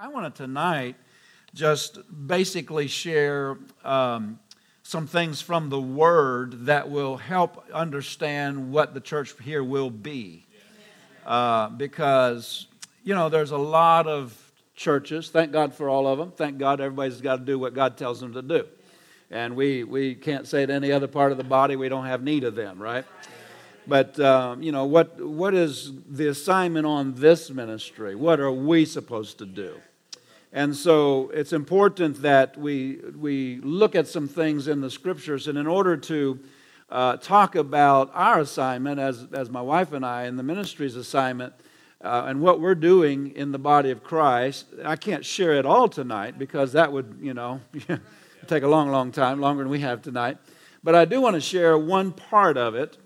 I 0.00 0.06
want 0.06 0.32
to 0.32 0.42
tonight 0.44 0.94
just 1.54 1.98
basically 2.28 2.86
share 2.86 3.58
um, 3.84 4.38
some 4.84 5.08
things 5.08 5.40
from 5.40 5.70
the 5.70 5.80
Word 5.80 6.66
that 6.66 6.88
will 6.88 7.16
help 7.16 7.68
understand 7.74 8.70
what 8.70 8.94
the 8.94 9.00
church 9.00 9.34
here 9.42 9.64
will 9.64 9.90
be. 9.90 10.46
Uh, 11.26 11.70
because, 11.70 12.68
you 13.02 13.12
know, 13.12 13.28
there's 13.28 13.50
a 13.50 13.58
lot 13.58 14.06
of 14.06 14.40
churches. 14.76 15.30
Thank 15.30 15.50
God 15.50 15.74
for 15.74 15.88
all 15.88 16.06
of 16.06 16.16
them. 16.16 16.30
Thank 16.30 16.58
God 16.58 16.80
everybody's 16.80 17.20
got 17.20 17.38
to 17.38 17.44
do 17.44 17.58
what 17.58 17.74
God 17.74 17.96
tells 17.96 18.20
them 18.20 18.34
to 18.34 18.42
do. 18.42 18.68
And 19.32 19.56
we, 19.56 19.82
we 19.82 20.14
can't 20.14 20.46
say 20.46 20.64
to 20.64 20.72
any 20.72 20.92
other 20.92 21.08
part 21.08 21.32
of 21.32 21.38
the 21.38 21.44
body 21.44 21.74
we 21.74 21.88
don't 21.88 22.06
have 22.06 22.22
need 22.22 22.44
of 22.44 22.54
them, 22.54 22.80
right? 22.80 23.04
But, 23.88 24.20
um, 24.20 24.62
you 24.62 24.70
know, 24.70 24.84
what, 24.84 25.20
what 25.20 25.54
is 25.54 25.90
the 26.08 26.28
assignment 26.28 26.86
on 26.86 27.14
this 27.14 27.50
ministry? 27.50 28.14
What 28.14 28.38
are 28.38 28.52
we 28.52 28.84
supposed 28.84 29.38
to 29.38 29.46
do? 29.46 29.80
And 30.52 30.74
so 30.74 31.30
it's 31.34 31.52
important 31.52 32.22
that 32.22 32.56
we, 32.56 33.00
we 33.16 33.60
look 33.62 33.94
at 33.94 34.08
some 34.08 34.28
things 34.28 34.66
in 34.66 34.80
the 34.80 34.90
scriptures. 34.90 35.46
And 35.46 35.58
in 35.58 35.66
order 35.66 35.96
to 35.96 36.40
uh, 36.88 37.16
talk 37.18 37.54
about 37.54 38.10
our 38.14 38.40
assignment, 38.40 38.98
as, 38.98 39.26
as 39.32 39.50
my 39.50 39.60
wife 39.60 39.92
and 39.92 40.06
I, 40.06 40.22
and 40.22 40.38
the 40.38 40.42
ministry's 40.42 40.96
assignment, 40.96 41.52
uh, 42.00 42.24
and 42.26 42.40
what 42.40 42.60
we're 42.60 42.74
doing 42.74 43.34
in 43.34 43.52
the 43.52 43.58
body 43.58 43.90
of 43.90 44.02
Christ, 44.02 44.66
I 44.84 44.96
can't 44.96 45.24
share 45.24 45.54
it 45.54 45.66
all 45.66 45.88
tonight 45.88 46.38
because 46.38 46.72
that 46.72 46.92
would, 46.92 47.18
you 47.20 47.34
know, 47.34 47.60
take 48.46 48.62
a 48.62 48.68
long, 48.68 48.90
long 48.90 49.12
time, 49.12 49.40
longer 49.40 49.64
than 49.64 49.70
we 49.70 49.80
have 49.80 50.00
tonight. 50.00 50.38
But 50.82 50.94
I 50.94 51.04
do 51.04 51.20
want 51.20 51.34
to 51.34 51.40
share 51.40 51.76
one 51.76 52.12
part 52.12 52.56
of 52.56 52.74
it 52.74 52.96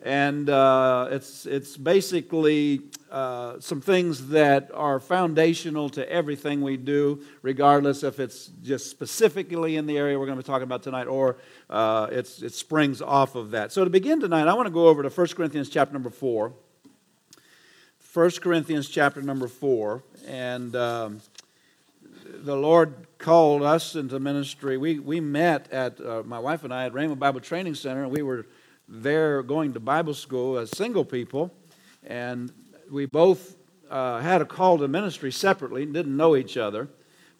and 0.00 0.48
uh, 0.48 1.08
it's, 1.10 1.44
it's 1.46 1.76
basically 1.76 2.82
uh, 3.10 3.58
some 3.60 3.80
things 3.80 4.28
that 4.28 4.70
are 4.74 5.00
foundational 5.00 5.88
to 5.90 6.10
everything 6.10 6.60
we 6.60 6.76
do, 6.76 7.22
regardless 7.42 8.02
if 8.02 8.20
it's 8.20 8.50
just 8.62 8.90
specifically 8.90 9.76
in 9.76 9.86
the 9.86 9.96
area 9.96 10.18
we're 10.18 10.26
going 10.26 10.38
to 10.38 10.42
be 10.42 10.46
talking 10.46 10.64
about 10.64 10.82
tonight 10.82 11.06
or 11.06 11.36
uh, 11.70 12.08
it 12.10 12.26
springs 12.26 13.00
off 13.00 13.34
of 13.34 13.52
that. 13.52 13.72
So 13.72 13.84
to 13.84 13.90
begin 13.90 14.20
tonight, 14.20 14.46
I 14.46 14.54
want 14.54 14.66
to 14.66 14.72
go 14.72 14.88
over 14.88 15.02
to 15.02 15.08
1 15.08 15.26
Corinthians 15.28 15.68
chapter 15.68 15.92
number 15.92 16.10
4. 16.10 16.52
1 18.12 18.30
Corinthians 18.42 18.88
chapter 18.88 19.22
number 19.22 19.48
4. 19.48 20.02
And 20.26 20.74
um, 20.76 21.20
the 22.24 22.56
Lord 22.56 23.06
called 23.18 23.62
us 23.62 23.94
into 23.94 24.18
ministry. 24.18 24.76
We, 24.76 24.98
we 24.98 25.20
met 25.20 25.70
at, 25.72 26.00
uh, 26.00 26.22
my 26.24 26.38
wife 26.38 26.64
and 26.64 26.72
I, 26.72 26.86
at 26.86 26.92
Rhema 26.92 27.18
Bible 27.18 27.40
Training 27.40 27.74
Center, 27.74 28.02
and 28.02 28.12
we 28.12 28.22
were 28.22 28.46
there 28.88 29.42
going 29.42 29.74
to 29.74 29.80
Bible 29.80 30.14
school 30.14 30.58
as 30.58 30.70
single 30.70 31.04
people, 31.04 31.52
and 32.06 32.52
we 32.90 33.06
both 33.06 33.56
uh, 33.90 34.20
had 34.20 34.40
a 34.40 34.44
call 34.44 34.78
to 34.78 34.88
ministry 34.88 35.32
separately, 35.32 35.84
didn't 35.86 36.16
know 36.16 36.36
each 36.36 36.56
other, 36.56 36.88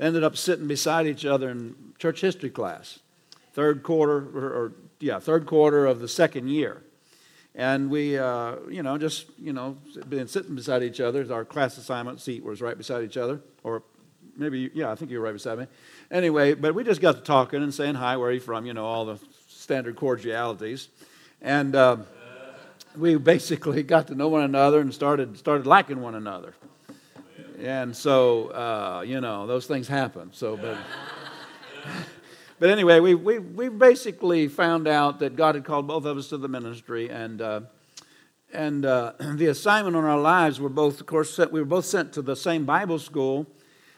ended 0.00 0.24
up 0.24 0.36
sitting 0.36 0.66
beside 0.66 1.06
each 1.06 1.24
other 1.24 1.50
in 1.50 1.74
church 1.98 2.20
history 2.20 2.50
class, 2.50 3.00
third 3.52 3.82
quarter, 3.82 4.28
or, 4.34 4.44
or 4.44 4.72
yeah, 5.00 5.18
third 5.18 5.46
quarter 5.46 5.86
of 5.86 6.00
the 6.00 6.08
second 6.08 6.48
year. 6.48 6.82
And 7.54 7.90
we, 7.90 8.16
uh, 8.16 8.56
you 8.70 8.82
know, 8.82 8.98
just, 8.98 9.26
you 9.38 9.52
know, 9.52 9.76
been 10.08 10.28
sitting 10.28 10.54
beside 10.54 10.82
each 10.82 11.00
other. 11.00 11.30
Our 11.32 11.44
class 11.44 11.76
assignment 11.76 12.20
seat 12.20 12.44
was 12.44 12.62
right 12.62 12.78
beside 12.78 13.04
each 13.04 13.16
other, 13.16 13.40
or 13.64 13.82
maybe, 14.36 14.70
yeah, 14.74 14.92
I 14.92 14.94
think 14.94 15.10
you 15.10 15.18
were 15.18 15.24
right 15.24 15.32
beside 15.32 15.58
me. 15.58 15.66
Anyway, 16.10 16.54
but 16.54 16.74
we 16.74 16.84
just 16.84 17.00
got 17.00 17.16
to 17.16 17.20
talking 17.20 17.62
and 17.62 17.74
saying 17.74 17.96
hi, 17.96 18.16
where 18.16 18.28
are 18.28 18.32
you 18.32 18.40
from, 18.40 18.64
you 18.64 18.74
know, 18.74 18.84
all 18.84 19.04
the 19.04 19.18
standard 19.48 19.96
cordialities. 19.96 20.88
And 21.42 21.74
uh, 21.74 21.96
we 22.98 23.16
basically 23.16 23.82
got 23.82 24.08
to 24.08 24.14
know 24.14 24.28
one 24.28 24.42
another 24.42 24.80
and 24.80 24.92
started, 24.92 25.38
started 25.38 25.66
liking 25.66 26.00
one 26.00 26.14
another. 26.14 26.54
And 27.60 27.96
so, 27.96 28.48
uh, 28.48 29.04
you 29.06 29.20
know, 29.20 29.46
those 29.46 29.66
things 29.66 29.88
happen. 29.88 30.30
So, 30.32 30.56
but, 30.56 30.76
but 32.58 32.70
anyway, 32.70 33.00
we, 33.00 33.14
we, 33.14 33.38
we 33.38 33.68
basically 33.68 34.48
found 34.48 34.88
out 34.88 35.20
that 35.20 35.36
God 35.36 35.54
had 35.54 35.64
called 35.64 35.86
both 35.86 36.04
of 36.04 36.16
us 36.16 36.28
to 36.28 36.38
the 36.38 36.48
ministry. 36.48 37.08
And, 37.08 37.40
uh, 37.40 37.60
and 38.52 38.84
uh, 38.84 39.12
the 39.34 39.46
assignment 39.46 39.96
on 39.96 40.04
our 40.04 40.20
lives 40.20 40.60
were 40.60 40.68
both, 40.68 41.00
of 41.00 41.06
course, 41.06 41.34
sent, 41.34 41.52
we 41.52 41.60
were 41.60 41.66
both 41.66 41.84
sent 41.84 42.12
to 42.14 42.22
the 42.22 42.36
same 42.36 42.64
Bible 42.64 42.98
school. 42.98 43.46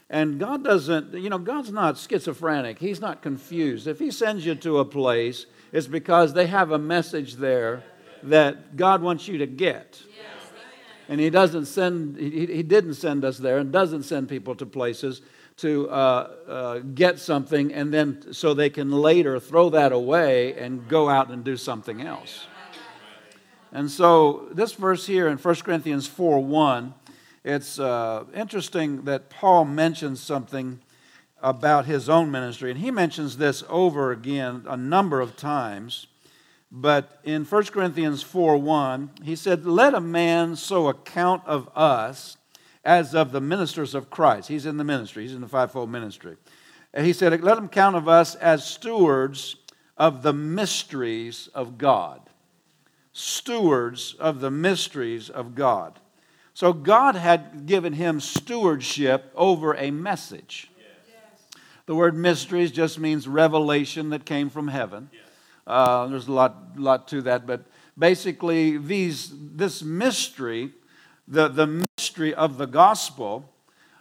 And 0.09 0.41
God 0.41 0.65
doesn't, 0.65 1.15
you 1.15 1.31
know, 1.31 1.39
God's 1.39 1.71
not 1.71 1.97
schizophrenic. 1.97 2.79
He's 2.79 3.01
not 3.01 3.23
confused. 3.23 3.87
If 3.87 3.99
He 3.99 4.11
sends 4.11 4.45
you 4.45 4.57
to 4.57 4.79
a 4.79 4.85
place, 4.85 5.47
it's 5.73 5.87
because 5.87 6.35
they 6.35 6.49
have 6.49 6.73
a 6.73 6.79
message 6.79 7.37
there 7.37 7.85
that 8.25 8.77
God 8.77 9.03
wants 9.03 9.29
you 9.29 9.39
to 9.39 9.47
get. 9.47 10.03
And 11.09 11.21
he 11.21 11.29
doesn't 11.29 11.67
send, 11.67 12.17
he, 12.17 12.47
he 12.47 12.63
didn't 12.63 12.95
send 12.95 13.25
us 13.25 13.39
there 13.39 13.59
and 13.59 13.73
doesn't 13.73 14.05
send 14.05 14.29
people 14.29 14.55
to 14.55 14.67
places 14.67 15.23
to 15.57 15.91
uh, 15.91 16.31
uh, 16.49 16.79
get 16.79 17.19
something 17.19 17.73
and 17.75 17.93
then 17.93 18.33
so 18.33 18.55
they 18.55 18.71
can 18.71 18.91
later 18.91 19.39
throw 19.39 19.69
that 19.71 19.93
away 19.93 20.55
and 20.55 20.89
go 20.89 21.09
out 21.09 21.31
and 21.31 21.45
do 21.45 21.57
something 21.57 22.01
else. 22.01 22.47
And 23.73 23.91
so 23.91 24.49
this 24.53 24.73
verse 24.73 25.07
here 25.07 25.29
in 25.29 25.37
1 25.37 25.55
Corinthians 25.57 26.07
4 26.07 26.43
1, 26.43 26.95
it's 27.45 27.79
uh, 27.79 28.25
interesting 28.35 29.03
that 29.05 29.31
Paul 29.31 29.65
mentions 29.65 30.21
something 30.21 30.81
about 31.43 31.87
his 31.87 32.09
own 32.09 32.31
ministry. 32.31 32.71
And 32.71 32.81
he 32.81 32.91
mentions 32.91 33.37
this 33.37 33.65
over 33.69 34.13
again 34.13 34.65
a 34.67 34.77
number 34.77 35.21
of 35.21 35.37
times. 35.37 36.07
But 36.71 37.21
in 37.25 37.45
1 37.45 37.65
Corinthians 37.67 38.23
4 38.23 38.57
1, 38.57 39.11
he 39.25 39.35
said, 39.35 39.67
Let 39.67 39.95
a 39.95 40.01
man 40.01 40.55
so 40.57 40.89
account 40.89 41.43
of 41.47 41.69
us 41.75 42.37
as 42.85 43.15
of 43.15 43.33
the 43.33 43.41
ministers 43.41 43.95
of 43.95 44.11
Christ. 44.11 44.49
He's 44.49 44.67
in 44.67 44.77
the 44.77 44.85
ministry, 44.85 45.25
he's 45.25 45.35
in 45.35 45.41
the 45.41 45.49
fivefold 45.49 45.91
ministry. 45.91 46.37
And 46.95 47.07
he 47.07 47.13
said, 47.13 47.43
Let 47.43 47.59
him 47.59 47.69
count 47.69 47.97
of 47.97 48.09
us 48.09 48.35
as 48.37 48.65
stewards 48.65 49.57
of 49.97 50.23
the 50.23 50.33
mysteries 50.33 51.49
of 51.55 51.77
God. 51.77 52.21
Stewards 53.13 54.15
of 54.21 54.41
the 54.41 54.51
mysteries 54.51 55.29
of 55.29 55.55
God. 55.55 55.99
So 56.55 56.73
God 56.73 57.17
had 57.17 57.67
given 57.67 57.95
him 57.95 58.21
stewardship 58.21 59.33
over 59.35 59.75
a 59.75 59.91
message. 59.91 60.71
The 61.87 61.95
word 61.97 62.17
mysteries 62.17 62.71
just 62.71 63.01
means 63.01 63.27
revelation 63.27 64.11
that 64.11 64.25
came 64.25 64.49
from 64.49 64.69
heaven. 64.69 65.11
Uh, 65.67 66.07
there's 66.07 66.29
a 66.29 66.33
lot, 66.33 66.79
lot 66.79 67.09
to 67.09 67.23
that, 67.23 67.47
but 67.47 67.63
basically, 67.99 68.77
these, 68.79 69.33
this 69.33 69.83
mystery, 69.83 70.73
the, 71.29 71.49
the 71.49 71.85
mystery 71.99 72.35
of 72.35 72.59
the 72.59 72.67
gospel, 72.67 73.49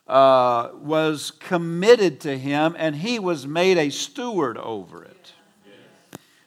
uh, 0.08 0.70
was 0.74 1.32
committed 1.32 2.20
to 2.22 2.38
him, 2.38 2.76
and 2.80 2.96
he 2.96 3.20
was 3.20 3.46
made 3.46 3.78
a 3.78 3.90
steward 3.90 4.58
over 4.58 5.04
it. 5.04 5.34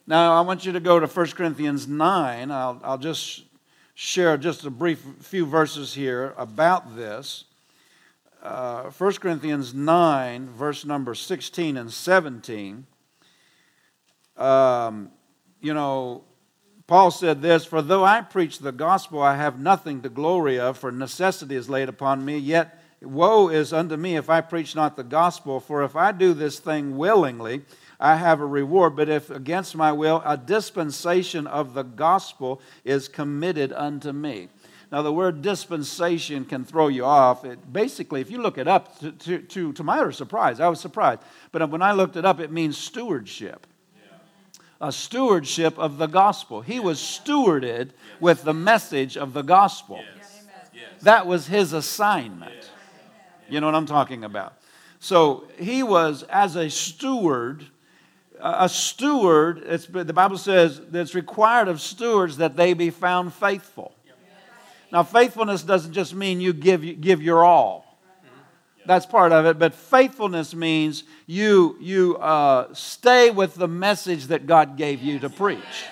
Now, 0.07 0.37
I 0.37 0.41
want 0.41 0.67
you 0.67 0.73
to 0.73 0.81
go 0.81 0.99
to 0.99 1.07
1 1.07 1.27
Corinthians 1.29 1.87
9. 1.87 2.51
I'll, 2.51 2.81
I'll 2.83 2.99
just 2.99 3.45
share 3.95 4.37
just 4.37 4.65
a 4.65 4.71
brief 4.71 5.05
few 5.21 5.47
verses 5.47 5.95
here 5.95 6.35
about 6.37 6.97
this 6.97 7.45
uh, 8.43 8.91
1 8.91 9.13
Corinthians 9.15 9.73
9, 9.73 10.49
verse 10.51 10.85
number 10.85 11.15
16 11.15 11.77
and 11.77 11.93
17, 11.93 12.87
um, 14.43 15.11
you 15.61 15.73
know, 15.73 16.25
Paul 16.87 17.11
said 17.11 17.41
this 17.41 17.65
For 17.65 17.81
though 17.81 18.05
I 18.05 18.21
preach 18.21 18.59
the 18.59 18.73
gospel, 18.73 19.23
I 19.23 19.37
have 19.37 19.59
nothing 19.59 20.03
to 20.03 20.09
glory 20.09 20.59
of, 20.59 20.79
for 20.79 20.91
necessity 20.91 21.55
is 21.55 21.71
laid 21.71 21.89
upon 21.89 22.25
me. 22.25 22.39
Yet 22.39 22.79
woe 23.01 23.49
is 23.49 23.73
unto 23.73 23.97
me 23.97 24.17
if 24.17 24.29
I 24.29 24.41
preach 24.41 24.75
not 24.75 24.97
the 24.97 25.05
gospel. 25.05 25.61
For 25.61 25.83
if 25.85 25.97
I 25.97 26.13
do 26.13 26.35
this 26.35 26.59
thing 26.59 26.97
willingly, 26.97 27.63
I 28.01 28.17
have 28.17 28.41
a 28.41 28.47
reward. 28.47 28.97
But 28.97 29.09
if 29.09 29.31
against 29.31 29.77
my 29.77 29.93
will, 29.93 30.23
a 30.25 30.37
dispensation 30.37 31.47
of 31.47 31.75
the 31.75 31.85
gospel 31.85 32.61
is 32.85 33.09
committed 33.09 33.73
unto 33.73 34.13
me. 34.13 34.49
Now, 34.91 35.01
the 35.01 35.13
word 35.13 35.41
dispensation 35.41 36.45
can 36.45 36.67
throw 36.67 36.89
you 36.89 37.07
off. 37.07 37.47
It, 37.47 37.73
basically, 37.73 38.21
if 38.21 38.31
you 38.31 38.43
look 38.43 38.59
it 38.59 38.69
up, 38.69 38.99
to, 38.99 39.13
to, 39.13 39.39
to, 39.39 39.73
to, 39.73 39.83
my 39.83 39.99
utter 39.99 40.13
surprise, 40.13 40.61
I 40.61 40.69
was 40.69 40.81
surprised, 40.81 41.23
but 41.51 41.67
when 41.71 41.81
I 41.81 41.93
looked 41.93 42.17
it 42.17 42.27
up, 42.27 42.41
it 42.41 42.53
means 42.53 42.77
stewardship. 42.77 43.67
A 44.83 44.93
stewardship 44.93 45.79
of 45.79 45.97
the 45.97 46.09
gospel. 46.09 46.61
He 46.61 46.81
was 46.81 46.99
stewarded 46.99 47.91
with 48.21 48.43
the 48.43 48.53
message 48.53 49.17
of 49.17 49.33
the 49.33 49.43
gospel. 49.43 50.03
That 51.03 51.27
was 51.27 51.47
his 51.47 51.73
assignment. 51.73 52.71
You 53.49 53.61
know 53.61 53.67
what 53.67 53.77
I'm 53.77 53.87
talking 53.87 54.25
about? 54.25 54.55
So 54.99 55.49
he 55.59 55.83
was, 55.83 56.25
as 56.25 56.57
a 56.57 56.69
steward, 56.69 57.65
a 58.41 58.69
steward, 58.69 59.63
the 59.89 60.13
Bible 60.13 60.37
says 60.37 60.81
it's 60.93 61.15
required 61.15 61.69
of 61.69 61.81
stewards 61.81 62.39
that 62.39 62.57
they 62.57 62.75
be 62.75 62.91
found 62.91 63.33
faithful. 63.33 63.95
Now, 64.91 65.05
faithfulness 65.05 65.63
doesn't 65.63 65.93
just 65.93 66.13
mean 66.13 66.41
you 66.41 66.53
give, 66.53 67.01
give 67.01 67.23
your 67.23 67.45
all. 67.45 67.92
That's 68.87 69.07
part 69.07 69.33
of 69.33 69.47
it. 69.47 69.59
But 69.59 69.75
faithfulness 69.75 70.55
means 70.55 71.05
you, 71.27 71.77
you 71.81 72.17
uh, 72.17 72.73
stay 72.75 73.31
with 73.31 73.55
the 73.55 73.69
message 73.69 74.27
that 74.27 74.47
God 74.47 74.77
gave 74.77 75.03
you 75.03 75.19
to 75.21 75.31
preach. 75.31 75.85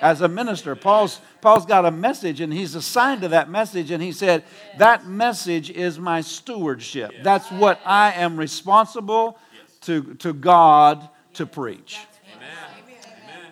as 0.00 0.20
a 0.20 0.28
minister. 0.28 0.76
Paul's, 0.76 1.20
Paul's 1.40 1.66
got 1.66 1.84
a 1.84 1.90
message 1.90 2.40
and 2.40 2.52
he's 2.52 2.74
assigned 2.74 3.22
to 3.22 3.28
that 3.28 3.48
message, 3.48 3.90
and 3.90 4.02
he 4.02 4.12
said, 4.12 4.44
That 4.78 5.06
message 5.06 5.70
is 5.70 5.98
my 5.98 6.20
stewardship. 6.20 7.12
That's 7.22 7.50
what 7.50 7.80
I 7.84 8.12
am 8.12 8.36
responsible 8.36 9.38
to, 9.82 10.14
to 10.14 10.32
God 10.32 11.08
to 11.34 11.46
preach. 11.46 12.00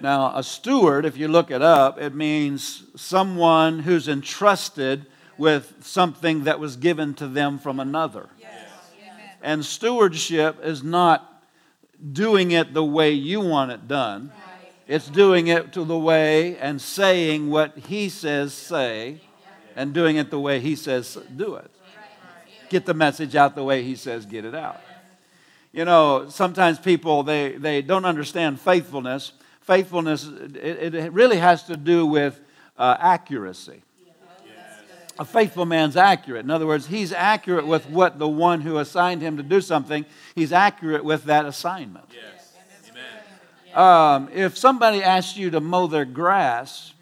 Now, 0.01 0.37
a 0.37 0.43
steward, 0.43 1.05
if 1.05 1.17
you 1.17 1.29
look 1.29 1.53
it 1.53 1.63
up, 1.63 2.01
it 2.01 2.13
means 2.13 2.85
someone 2.97 3.79
who's 3.79 4.09
entrusted 4.09 5.07
with 5.43 5.75
something 5.81 6.45
that 6.45 6.61
was 6.61 6.77
given 6.77 7.15
to 7.15 7.27
them 7.27 7.59
from 7.59 7.81
another. 7.81 8.29
And 9.43 9.65
stewardship 9.65 10.61
is 10.63 10.85
not 10.85 11.43
doing 12.13 12.53
it 12.53 12.73
the 12.73 12.85
way 12.85 13.11
you 13.11 13.41
want 13.41 13.73
it 13.73 13.89
done. 13.89 14.31
It's 14.87 15.09
doing 15.09 15.49
it 15.49 15.73
to 15.73 15.85
the 15.85 15.99
way 15.99 16.57
and 16.59 16.81
saying 16.81 17.51
what 17.51 17.77
he 17.77 18.09
says 18.09 18.55
say 18.55 19.21
and 19.75 19.93
doing 19.93 20.15
it 20.15 20.31
the 20.31 20.39
way 20.39 20.61
he 20.61 20.77
says 20.77 21.19
do 21.35 21.57
it. 21.57 21.71
Get 22.69 22.87
the 22.87 22.95
message 22.95 23.35
out 23.35 23.57
the 23.57 23.65
way 23.65 23.83
he 23.83 23.97
says 23.97 24.25
get 24.25 24.45
it 24.45 24.55
out. 24.55 24.81
You 25.73 25.85
know, 25.85 26.29
sometimes 26.29 26.79
people 26.79 27.25
they, 27.25 27.57
they 27.57 27.83
don't 27.83 28.05
understand 28.05 28.61
faithfulness 28.61 29.33
faithfulness, 29.63 30.29
it, 30.55 30.95
it 30.95 31.13
really 31.13 31.39
has 31.39 31.65
to 31.65 31.77
do 31.77 32.05
with 32.05 32.41
uh, 32.77 32.97
accuracy. 32.99 33.83
A 35.19 35.25
faithful 35.25 35.67
man's 35.67 35.97
accurate. 35.97 36.45
In 36.45 36.51
other 36.51 36.67
words, 36.67 36.87
he's 36.87 37.13
accurate 37.13 37.67
with 37.67 37.89
what 37.89 38.19
the 38.19 38.29
one 38.29 38.63
who 38.63 38.79
assigned 38.79 39.21
him 39.21 39.37
to 39.37 39.43
do 39.43 39.61
something, 39.61 40.07
he's 40.35 40.53
accurate 40.53 41.05
with 41.05 41.25
that 41.25 41.45
assignment. 41.45 42.07
Yes. 42.13 42.43
Um, 43.75 44.29
if 44.35 44.59
somebody 44.59 45.03
asks 45.03 45.37
you 45.37 45.51
to 45.51 45.61
mow 45.61 45.87
their 45.87 46.05
grass, 46.05 46.93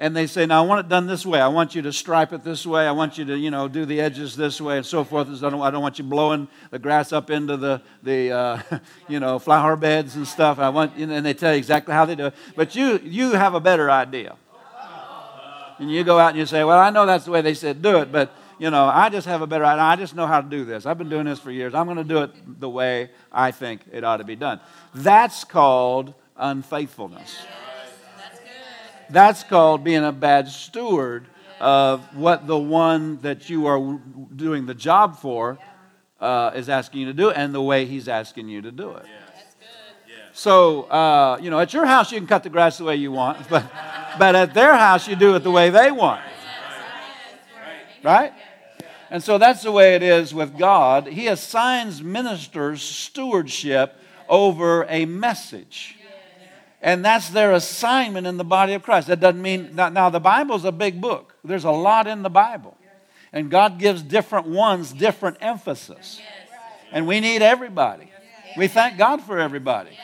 and 0.00 0.16
they 0.16 0.26
say, 0.26 0.46
"Now 0.46 0.62
I 0.62 0.66
want 0.66 0.86
it 0.86 0.88
done 0.88 1.06
this 1.06 1.26
way. 1.26 1.40
I 1.40 1.48
want 1.48 1.74
you 1.74 1.82
to 1.82 1.92
stripe 1.92 2.32
it 2.32 2.44
this 2.44 2.64
way. 2.64 2.86
I 2.86 2.92
want 2.92 3.18
you 3.18 3.24
to, 3.26 3.36
you 3.36 3.50
know, 3.50 3.66
do 3.66 3.84
the 3.84 4.00
edges 4.00 4.36
this 4.36 4.60
way, 4.60 4.76
and 4.76 4.86
so 4.86 5.02
forth." 5.04 5.28
I 5.28 5.50
don't, 5.50 5.60
I 5.60 5.70
don't 5.70 5.82
want 5.82 5.98
you 5.98 6.04
blowing 6.04 6.48
the 6.70 6.78
grass 6.78 7.12
up 7.12 7.30
into 7.30 7.56
the 7.56 7.82
the, 8.02 8.32
uh, 8.32 8.62
you 9.08 9.18
know, 9.18 9.38
flower 9.38 9.76
beds 9.76 10.14
and 10.16 10.26
stuff. 10.26 10.58
I 10.58 10.68
want, 10.68 10.96
and 10.96 11.24
they 11.24 11.34
tell 11.34 11.52
you 11.52 11.58
exactly 11.58 11.94
how 11.94 12.04
they 12.04 12.14
do 12.14 12.26
it. 12.26 12.34
But 12.54 12.76
you 12.76 13.00
you 13.02 13.32
have 13.32 13.54
a 13.54 13.60
better 13.60 13.90
idea, 13.90 14.36
and 15.78 15.90
you 15.90 16.04
go 16.04 16.18
out 16.18 16.30
and 16.30 16.38
you 16.38 16.46
say, 16.46 16.64
"Well, 16.64 16.78
I 16.78 16.90
know 16.90 17.06
that's 17.06 17.24
the 17.24 17.30
way 17.30 17.40
they 17.40 17.54
said 17.54 17.82
do 17.82 17.98
it, 17.98 18.12
but." 18.12 18.32
You 18.60 18.70
know, 18.70 18.86
I 18.86 19.08
just 19.08 19.28
have 19.28 19.40
a 19.40 19.46
better 19.46 19.64
idea. 19.64 19.84
I 19.84 19.94
just 19.94 20.16
know 20.16 20.26
how 20.26 20.40
to 20.40 20.48
do 20.48 20.64
this. 20.64 20.84
I've 20.84 20.98
been 20.98 21.08
doing 21.08 21.26
this 21.26 21.38
for 21.38 21.52
years. 21.52 21.74
I'm 21.74 21.86
going 21.86 21.98
to 21.98 22.02
do 22.02 22.24
it 22.24 22.32
the 22.58 22.68
way 22.68 23.10
I 23.30 23.52
think 23.52 23.82
it 23.92 24.02
ought 24.02 24.16
to 24.16 24.24
be 24.24 24.34
done. 24.34 24.58
That's 24.92 25.44
called 25.44 26.12
unfaithfulness. 26.36 27.38
That's 29.10 29.44
called 29.44 29.84
being 29.84 30.04
a 30.04 30.10
bad 30.10 30.48
steward 30.48 31.26
of 31.60 32.16
what 32.16 32.46
the 32.46 32.58
one 32.58 33.18
that 33.20 33.48
you 33.48 33.66
are 33.66 34.00
doing 34.34 34.66
the 34.66 34.74
job 34.74 35.16
for 35.18 35.58
uh, 36.20 36.52
is 36.54 36.68
asking 36.68 37.02
you 37.02 37.06
to 37.06 37.12
do 37.12 37.30
and 37.30 37.54
the 37.54 37.62
way 37.62 37.86
he's 37.86 38.08
asking 38.08 38.48
you 38.48 38.62
to 38.62 38.72
do 38.72 38.92
it. 38.92 39.06
So, 40.38 40.82
uh, 40.82 41.36
you 41.42 41.50
know, 41.50 41.58
at 41.58 41.74
your 41.74 41.84
house 41.84 42.12
you 42.12 42.18
can 42.18 42.28
cut 42.28 42.44
the 42.44 42.48
grass 42.48 42.78
the 42.78 42.84
way 42.84 42.94
you 42.94 43.10
want, 43.10 43.48
but, 43.50 43.64
but 44.20 44.36
at 44.36 44.54
their 44.54 44.76
house 44.76 45.08
you 45.08 45.16
do 45.16 45.34
it 45.34 45.40
the 45.40 45.50
way 45.50 45.70
they 45.70 45.90
want. 45.90 46.22
Right? 48.04 48.32
And 49.10 49.20
so 49.20 49.38
that's 49.38 49.64
the 49.64 49.72
way 49.72 49.96
it 49.96 50.02
is 50.04 50.32
with 50.32 50.56
God. 50.56 51.08
He 51.08 51.26
assigns 51.26 52.00
ministers 52.04 52.82
stewardship 52.82 53.96
over 54.28 54.86
a 54.88 55.06
message. 55.06 55.96
And 56.80 57.04
that's 57.04 57.30
their 57.30 57.50
assignment 57.50 58.28
in 58.28 58.36
the 58.36 58.44
body 58.44 58.74
of 58.74 58.84
Christ. 58.84 59.08
That 59.08 59.18
doesn't 59.18 59.42
mean, 59.42 59.74
now 59.74 60.08
the 60.08 60.20
Bible's 60.20 60.64
a 60.64 60.70
big 60.70 61.00
book. 61.00 61.34
There's 61.42 61.64
a 61.64 61.72
lot 61.72 62.06
in 62.06 62.22
the 62.22 62.30
Bible. 62.30 62.78
And 63.32 63.50
God 63.50 63.80
gives 63.80 64.02
different 64.02 64.46
ones 64.46 64.92
different 64.92 65.38
emphasis. 65.40 66.20
And 66.92 67.08
we 67.08 67.18
need 67.18 67.42
everybody. 67.42 68.12
We 68.56 68.68
thank 68.68 68.98
God 68.98 69.20
for 69.22 69.40
everybody. 69.40 69.98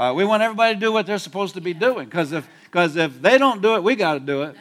Uh, 0.00 0.14
we 0.14 0.24
want 0.24 0.42
everybody 0.42 0.72
to 0.72 0.80
do 0.80 0.90
what 0.90 1.04
they're 1.04 1.18
supposed 1.18 1.54
to 1.54 1.60
be 1.60 1.74
doing. 1.74 2.06
Because 2.06 2.32
if, 2.32 2.48
cause 2.70 2.96
if 2.96 3.20
they 3.20 3.36
don't 3.36 3.60
do 3.60 3.74
it, 3.74 3.82
we 3.82 3.96
got 3.96 4.14
to 4.14 4.20
do 4.20 4.44
it. 4.44 4.56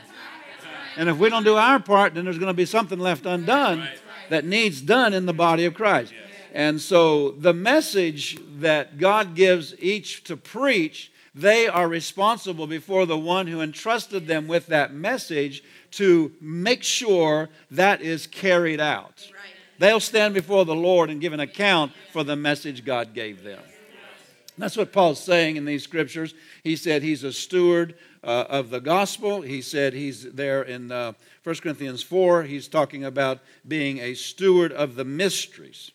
And 0.97 1.07
if 1.07 1.17
we 1.17 1.29
don't 1.29 1.45
do 1.45 1.55
our 1.55 1.79
part, 1.79 2.13
then 2.13 2.25
there's 2.25 2.37
going 2.37 2.49
to 2.49 2.53
be 2.53 2.65
something 2.65 2.99
left 2.99 3.25
undone 3.25 3.87
that 4.27 4.43
needs 4.43 4.81
done 4.81 5.13
in 5.13 5.25
the 5.25 5.33
body 5.33 5.63
of 5.63 5.75
Christ. 5.75 6.13
And 6.53 6.81
so 6.81 7.31
the 7.31 7.53
message 7.53 8.37
that 8.57 8.97
God 8.97 9.33
gives 9.33 9.73
each 9.79 10.25
to 10.25 10.35
preach 10.35 11.09
they 11.33 11.67
are 11.67 11.87
responsible 11.87 12.67
before 12.67 13.05
the 13.05 13.17
one 13.17 13.47
who 13.47 13.61
entrusted 13.61 14.27
them 14.27 14.47
with 14.47 14.67
that 14.67 14.93
message 14.93 15.63
to 15.91 16.33
make 16.41 16.83
sure 16.83 17.47
that 17.71 18.01
is 18.01 18.27
carried 18.27 18.81
out. 18.81 19.25
They'll 19.77 20.01
stand 20.01 20.33
before 20.33 20.65
the 20.65 20.75
Lord 20.75 21.09
and 21.09 21.21
give 21.21 21.31
an 21.31 21.39
account 21.39 21.93
for 22.11 22.25
the 22.25 22.35
message 22.35 22.83
God 22.83 23.13
gave 23.13 23.43
them. 23.43 23.61
That's 24.59 24.75
what 24.75 24.91
Paul's 24.91 25.23
saying 25.23 25.55
in 25.55 25.65
these 25.65 25.83
scriptures. 25.83 26.33
He 26.63 26.75
said 26.75 27.01
he's 27.01 27.23
a 27.23 27.31
steward 27.31 27.95
uh, 28.23 28.45
of 28.49 28.69
the 28.69 28.81
gospel. 28.81 29.41
He 29.41 29.61
said 29.61 29.93
he's 29.93 30.23
there 30.33 30.61
in 30.61 30.91
uh, 30.91 31.13
1 31.43 31.55
Corinthians 31.57 32.03
4. 32.03 32.43
He's 32.43 32.67
talking 32.67 33.05
about 33.05 33.39
being 33.67 33.99
a 33.99 34.13
steward 34.13 34.73
of 34.73 34.95
the 34.95 35.05
mysteries, 35.05 35.91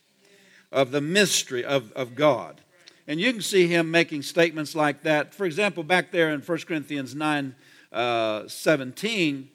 of 0.72 0.90
the 0.93 1.02
mystery 1.02 1.64
of, 1.64 1.93
of 1.93 2.14
God. 2.14 2.62
And 3.06 3.20
you 3.20 3.32
can 3.32 3.43
see 3.43 3.66
him 3.66 3.90
making 3.90 4.22
statements 4.22 4.75
like 4.75 5.02
that. 5.02 5.34
For 5.34 5.44
example, 5.44 5.82
back 5.82 6.11
there 6.11 6.31
in 6.31 6.40
1 6.40 6.58
Corinthians 6.61 7.14
9 7.14 7.55
uh, 7.93 8.49
17, 8.49 9.50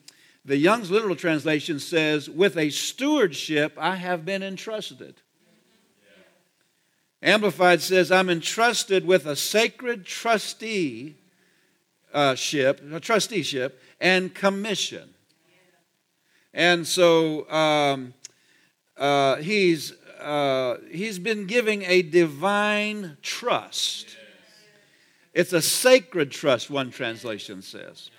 the 0.45 0.57
Young's 0.57 0.91
literal 0.91 1.15
translation 1.15 1.79
says, 1.79 2.29
With 2.29 2.57
a 2.57 2.69
stewardship 2.69 3.73
I 3.77 3.95
have 3.95 4.23
been 4.23 4.43
entrusted. 4.43 5.21
Amplified 7.21 7.81
says, 7.81 8.11
I'm 8.11 8.29
entrusted 8.29 9.05
with 9.05 9.25
a 9.25 9.35
sacred 9.35 10.05
trustee 10.05 11.15
uh, 12.13 12.35
ship, 12.35 12.81
a 12.91 12.99
trusteeship, 12.99 13.81
and 13.99 14.33
commission. 14.33 15.09
And 16.53 16.87
so 16.87 17.49
um, 17.51 18.13
uh, 18.97 19.35
he's 19.37 19.93
uh, 20.19 20.77
he's 20.91 21.17
been 21.17 21.45
giving 21.45 21.83
a 21.83 22.01
divine 22.01 23.17
trust. 23.21 24.17
It's 25.33 25.53
a 25.53 25.61
sacred 25.61 26.31
trust, 26.31 26.69
one 26.69 26.91
translation 26.91 27.61
says. 27.61 28.09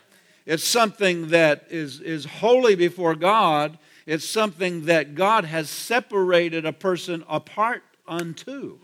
It's 0.46 0.64
something 0.64 1.28
that 1.28 1.66
is, 1.68 2.00
is 2.00 2.24
holy 2.24 2.74
before 2.74 3.14
God. 3.14 3.78
It's 4.06 4.26
something 4.26 4.86
that 4.86 5.14
God 5.14 5.44
has 5.44 5.68
separated 5.68 6.64
a 6.64 6.72
person 6.72 7.22
apart 7.28 7.82
unto. 8.08 8.78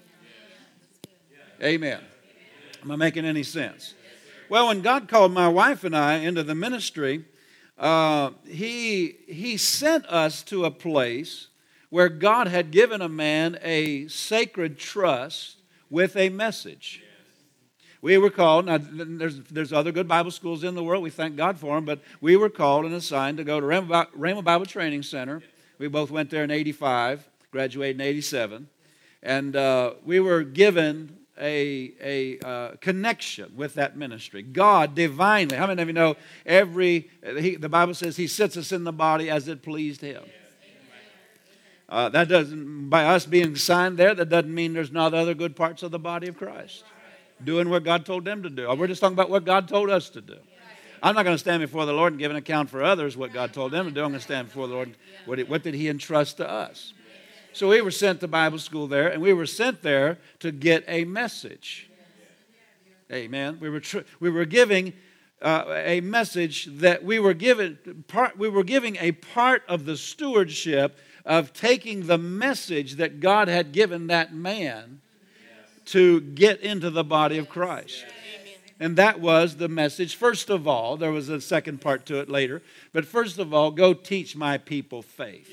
Amen. 1.63 2.01
Am 2.83 2.91
I 2.91 2.97
making 2.97 3.25
any 3.25 3.43
sense? 3.43 3.95
Well, 4.51 4.69
when 4.69 4.83
God 4.83 5.09
called 5.09 5.33
my 5.33 5.49
wife 5.49 5.85
and 5.85 5.97
I 5.97 6.17
into 6.17 6.43
the 6.43 6.55
ministry, 6.55 7.25
uh, 7.79 8.31
he, 8.47 9.17
he 9.27 9.57
sent 9.57 10.07
us 10.07 10.43
to 10.45 10.67
a 10.67 10.71
place 10.71 11.49
where 11.89 12.09
God 12.11 12.49
had 12.49 12.71
given 12.71 13.01
a 13.01 13.09
man 13.09 13.59
a 13.63 14.07
sacred 14.09 14.79
trust 14.79 15.57
with 15.89 16.15
a 16.17 16.29
message. 16.29 17.03
We 18.03 18.19
were 18.19 18.31
called, 18.31 18.67
now 18.67 18.79
there's, 18.79 19.41
there's 19.45 19.73
other 19.73 19.93
good 19.93 20.07
Bible 20.07 20.31
schools 20.31 20.63
in 20.63 20.75
the 20.75 20.85
world, 20.85 21.03
we 21.03 21.11
thank 21.11 21.37
God 21.37 21.59
for 21.59 21.75
them, 21.75 21.87
but 21.87 22.01
we 22.21 22.37
were 22.37 22.51
called 22.51 22.85
and 22.85 22.95
assigned 22.95 23.39
to 23.39 23.45
go 23.45 23.61
to 23.61 23.67
Rhema 23.67 24.45
Bible 24.45 24.67
Training 24.67 25.03
Center. 25.03 25.43
We 25.79 25.89
both 25.89 26.11
went 26.11 26.29
there 26.29 26.45
in 26.45 26.51
85, 26.51 27.29
graduated 27.51 28.01
in 28.01 28.07
87, 28.07 28.69
and 29.23 29.57
uh, 29.57 29.95
we 30.05 30.21
were 30.21 30.43
given 30.43 31.16
a, 31.39 31.93
a 32.03 32.47
uh, 32.47 32.77
connection 32.81 33.53
with 33.57 33.75
that 33.75 33.97
ministry. 33.97 34.43
God 34.43 34.95
divinely, 34.95 35.57
how 35.57 35.67
many 35.67 35.83
of 35.83 35.89
you 35.89 35.95
know 35.95 36.17
every, 36.45 37.11
he, 37.39 37.57
the 37.57 37.69
Bible 37.69 37.95
says 37.95 38.17
he 38.17 38.27
sits 38.27 38.57
us 38.57 38.73
in 38.73 38.85
the 38.85 38.93
body 38.93 39.31
as 39.31 39.49
it 39.49 39.63
pleased 39.63 40.01
him. 40.01 40.23
Uh, 41.89 42.09
that 42.09 42.29
doesn't, 42.29 42.89
by 42.89 43.05
us 43.05 43.27
being 43.27 43.55
signed 43.55 43.97
there, 43.97 44.15
that 44.15 44.29
doesn't 44.29 44.53
mean 44.53 44.73
there's 44.73 44.91
not 44.91 45.15
other 45.15 45.35
good 45.35 45.55
parts 45.55 45.83
of 45.83 45.93
the 45.93 45.99
body 45.99 46.27
of 46.27 46.37
Christ 46.37 46.85
doing 47.43 47.69
what 47.69 47.85
God 47.85 48.07
told 48.07 48.25
them 48.25 48.43
to 48.43 48.51
do. 48.51 48.73
We're 48.75 48.87
just 48.87 49.01
talking 49.01 49.15
about 49.15 49.31
what 49.31 49.45
God 49.45 49.69
told 49.69 49.91
us 49.91 50.09
to 50.11 50.21
do. 50.21 50.37
I'm 51.03 51.15
not 51.15 51.25
going 51.25 51.35
to 51.35 51.39
stand 51.39 51.61
before 51.61 51.87
the 51.87 51.93
Lord 51.93 52.15
and 52.15 52.19
give 52.19 52.31
an 52.31 52.37
account 52.37 52.71
for 52.71 52.83
others 52.83 53.17
what 53.17 53.33
God 53.33 53.53
told 53.53 53.73
them 53.73 53.87
to 53.87 53.93
do. 53.93 54.03
I'm 54.03 54.11
going 54.11 54.19
to 54.19 54.25
stand 54.25 54.49
before 54.49 54.67
the 54.67 54.75
Lord. 54.75 54.97
What 55.27 55.63
did 55.63 55.75
He 55.75 55.89
entrust 55.89 56.39
to 56.39 56.51
us? 56.51 56.95
So 57.57 57.71
we 57.71 57.81
were 57.81 57.91
sent 57.91 58.21
to 58.21 58.29
Bible 58.29 58.59
school 58.59 58.87
there, 58.87 59.09
and 59.09 59.23
we 59.23 59.33
were 59.33 59.47
sent 59.47 59.81
there 59.81 60.19
to 60.41 60.53
get 60.53 60.85
a 60.87 61.07
message. 61.07 61.89
Amen. 63.11 63.57
We 63.59 63.71
were 63.71 63.81
tr- 63.81 64.01
we 64.21 64.29
were 64.29 64.45
giving 64.45 64.93
uh, 65.41 65.65
a 65.69 66.03
message 66.03 66.67
that 66.67 67.03
we 67.03 67.19
were 67.19 67.33
given 67.33 68.05
part. 68.09 68.37
We 68.37 68.51
were 68.51 68.63
giving 68.63 68.97
a 68.97 69.13
part 69.13 69.63
of 69.69 69.87
the 69.87 69.97
stewardship 69.97 70.99
of 71.25 71.55
taking 71.55 72.09
the 72.09 72.19
message 72.19 72.97
that 72.97 73.21
God 73.21 73.49
had 73.49 73.73
given 73.73 74.09
that 74.09 74.35
man 74.35 75.01
to 75.87 76.21
get 76.21 76.61
into 76.61 76.91
the 76.91 77.05
body 77.05 77.39
of 77.39 77.49
Christ. 77.49 78.05
And 78.79 78.97
that 78.99 79.19
was 79.19 79.57
the 79.57 79.69
message. 79.69 80.15
First 80.15 80.51
of 80.51 80.69
all, 80.69 80.99
there 80.99 81.11
was 81.11 81.31
a 81.31 81.41
second 81.41 81.81
part 81.81 82.05
to 82.07 82.21
it 82.21 82.29
later, 82.29 82.61
but 82.93 83.07
first 83.07 83.39
of 83.39 83.55
all, 83.55 83.71
go 83.71 83.95
teach 83.95 84.37
my 84.37 84.59
people 84.59 85.01
faith. 85.01 85.49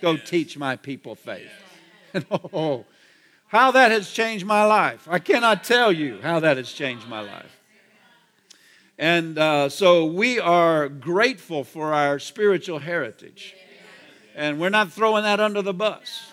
Go 0.00 0.16
teach 0.16 0.56
my 0.56 0.76
people 0.76 1.14
faith. 1.14 1.50
Yes. 2.14 2.24
oh, 2.52 2.84
how 3.48 3.72
that 3.72 3.90
has 3.90 4.10
changed 4.10 4.46
my 4.46 4.64
life. 4.64 5.08
I 5.10 5.18
cannot 5.18 5.64
tell 5.64 5.92
you 5.92 6.20
how 6.22 6.40
that 6.40 6.56
has 6.56 6.72
changed 6.72 7.08
my 7.08 7.20
life. 7.20 7.60
And 8.98 9.38
uh, 9.38 9.70
so 9.70 10.04
we 10.04 10.38
are 10.38 10.88
grateful 10.88 11.64
for 11.64 11.94
our 11.94 12.18
spiritual 12.18 12.80
heritage. 12.80 13.56
And 14.36 14.60
we're 14.60 14.68
not 14.68 14.92
throwing 14.92 15.24
that 15.24 15.40
under 15.40 15.62
the 15.62 15.74
bus. 15.74 16.32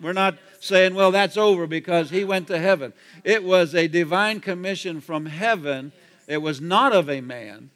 We're 0.00 0.12
not 0.12 0.36
saying, 0.60 0.94
well, 0.94 1.10
that's 1.10 1.36
over 1.36 1.66
because 1.66 2.10
he 2.10 2.24
went 2.24 2.46
to 2.48 2.58
heaven. 2.58 2.92
It 3.24 3.42
was 3.42 3.74
a 3.74 3.88
divine 3.88 4.40
commission 4.40 5.00
from 5.00 5.26
heaven, 5.26 5.92
it 6.26 6.38
was 6.38 6.60
not 6.60 6.92
of 6.92 7.08
a 7.08 7.20
man. 7.20 7.70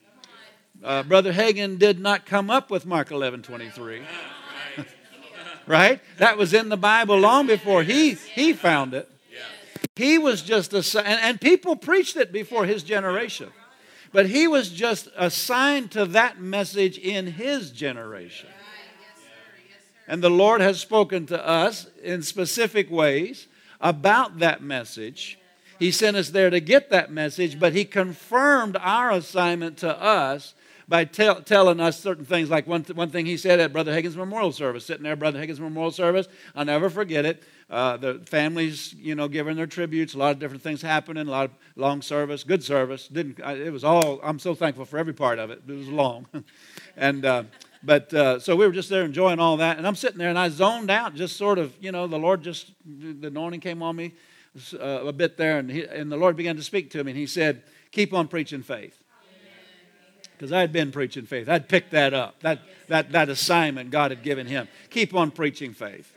Uh, 0.84 1.02
Brother 1.02 1.32
Hagin 1.32 1.78
did 1.78 1.98
not 2.00 2.26
come 2.26 2.50
up 2.50 2.70
with 2.70 2.84
Mark 2.84 3.10
11 3.10 3.42
23. 3.42 4.02
Right? 5.66 6.00
That 6.18 6.36
was 6.36 6.54
in 6.54 6.68
the 6.68 6.76
Bible 6.76 7.18
long 7.18 7.46
before 7.46 7.82
he, 7.82 8.12
he 8.14 8.52
found 8.52 8.94
it. 8.94 9.08
He 9.94 10.18
was 10.18 10.42
just 10.42 10.72
a, 10.72 11.06
and, 11.06 11.20
and 11.20 11.40
people 11.40 11.76
preached 11.76 12.16
it 12.16 12.32
before 12.32 12.64
his 12.64 12.82
generation. 12.82 13.50
But 14.12 14.26
he 14.26 14.46
was 14.48 14.70
just 14.70 15.08
assigned 15.16 15.90
to 15.92 16.06
that 16.06 16.40
message 16.40 16.98
in 16.98 17.26
his 17.26 17.70
generation. 17.70 18.48
And 20.08 20.22
the 20.22 20.30
Lord 20.30 20.60
has 20.60 20.80
spoken 20.80 21.26
to 21.26 21.46
us 21.46 21.86
in 22.02 22.22
specific 22.22 22.90
ways 22.90 23.46
about 23.80 24.38
that 24.40 24.62
message. 24.62 25.38
He 25.78 25.90
sent 25.90 26.16
us 26.16 26.30
there 26.30 26.50
to 26.50 26.60
get 26.60 26.90
that 26.90 27.10
message, 27.10 27.58
but 27.58 27.72
He 27.72 27.84
confirmed 27.84 28.76
our 28.80 29.10
assignment 29.10 29.78
to 29.78 30.00
us 30.00 30.54
by 30.88 31.04
tell, 31.04 31.40
telling 31.42 31.80
us 31.80 32.00
certain 32.00 32.24
things. 32.24 32.50
Like 32.50 32.66
one, 32.66 32.84
one 32.94 33.10
thing 33.10 33.26
He 33.26 33.36
said 33.36 33.60
at 33.60 33.72
Brother 33.72 33.92
Hagin's 33.92 34.16
memorial 34.16 34.52
service, 34.52 34.86
sitting 34.86 35.02
there, 35.02 35.16
Brother 35.16 35.38
Hagin's 35.38 35.60
memorial 35.60 35.90
service, 35.90 36.28
I'll 36.54 36.64
never 36.64 36.90
forget 36.90 37.24
it. 37.24 37.42
Uh, 37.70 37.96
the 37.96 38.20
families, 38.26 38.92
you 38.94 39.14
know, 39.14 39.28
giving 39.28 39.56
their 39.56 39.66
tributes, 39.66 40.14
a 40.14 40.18
lot 40.18 40.32
of 40.32 40.38
different 40.38 40.62
things 40.62 40.82
happening, 40.82 41.26
a 41.26 41.30
lot 41.30 41.44
of 41.46 41.50
long 41.76 42.02
service, 42.02 42.44
good 42.44 42.62
service. 42.62 43.08
Didn't 43.08 43.38
it 43.38 43.72
was 43.72 43.84
all? 43.84 44.20
I'm 44.22 44.38
so 44.38 44.54
thankful 44.54 44.84
for 44.84 44.98
every 44.98 45.14
part 45.14 45.38
of 45.38 45.50
it. 45.50 45.62
It 45.66 45.72
was 45.72 45.88
long, 45.88 46.26
and 46.96 47.24
uh, 47.24 47.44
but 47.82 48.12
uh, 48.12 48.38
so 48.38 48.54
we 48.56 48.66
were 48.66 48.72
just 48.72 48.90
there 48.90 49.04
enjoying 49.04 49.40
all 49.40 49.56
that, 49.56 49.78
and 49.78 49.86
I'm 49.86 49.96
sitting 49.96 50.18
there 50.18 50.28
and 50.28 50.38
I 50.38 50.50
zoned 50.50 50.90
out, 50.90 51.14
just 51.14 51.36
sort 51.36 51.58
of, 51.58 51.74
you 51.80 51.92
know, 51.92 52.06
the 52.06 52.18
Lord 52.18 52.42
just 52.42 52.72
the 52.84 53.28
anointing 53.28 53.60
came 53.60 53.82
on 53.82 53.96
me 53.96 54.12
uh, 54.74 55.06
a 55.06 55.12
bit 55.12 55.36
there, 55.36 55.58
and 55.58 55.70
he, 55.70 55.84
and 55.84 56.10
the 56.12 56.16
Lord 56.16 56.36
began 56.36 56.56
to 56.56 56.62
speak 56.62 56.90
to 56.90 57.02
me, 57.02 57.12
and 57.12 57.18
He 57.18 57.26
said, 57.26 57.62
"Keep 57.90 58.12
on 58.12 58.28
preaching 58.28 58.62
faith." 58.62 59.01
Because 60.42 60.52
I 60.52 60.60
had 60.60 60.72
been 60.72 60.90
preaching 60.90 61.24
faith, 61.24 61.48
I'd 61.48 61.68
picked 61.68 61.92
that 61.92 62.12
up, 62.12 62.40
that 62.40 62.58
that 62.88 63.12
that 63.12 63.28
assignment 63.28 63.92
God 63.92 64.10
had 64.10 64.24
given 64.24 64.48
him. 64.48 64.66
Keep 64.90 65.14
on 65.14 65.30
preaching 65.30 65.72
faith. 65.72 66.12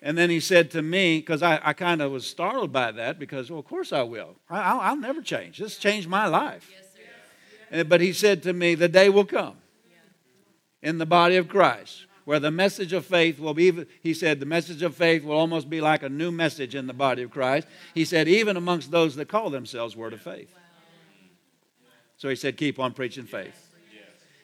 And 0.00 0.16
then 0.16 0.30
he 0.30 0.40
said 0.40 0.70
to 0.70 0.80
me, 0.80 1.18
because 1.18 1.42
I, 1.42 1.60
I 1.62 1.74
kind 1.74 2.00
of 2.00 2.10
was 2.10 2.26
startled 2.26 2.72
by 2.72 2.92
that, 2.92 3.18
because, 3.18 3.50
well, 3.50 3.60
of 3.60 3.66
course 3.66 3.92
I 3.92 4.04
will. 4.04 4.36
I, 4.48 4.72
will 4.72 4.80
I'll 4.80 4.96
never 4.96 5.20
change. 5.20 5.58
This 5.58 5.76
changed 5.76 6.08
my 6.08 6.26
life. 6.28 6.70
Yes, 7.70 7.84
but 7.86 8.00
he 8.00 8.14
said 8.14 8.42
to 8.44 8.54
me, 8.54 8.74
the 8.74 8.88
day 8.88 9.10
will 9.10 9.26
come 9.26 9.58
in 10.82 10.96
the 10.96 11.04
body 11.04 11.36
of 11.36 11.46
Christ, 11.46 12.06
where 12.24 12.40
the 12.40 12.50
message 12.50 12.94
of 12.94 13.04
faith 13.04 13.38
will 13.38 13.52
be, 13.52 13.84
he 14.02 14.14
said, 14.14 14.40
the 14.40 14.46
message 14.46 14.80
of 14.80 14.94
faith 14.94 15.24
will 15.24 15.36
almost 15.36 15.68
be 15.68 15.82
like 15.82 16.02
a 16.02 16.08
new 16.08 16.32
message 16.32 16.74
in 16.74 16.86
the 16.86 16.94
body 16.94 17.22
of 17.22 17.30
Christ. 17.30 17.68
He 17.92 18.06
said, 18.06 18.28
even 18.28 18.56
amongst 18.56 18.90
those 18.90 19.14
that 19.16 19.28
call 19.28 19.50
themselves 19.50 19.94
Word 19.94 20.14
of 20.14 20.22
Faith. 20.22 20.54
So 22.18 22.28
he 22.28 22.36
said, 22.36 22.56
keep 22.56 22.78
on 22.78 22.92
preaching 22.92 23.24
faith. 23.24 23.64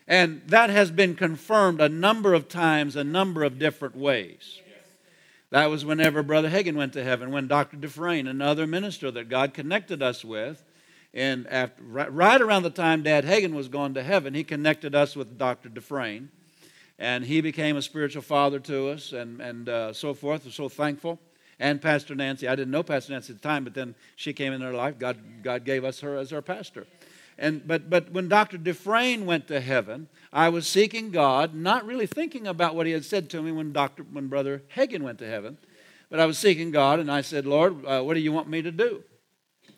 And 0.06 0.42
that 0.46 0.70
has 0.70 0.90
been 0.90 1.14
confirmed 1.14 1.80
a 1.80 1.88
number 1.88 2.34
of 2.34 2.48
times, 2.48 2.94
a 2.94 3.04
number 3.04 3.42
of 3.42 3.58
different 3.58 3.96
ways. 3.96 4.60
That 5.50 5.70
was 5.70 5.84
whenever 5.84 6.22
Brother 6.22 6.50
Hagin 6.50 6.74
went 6.74 6.92
to 6.94 7.04
heaven, 7.04 7.30
when 7.30 7.46
Dr. 7.46 7.76
Dufresne, 7.76 8.26
another 8.26 8.66
minister 8.66 9.10
that 9.12 9.28
God 9.28 9.54
connected 9.54 10.02
us 10.02 10.24
with, 10.24 10.62
and 11.14 11.46
after, 11.46 11.82
right 11.84 12.40
around 12.40 12.64
the 12.64 12.70
time 12.70 13.02
Dad 13.02 13.24
Hagin 13.24 13.54
was 13.54 13.68
going 13.68 13.94
to 13.94 14.02
heaven, 14.02 14.34
he 14.34 14.42
connected 14.42 14.94
us 14.94 15.14
with 15.14 15.38
Dr. 15.38 15.68
Dufresne. 15.68 16.28
And 16.98 17.24
he 17.24 17.40
became 17.40 17.76
a 17.76 17.82
spiritual 17.82 18.22
father 18.22 18.58
to 18.60 18.88
us 18.90 19.12
and, 19.12 19.40
and 19.40 19.68
uh, 19.68 19.92
so 19.92 20.14
forth. 20.14 20.44
We're 20.44 20.50
so 20.50 20.68
thankful. 20.68 21.18
And 21.58 21.80
Pastor 21.80 22.14
Nancy. 22.14 22.48
I 22.48 22.56
didn't 22.56 22.72
know 22.72 22.82
Pastor 22.82 23.12
Nancy 23.12 23.32
at 23.32 23.40
the 23.40 23.48
time, 23.48 23.64
but 23.64 23.74
then 23.74 23.94
she 24.16 24.32
came 24.32 24.52
in 24.52 24.62
our 24.62 24.72
life. 24.72 24.98
God, 24.98 25.18
God 25.42 25.64
gave 25.64 25.84
us 25.84 26.00
her 26.00 26.16
as 26.16 26.32
our 26.32 26.42
pastor. 26.42 26.86
And, 27.36 27.66
but, 27.66 27.90
but 27.90 28.12
when 28.12 28.28
Dr. 28.28 28.58
Dufresne 28.58 29.26
went 29.26 29.48
to 29.48 29.60
heaven, 29.60 30.08
I 30.32 30.48
was 30.48 30.66
seeking 30.66 31.10
God, 31.10 31.54
not 31.54 31.84
really 31.84 32.06
thinking 32.06 32.46
about 32.46 32.74
what 32.74 32.86
he 32.86 32.92
had 32.92 33.04
said 33.04 33.28
to 33.30 33.42
me 33.42 33.50
when, 33.50 33.72
Dr., 33.72 34.04
when 34.04 34.28
Brother 34.28 34.62
Hagin 34.76 35.02
went 35.02 35.18
to 35.18 35.28
heaven. 35.28 35.58
But 36.10 36.20
I 36.20 36.26
was 36.26 36.38
seeking 36.38 36.70
God, 36.70 37.00
and 37.00 37.10
I 37.10 37.22
said, 37.22 37.44
Lord, 37.46 37.84
uh, 37.84 38.02
what 38.02 38.14
do 38.14 38.20
you 38.20 38.32
want 38.32 38.48
me 38.48 38.62
to 38.62 38.70
do? 38.70 39.02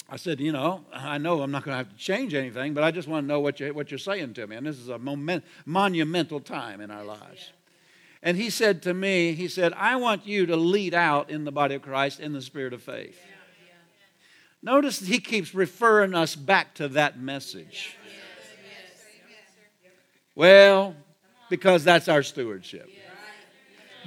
I 0.08 0.16
said, 0.16 0.38
you 0.38 0.52
know, 0.52 0.84
I 0.92 1.18
know 1.18 1.40
I'm 1.42 1.50
not 1.50 1.64
going 1.64 1.72
to 1.72 1.78
have 1.78 1.90
to 1.90 1.96
change 1.96 2.34
anything, 2.34 2.74
but 2.74 2.84
I 2.84 2.90
just 2.90 3.08
want 3.08 3.24
to 3.24 3.26
know 3.26 3.40
what, 3.40 3.58
you, 3.58 3.72
what 3.74 3.90
you're 3.90 3.98
saying 3.98 4.34
to 4.34 4.46
me. 4.46 4.54
And 4.56 4.66
this 4.66 4.78
is 4.78 4.88
a 4.88 4.98
moment, 4.98 5.44
monumental 5.64 6.40
time 6.40 6.80
in 6.80 6.90
our 6.90 7.04
lives. 7.04 7.52
And 8.22 8.36
he 8.36 8.50
said 8.50 8.82
to 8.82 8.94
me, 8.94 9.32
he 9.32 9.48
said, 9.48 9.72
I 9.74 9.96
want 9.96 10.26
you 10.26 10.46
to 10.46 10.56
lead 10.56 10.94
out 10.94 11.30
in 11.30 11.44
the 11.44 11.52
body 11.52 11.74
of 11.74 11.82
Christ 11.82 12.20
in 12.20 12.32
the 12.32 12.42
spirit 12.42 12.72
of 12.72 12.82
faith. 12.82 13.18
Notice 14.66 14.98
he 14.98 15.20
keeps 15.20 15.54
referring 15.54 16.12
us 16.12 16.34
back 16.34 16.74
to 16.74 16.88
that 16.88 17.20
message. 17.20 17.96
Well, 20.34 20.96
because 21.48 21.84
that's 21.84 22.08
our 22.08 22.24
stewardship. 22.24 22.90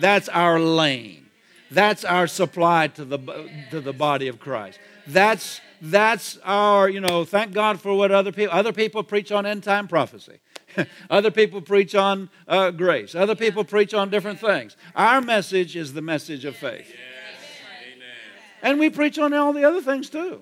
That's 0.02 0.28
our 0.28 0.60
lane. 0.60 1.28
That's 1.72 2.04
our 2.04 2.28
supply 2.28 2.88
to 2.88 3.06
the, 3.06 3.50
to 3.72 3.80
the 3.80 3.94
body 3.94 4.28
of 4.28 4.42
Christ. 4.42 4.80
That's 5.08 5.62
that's 5.82 6.38
our, 6.44 6.90
you 6.90 7.00
know, 7.00 7.24
thank 7.24 7.54
God 7.54 7.80
for 7.80 7.94
what 7.94 8.12
other 8.12 8.34
people, 8.34 8.54
other 8.54 8.74
people 8.74 9.02
preach 9.02 9.32
on 9.32 9.46
end 9.46 9.64
time 9.64 9.88
prophecy. 9.88 10.40
other 11.10 11.32
people 11.32 11.62
preach 11.62 11.96
on 11.96 12.30
uh, 12.50 12.72
grace. 12.72 13.16
Other 13.16 13.36
people 13.36 13.64
preach 13.64 13.94
on 13.94 14.10
different 14.10 14.42
things. 14.42 14.76
Our 14.94 15.22
message 15.22 15.78
is 15.78 15.94
the 15.94 16.02
message 16.02 16.44
of 16.44 16.58
faith. 16.58 16.94
And 18.62 18.80
we 18.80 18.90
preach 18.90 19.18
on 19.18 19.34
all 19.34 19.54
the 19.54 19.64
other 19.64 19.82
things 19.82 20.10
too. 20.10 20.42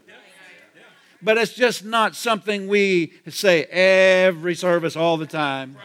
But 1.22 1.38
it's 1.38 1.54
just 1.54 1.84
not 1.84 2.16
something 2.16 2.68
we 2.68 3.14
say 3.28 3.64
every 3.66 4.56
service 4.56 4.96
all 4.96 5.18
the 5.18 5.26
time. 5.26 5.78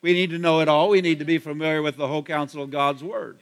We 0.00 0.12
need 0.12 0.30
to 0.30 0.38
know 0.38 0.60
it 0.60 0.68
all. 0.68 0.90
We 0.90 1.00
need 1.00 1.18
to 1.20 1.24
be 1.24 1.38
familiar 1.38 1.80
with 1.80 1.96
the 1.96 2.08
whole 2.08 2.22
counsel 2.22 2.62
of 2.62 2.70
God's 2.70 3.02
Word. 3.02 3.38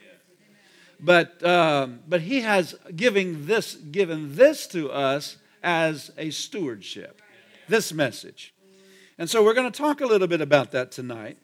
But, 1.00 1.44
um, 1.44 2.00
but 2.06 2.20
he 2.20 2.42
has 2.42 2.76
giving 2.94 3.46
this, 3.46 3.74
given 3.74 4.36
this 4.36 4.68
to 4.68 4.90
us 4.92 5.38
as 5.62 6.12
a 6.16 6.30
stewardship, 6.30 7.20
this 7.68 7.92
message. 7.92 8.54
And 9.18 9.28
so 9.28 9.44
we're 9.44 9.54
going 9.54 9.70
to 9.70 9.76
talk 9.76 10.00
a 10.00 10.06
little 10.06 10.28
bit 10.28 10.40
about 10.40 10.70
that 10.72 10.92
tonight. 10.92 11.38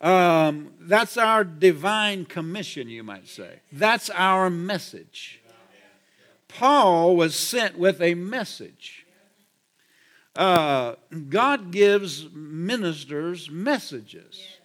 Um, 0.00 0.74
that's 0.80 1.16
our 1.16 1.42
divine 1.42 2.26
commission, 2.26 2.88
you 2.88 3.02
might 3.02 3.28
say. 3.28 3.60
That's 3.72 4.10
our 4.10 4.50
message. 4.50 5.40
Paul 6.48 7.16
was 7.16 7.34
sent 7.34 7.78
with 7.78 8.00
a 8.00 8.14
message. 8.14 9.06
Uh, 10.34 10.94
God 11.28 11.70
gives 11.70 12.28
ministers 12.32 13.50
messages. 13.50 14.58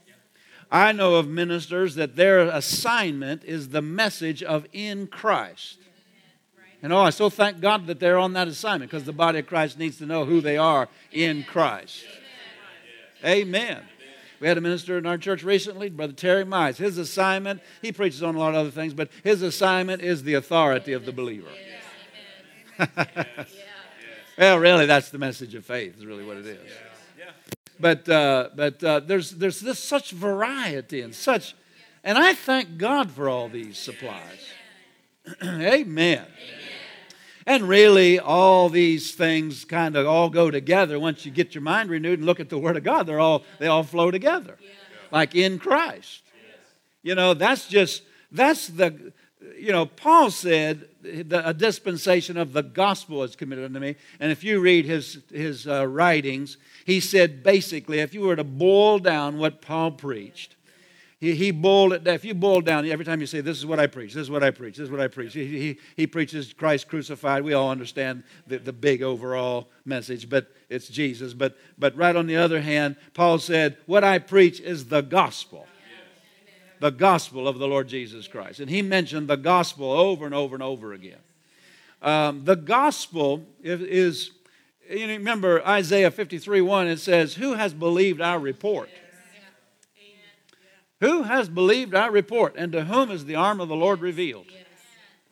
I 0.69 0.91
know 0.91 1.15
of 1.15 1.27
ministers 1.27 1.95
that 1.95 2.15
their 2.15 2.41
assignment 2.41 3.43
is 3.43 3.69
the 3.69 3.81
message 3.81 4.41
of 4.41 4.65
in 4.71 5.07
Christ. 5.07 5.79
And 6.81 6.91
oh, 6.91 6.99
I 6.99 7.09
so 7.09 7.29
thank 7.29 7.59
God 7.59 7.87
that 7.87 7.99
they're 7.99 8.17
on 8.17 8.33
that 8.33 8.47
assignment 8.47 8.89
because 8.89 9.03
the 9.03 9.13
body 9.13 9.39
of 9.39 9.47
Christ 9.47 9.77
needs 9.77 9.97
to 9.97 10.05
know 10.05 10.25
who 10.25 10.41
they 10.41 10.57
are 10.57 10.87
in 11.11 11.43
Christ. 11.43 12.03
Amen. 13.23 13.83
We 14.41 14.47
had 14.47 14.57
a 14.57 14.61
minister 14.61 14.97
in 14.97 15.05
our 15.05 15.17
church 15.17 15.43
recently, 15.43 15.89
Brother 15.89 16.13
Terry 16.13 16.43
Mize. 16.43 16.77
His 16.77 16.97
assignment, 16.97 17.61
he 17.81 17.93
preaches 17.93 18.21
on 18.21 18.35
a 18.35 18.39
lot 18.39 18.49
of 18.49 18.55
other 18.55 18.71
things, 18.71 18.93
but 18.93 19.09
his 19.23 19.41
assignment 19.41 20.01
is 20.01 20.23
the 20.23 20.33
authority 20.33 20.91
of 20.91 21.05
the 21.05 21.13
believer. 21.13 21.47
well, 24.37 24.57
really, 24.59 24.87
that's 24.87 25.09
the 25.09 25.19
message 25.19 25.55
of 25.55 25.63
faith, 25.63 25.97
is 25.97 26.05
really 26.05 26.25
what 26.25 26.37
it 26.37 26.45
is 26.45 26.71
but 27.81 28.07
uh, 28.07 28.49
but 28.55 28.83
uh, 28.83 28.99
there's 29.01 29.31
there's 29.31 29.59
this 29.59 29.79
such 29.79 30.11
variety 30.11 31.01
and 31.01 31.13
such, 31.13 31.55
and 32.03 32.17
I 32.17 32.33
thank 32.33 32.77
God 32.77 33.11
for 33.11 33.27
all 33.27 33.49
these 33.49 33.77
supplies. 33.77 34.47
Amen. 35.43 36.25
And 37.45 37.67
really, 37.67 38.19
all 38.19 38.69
these 38.69 39.13
things 39.13 39.65
kind 39.65 39.95
of 39.95 40.07
all 40.07 40.29
go 40.29 40.51
together. 40.51 40.99
Once 40.99 41.25
you 41.25 41.31
get 41.31 41.55
your 41.55 41.63
mind 41.63 41.89
renewed 41.89 42.19
and 42.19 42.25
look 42.25 42.39
at 42.39 42.49
the 42.49 42.57
Word 42.57 42.77
of 42.77 42.83
God, 42.83 43.07
they're 43.07 43.19
all 43.19 43.43
they 43.59 43.67
all 43.67 43.83
flow 43.83 44.11
together, 44.11 44.57
like 45.11 45.35
in 45.35 45.59
Christ. 45.59 46.21
You 47.03 47.15
know, 47.15 47.33
that's 47.33 47.67
just 47.67 48.03
that's 48.31 48.67
the 48.67 49.11
you 49.57 49.71
know, 49.71 49.85
Paul 49.85 50.31
said 50.31 50.87
a 51.03 51.53
dispensation 51.53 52.37
of 52.37 52.53
the 52.53 52.63
gospel 52.63 53.23
is 53.23 53.35
committed 53.35 53.65
unto 53.65 53.79
me. 53.79 53.95
And 54.19 54.31
if 54.31 54.43
you 54.43 54.59
read 54.59 54.85
his, 54.85 55.19
his 55.31 55.67
uh, 55.67 55.87
writings, 55.87 56.57
he 56.85 56.99
said 56.99 57.43
basically, 57.43 57.99
if 57.99 58.13
you 58.13 58.21
were 58.21 58.35
to 58.35 58.43
boil 58.43 58.99
down 58.99 59.37
what 59.37 59.61
Paul 59.61 59.91
preached, 59.91 60.55
he, 61.21 61.35
he 61.35 61.51
boiled 61.51 61.93
it 61.93 62.03
down. 62.03 62.15
If 62.15 62.25
you 62.25 62.33
boil 62.33 62.61
down, 62.61 62.83
every 62.87 63.05
time 63.05 63.21
you 63.21 63.27
say, 63.27 63.41
This 63.41 63.59
is 63.59 63.65
what 63.65 63.79
I 63.79 63.85
preach, 63.85 64.15
this 64.15 64.23
is 64.23 64.31
what 64.31 64.43
I 64.43 64.49
preach, 64.49 64.77
this 64.77 64.85
is 64.85 64.89
what 64.89 64.99
I 64.99 65.07
preach, 65.07 65.33
he, 65.33 65.45
he, 65.45 65.79
he 65.95 66.07
preaches 66.07 66.51
Christ 66.51 66.87
crucified. 66.87 67.43
We 67.43 67.53
all 67.53 67.69
understand 67.69 68.23
the, 68.47 68.57
the 68.57 68.73
big 68.73 69.03
overall 69.03 69.69
message, 69.85 70.27
but 70.27 70.47
it's 70.67 70.87
Jesus. 70.87 71.35
But, 71.35 71.55
but 71.77 71.95
right 71.95 72.15
on 72.15 72.25
the 72.25 72.37
other 72.37 72.59
hand, 72.59 72.95
Paul 73.13 73.37
said, 73.37 73.77
What 73.85 74.03
I 74.03 74.17
preach 74.17 74.59
is 74.59 74.85
the 74.85 75.01
gospel. 75.01 75.67
The 76.79 76.89
gospel 76.89 77.47
of 77.47 77.59
the 77.59 77.67
Lord 77.67 77.87
Jesus 77.87 78.27
Christ. 78.27 78.59
And 78.59 78.67
he 78.67 78.81
mentioned 78.81 79.27
the 79.27 79.37
gospel 79.37 79.91
over 79.91 80.25
and 80.25 80.33
over 80.33 80.55
and 80.55 80.63
over 80.63 80.91
again. 80.91 81.19
Um, 82.01 82.45
the 82.45 82.55
gospel 82.55 83.45
is, 83.61 84.31
you 84.89 85.05
remember 85.05 85.63
Isaiah 85.67 86.09
53 86.09 86.61
1, 86.61 86.87
it 86.87 86.97
says, 86.97 87.35
Who 87.35 87.53
has 87.53 87.75
believed 87.75 88.21
our 88.21 88.39
report? 88.39 88.89
Who 91.01 91.23
has 91.23 91.49
believed 91.49 91.95
our 91.95 92.11
report, 92.11 92.55
and 92.55 92.71
to 92.73 92.85
whom 92.85 93.09
is 93.09 93.25
the 93.25 93.35
arm 93.35 93.59
of 93.59 93.67
the 93.67 93.75
Lord 93.75 94.01
revealed? 94.01 94.45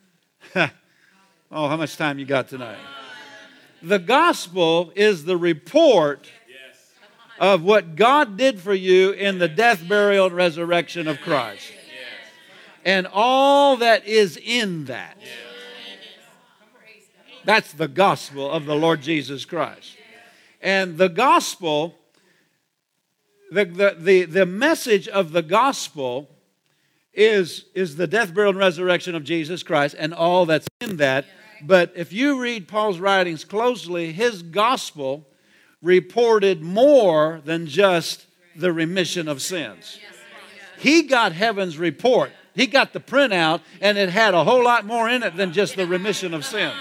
oh, 0.55 0.69
how 1.51 1.77
much 1.77 1.95
time 1.95 2.17
you 2.17 2.25
got 2.25 2.49
tonight? 2.49 2.79
The 3.83 3.99
gospel 3.99 4.91
is 4.95 5.25
the 5.25 5.37
report 5.37 6.27
of 7.39 7.61
what 7.61 7.95
God 7.95 8.35
did 8.35 8.59
for 8.59 8.73
you 8.73 9.11
in 9.11 9.37
the 9.37 9.47
death, 9.47 9.87
burial, 9.87 10.25
and 10.25 10.35
resurrection 10.35 11.07
of 11.07 11.21
Christ. 11.21 11.71
And 12.83 13.07
all 13.13 13.77
that 13.77 14.07
is 14.07 14.37
in 14.37 14.85
that. 14.85 15.17
That's 17.45 17.73
the 17.73 17.87
gospel 17.87 18.49
of 18.49 18.65
the 18.65 18.75
Lord 18.75 19.01
Jesus 19.01 19.45
Christ. 19.45 19.97
And 20.61 20.97
the 20.97 21.09
gospel 21.09 21.98
the, 23.51 23.65
the, 23.65 23.95
the, 23.97 24.23
the 24.25 24.45
message 24.45 25.07
of 25.07 25.31
the 25.31 25.41
gospel 25.41 26.29
is, 27.13 27.65
is 27.73 27.95
the 27.95 28.07
death, 28.07 28.33
burial, 28.33 28.51
and 28.51 28.59
resurrection 28.59 29.15
of 29.15 29.23
Jesus 29.23 29.63
Christ 29.63 29.95
and 29.97 30.13
all 30.13 30.45
that's 30.45 30.67
in 30.79 30.97
that. 30.97 31.25
But 31.61 31.91
if 31.95 32.13
you 32.13 32.39
read 32.39 32.67
Paul's 32.67 32.99
writings 32.99 33.43
closely, 33.43 34.11
his 34.11 34.43
gospel 34.43 35.27
reported 35.81 36.61
more 36.61 37.41
than 37.43 37.67
just 37.67 38.27
the 38.55 38.71
remission 38.71 39.27
of 39.27 39.41
sins. 39.41 39.99
He 40.77 41.03
got 41.03 41.33
heaven's 41.33 41.77
report. 41.77 42.31
He 42.55 42.67
got 42.67 42.93
the 42.93 42.99
printout, 42.99 43.61
and 43.81 43.97
it 43.97 44.09
had 44.09 44.33
a 44.33 44.43
whole 44.43 44.63
lot 44.63 44.85
more 44.85 45.09
in 45.09 45.23
it 45.23 45.35
than 45.35 45.51
just 45.51 45.75
the 45.75 45.85
remission 45.85 46.33
of 46.33 46.45
sins. 46.45 46.75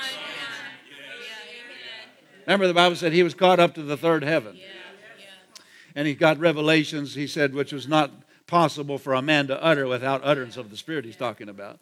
Remember, 2.47 2.67
the 2.67 2.75
Bible 2.75 2.97
said 2.97 3.13
he 3.13 3.23
was 3.23 3.35
caught 3.35 3.61
up 3.61 3.75
to 3.75 3.83
the 3.83 3.97
third 3.97 4.23
heaven 4.23 4.59
and 5.99 6.07
he 6.07 6.15
got 6.15 6.39
revelations, 6.39 7.17
he 7.17 7.27
said, 7.27 7.53
which 7.53 7.73
was 7.73 7.89
not 7.89 8.13
possible 8.47 8.99
for 8.99 9.15
a 9.15 9.21
man 9.21 9.49
to 9.49 9.61
utter 9.61 9.89
without 9.89 10.21
utterance 10.23 10.57
of 10.57 10.71
the 10.71 10.77
Spirit 10.77 11.05
he's 11.05 11.17
talking 11.17 11.49
about. 11.49 11.81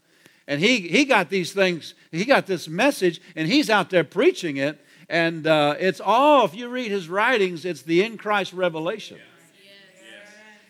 And 0.49 0.59
he, 0.59 0.89
he 0.89 1.05
got 1.05 1.29
these 1.29 1.53
things, 1.53 1.93
he 2.11 2.25
got 2.25 2.47
this 2.47 2.67
message, 2.67 3.21
and 3.37 3.47
he's 3.47 3.69
out 3.69 3.91
there 3.91 4.05
preaching 4.05 4.57
it. 4.57 4.83
And 5.11 5.47
uh, 5.47 5.75
it's 5.79 6.01
all, 6.01 6.47
if 6.47 6.55
you 6.55 6.71
read 6.71 6.91
his 6.91 7.11
writings, 7.11 7.67
it's 7.67 7.83
the 7.83 8.03
in 8.03 8.17
Christ 8.17 8.55
revelation. 8.55 9.19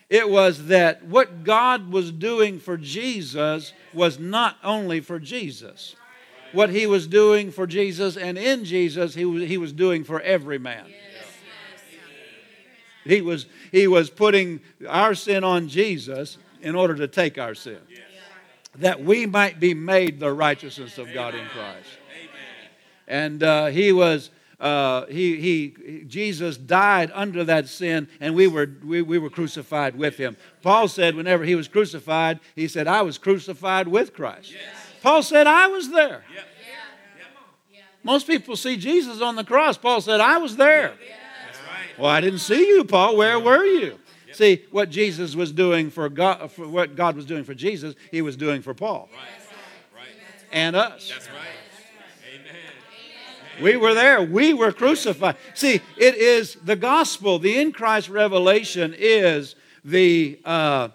It 0.09 0.29
was 0.29 0.65
that 0.65 1.05
what 1.05 1.45
God 1.45 1.89
was 1.89 2.11
doing 2.11 2.59
for 2.59 2.75
Jesus 2.75 3.71
was 3.93 4.19
not 4.19 4.57
only 4.61 4.99
for 4.99 5.19
Jesus. 5.19 5.95
What 6.51 6.69
he 6.69 6.85
was 6.85 7.07
doing 7.07 7.51
for 7.51 7.65
Jesus 7.65 8.17
and 8.17 8.37
in 8.37 8.65
Jesus, 8.65 9.15
he 9.15 9.23
was, 9.23 9.43
he 9.47 9.57
was 9.57 9.71
doing 9.71 10.03
for 10.03 10.19
every 10.19 10.59
man. 10.59 10.87
He 13.07 13.21
was, 13.21 13.45
he 13.71 13.87
was 13.87 14.09
putting 14.09 14.61
our 14.87 15.15
sin 15.15 15.43
on 15.43 15.67
Jesus 15.67 16.37
in 16.61 16.75
order 16.75 16.95
to 16.95 17.07
take 17.07 17.37
our 17.37 17.55
sin. 17.55 17.79
That 18.75 19.03
we 19.03 19.25
might 19.25 19.59
be 19.59 19.73
made 19.73 20.19
the 20.19 20.31
righteousness 20.31 20.97
of 20.97 21.13
God 21.13 21.33
in 21.35 21.45
Christ. 21.47 21.89
And 23.07 23.41
uh, 23.41 23.67
he 23.67 23.91
was, 23.91 24.29
uh, 24.59 25.05
he, 25.05 25.39
he, 25.39 26.03
Jesus 26.07 26.57
died 26.57 27.09
under 27.13 27.43
that 27.45 27.69
sin, 27.69 28.07
and 28.19 28.35
we 28.35 28.47
were, 28.47 28.69
we, 28.83 29.01
we 29.01 29.17
were 29.17 29.29
crucified 29.29 29.95
with 29.95 30.17
him. 30.17 30.35
Paul 30.61 30.87
said, 30.87 31.15
whenever 31.15 31.43
he 31.43 31.55
was 31.55 31.67
crucified, 31.67 32.39
he 32.55 32.67
said, 32.67 32.87
I 32.87 33.01
was 33.01 33.17
crucified 33.17 33.87
with 33.87 34.13
Christ. 34.13 34.51
Yes. 34.51 34.61
Paul 35.01 35.23
said, 35.23 35.47
I 35.47 35.67
was 35.67 35.89
there. 35.89 36.23
Yep. 36.33 36.45
Most 38.03 38.25
people 38.25 38.55
see 38.55 38.77
Jesus 38.77 39.21
on 39.21 39.35
the 39.35 39.43
cross. 39.43 39.77
Paul 39.77 39.99
said, 39.99 40.21
I 40.21 40.37
was 40.37 40.55
there. 40.55 40.93
Well, 41.97 42.09
I 42.09 42.21
didn't 42.21 42.39
see 42.39 42.67
you, 42.67 42.83
Paul. 42.83 43.17
Where 43.17 43.39
were 43.39 43.65
you? 43.65 43.99
See, 44.33 44.63
what 44.69 44.89
Jesus 44.89 45.35
was 45.35 45.51
doing 45.51 45.89
for 45.89 46.09
God, 46.09 46.51
for 46.51 46.67
what 46.67 46.95
God 46.95 47.15
was 47.15 47.25
doing 47.25 47.43
for 47.43 47.55
Jesus, 47.55 47.95
he 48.11 48.21
was 48.21 48.35
doing 48.35 48.61
for 48.61 48.75
Paul. 48.75 49.09
right. 49.11 50.07
And 50.51 50.75
us. 50.75 51.09
That's 51.11 51.27
right. 51.29 51.37
Amen. 52.35 53.63
We 53.63 53.77
were 53.77 53.93
there. 53.93 54.21
We 54.21 54.53
were 54.53 54.71
crucified. 54.71 55.37
See, 55.55 55.81
it 55.97 56.15
is 56.15 56.55
the 56.63 56.75
gospel. 56.75 57.39
The 57.39 57.57
in 57.57 57.71
Christ 57.71 58.09
revelation 58.09 58.93
is 58.97 59.55
the 59.83 60.39
uh, 60.45 60.89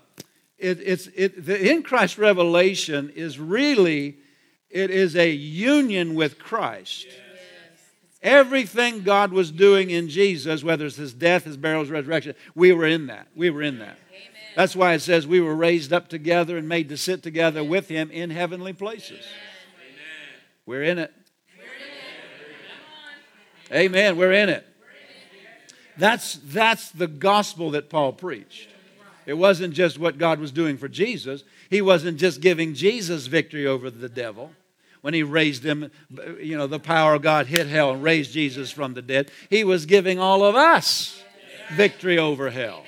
it, 0.59 0.79
it's 0.81 1.09
it, 1.17 1.45
the 1.45 1.71
in 1.71 1.83
Christ 1.83 2.19
revelation 2.19 3.11
is 3.17 3.41
really 3.41 4.19
it 4.71 4.91
is 4.91 5.17
a 5.17 5.31
union 5.31 6.15
with 6.15 6.39
Christ. 6.39 7.07
Yeah. 7.07 7.32
Everything 8.23 9.03
God 9.03 9.33
was 9.33 9.51
doing 9.51 9.91
in 9.91 10.09
Jesus, 10.09 10.63
whether 10.63 10.87
it's 10.87 10.97
his 10.97 11.13
death, 11.13 11.45
his 11.45 11.57
burial, 11.57 11.81
his 11.81 11.91
resurrection, 11.91 12.35
we 12.55 12.73
were 12.73 12.87
in 12.87 13.09
that. 13.09 13.27
We 13.35 13.51
were 13.51 13.63
in 13.63 13.81
that. 13.81 13.99
Amen. 14.11 14.31
That's 14.55 14.77
why 14.77 14.95
it 14.95 15.01
says 15.01 15.27
we 15.27 15.41
were 15.41 15.57
raised 15.57 15.93
up 15.93 16.09
together 16.09 16.57
and 16.57 16.69
made 16.69 16.89
to 16.91 16.97
sit 16.97 17.23
together 17.23 17.65
with 17.65 17.89
him 17.89 18.11
in 18.13 18.31
heavenly 18.31 18.73
places. 18.73 19.27
Amen. 19.27 20.41
We're 20.67 20.85
in 20.85 20.99
it. 20.99 21.13
Amen. 23.73 24.17
We're 24.17 24.33
in 24.33 24.51
it. 24.51 24.67
That's, 25.97 26.35
that's 26.45 26.91
the 26.91 27.07
gospel 27.07 27.71
that 27.73 27.91
Paul 27.91 28.13
preached. 28.13 28.69
It 29.27 29.35
wasn't 29.35 29.75
just 29.75 29.99
what 29.99 30.19
God 30.19 30.39
was 30.39 30.53
doing 30.53 30.77
for 30.77 30.89
Jesus. 30.89 31.45
He 31.71 31.81
wasn't 31.81 32.19
just 32.19 32.41
giving 32.41 32.75
Jesus 32.75 33.27
victory 33.27 33.67
over 33.67 33.91
the 33.91 34.09
devil 34.09 34.53
when 35.03 35.15
he 35.15 35.23
raised 35.23 35.65
him, 35.65 35.91
you 36.41 36.57
know, 36.57 36.67
the 36.67 36.81
power 36.81 37.15
of 37.15 37.23
God 37.23 37.47
hit 37.47 37.67
hell 37.67 37.91
and 37.91 38.03
raised 38.03 38.33
Jesus 38.33 38.71
from 38.71 38.95
the 38.95 39.03
dead. 39.03 39.31
He 39.51 39.65
was 39.65 39.85
giving 39.85 40.19
all 40.19 40.45
of 40.45 40.55
us 40.55 41.23
victory 41.75 42.19
over 42.19 42.51
hell. 42.51 42.85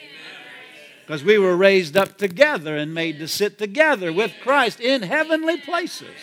Because 1.02 1.22
we 1.22 1.36
were 1.36 1.56
raised 1.56 1.96
up 1.96 2.16
together 2.16 2.76
and 2.76 2.94
made 2.94 3.18
to 3.18 3.28
sit 3.28 3.58
together 3.58 4.10
with 4.12 4.32
Christ 4.42 4.80
in 4.80 5.02
heavenly 5.02 5.60
places, 5.60 6.14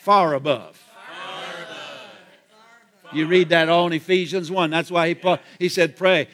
far 0.00 0.34
above. 0.34 0.82
You 3.12 3.26
read 3.26 3.48
that 3.50 3.68
all 3.68 3.88
in 3.88 3.92
Ephesians 3.92 4.50
1. 4.50 4.70
That's 4.70 4.90
why 4.90 5.14
he, 5.14 5.36
he 5.58 5.68
said, 5.68 5.96
pray. 5.96 6.28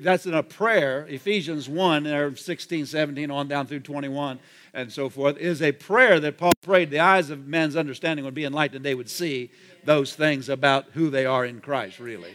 That's 0.00 0.26
in 0.26 0.34
a 0.34 0.42
prayer, 0.42 1.06
Ephesians 1.08 1.68
1, 1.68 2.04
there 2.04 2.34
16, 2.34 2.86
17, 2.86 3.30
on 3.30 3.48
down 3.48 3.66
through 3.66 3.80
21 3.80 4.38
and 4.78 4.92
so 4.92 5.08
forth, 5.08 5.36
is 5.38 5.60
a 5.60 5.72
prayer 5.72 6.20
that 6.20 6.38
Paul 6.38 6.52
prayed 6.62 6.90
the 6.90 7.00
eyes 7.00 7.30
of 7.30 7.46
men's 7.46 7.74
understanding 7.74 8.24
would 8.24 8.34
be 8.34 8.44
enlightened, 8.44 8.84
they 8.84 8.94
would 8.94 9.10
see 9.10 9.50
those 9.84 10.14
things 10.14 10.48
about 10.48 10.86
who 10.94 11.10
they 11.10 11.26
are 11.26 11.44
in 11.44 11.60
Christ, 11.60 11.98
really. 11.98 12.34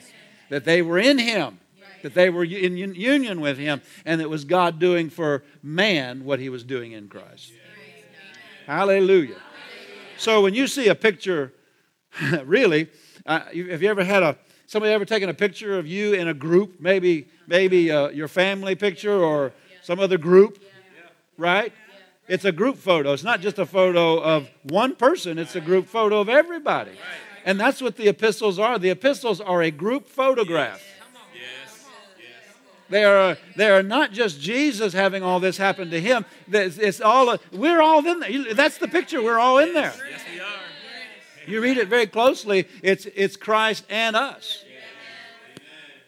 That 0.49 0.65
they 0.65 0.81
were 0.81 0.99
in 0.99 1.17
Him, 1.17 1.59
that 2.01 2.13
they 2.13 2.29
were 2.29 2.43
in 2.43 2.75
union 2.77 3.39
with 3.39 3.57
Him, 3.57 3.81
and 4.05 4.19
it 4.21 4.29
was 4.29 4.43
God 4.43 4.77
doing 4.77 5.09
for 5.09 5.43
man 5.61 6.25
what 6.25 6.39
He 6.39 6.49
was 6.49 6.63
doing 6.63 6.91
in 6.91 7.07
Christ. 7.07 7.53
Hallelujah. 8.67 9.41
So 10.17 10.41
when 10.41 10.53
you 10.53 10.67
see 10.67 10.89
a 10.89 10.95
picture, 10.95 11.53
really, 12.43 12.89
uh, 13.25 13.39
have 13.39 13.81
you 13.81 13.89
ever 13.89 14.03
had 14.03 14.21
a 14.21 14.37
somebody 14.65 14.91
ever 14.93 15.05
taken 15.05 15.29
a 15.29 15.33
picture 15.33 15.77
of 15.77 15.87
you 15.87 16.13
in 16.13 16.27
a 16.27 16.33
group? 16.33 16.79
Maybe 16.79 17.27
maybe 17.47 17.89
uh, 17.89 18.09
your 18.09 18.27
family 18.27 18.75
picture 18.75 19.15
or 19.15 19.53
some 19.81 19.99
other 19.99 20.17
group, 20.17 20.59
right? 21.37 21.73
It's 22.27 22.45
a 22.45 22.51
group 22.51 22.77
photo. 22.77 23.13
It's 23.13 23.23
not 23.23 23.41
just 23.41 23.59
a 23.59 23.65
photo 23.65 24.21
of 24.21 24.49
one 24.63 24.95
person, 24.95 25.37
it's 25.37 25.55
a 25.55 25.61
group 25.61 25.87
photo 25.87 26.19
of 26.19 26.29
everybody. 26.29 26.91
And 27.45 27.59
that's 27.59 27.81
what 27.81 27.97
the 27.97 28.07
epistles 28.07 28.57
are. 28.57 28.79
The 28.79 28.89
epistles 28.89 29.41
are 29.41 29.61
a 29.61 29.71
group 29.71 30.07
photograph. 30.07 30.81
They 32.89 33.03
are, 33.03 33.37
they 33.55 33.69
are 33.69 33.81
not 33.81 34.11
just 34.11 34.39
Jesus 34.39 34.93
having 34.93 35.23
all 35.23 35.39
this 35.39 35.57
happen 35.57 35.89
to 35.89 35.99
him. 35.99 36.25
It's 36.47 37.01
all, 37.01 37.37
we're 37.51 37.81
all 37.81 38.05
in 38.05 38.19
there. 38.19 38.53
That's 38.53 38.77
the 38.77 38.87
picture. 38.87 39.21
We're 39.21 39.39
all 39.39 39.57
in 39.57 39.73
there. 39.73 39.93
Yes, 40.09 40.21
we 40.31 40.39
are. 40.39 40.45
You 41.45 41.61
read 41.61 41.77
it 41.77 41.89
very 41.89 42.07
closely, 42.07 42.67
it's, 42.81 43.05
it's 43.15 43.35
Christ 43.35 43.83
and 43.89 44.15
us. 44.15 44.63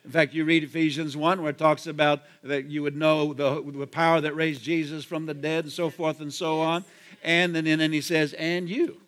In 0.05 0.11
fact, 0.11 0.33
you 0.33 0.45
read 0.45 0.63
Ephesians 0.63 1.17
1 1.17 1.41
where 1.41 1.49
it 1.49 1.57
talks 1.57 1.87
about 1.87 2.21
that 2.43 2.65
you 2.65 2.83
would 2.83 2.95
know 2.95 3.33
the, 3.33 3.61
the 3.75 3.87
power 3.87 4.21
that 4.21 4.35
raised 4.35 4.61
Jesus 4.61 5.03
from 5.03 5.25
the 5.25 5.33
dead 5.33 5.65
and 5.65 5.73
so 5.73 5.89
forth 5.89 6.21
and 6.21 6.31
so 6.31 6.61
on. 6.61 6.85
And 7.23 7.55
then, 7.55 7.65
and 7.65 7.81
then 7.81 7.91
he 7.91 8.01
says, 8.01 8.33
and 8.33 8.69
you. 8.69 9.01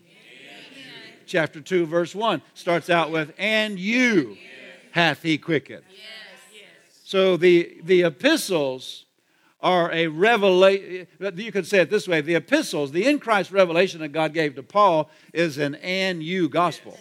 Chapter 1.28 1.62
2, 1.62 1.86
verse 1.86 2.16
1 2.16 2.42
starts 2.54 2.90
out 2.90 3.12
with, 3.12 3.34
and 3.38 3.78
you 3.78 4.38
hath 4.92 5.22
he 5.22 5.38
quickened. 5.38 5.84
So 7.04 7.38
the, 7.38 7.78
the 7.84 8.04
epistles 8.04 9.06
are 9.62 9.92
a 9.92 10.08
revelation. 10.08 11.08
You 11.36 11.52
could 11.52 11.68
say 11.68 11.80
it 11.80 11.90
this 11.90 12.08
way 12.08 12.22
the 12.22 12.36
epistles, 12.36 12.92
the 12.92 13.06
in 13.06 13.20
Christ 13.20 13.52
revelation 13.52 14.00
that 14.02 14.10
God 14.10 14.34
gave 14.34 14.56
to 14.56 14.64
Paul, 14.64 15.10
is 15.34 15.58
an 15.58 15.76
and 15.76 16.24
you 16.24 16.50
gospel. 16.50 16.98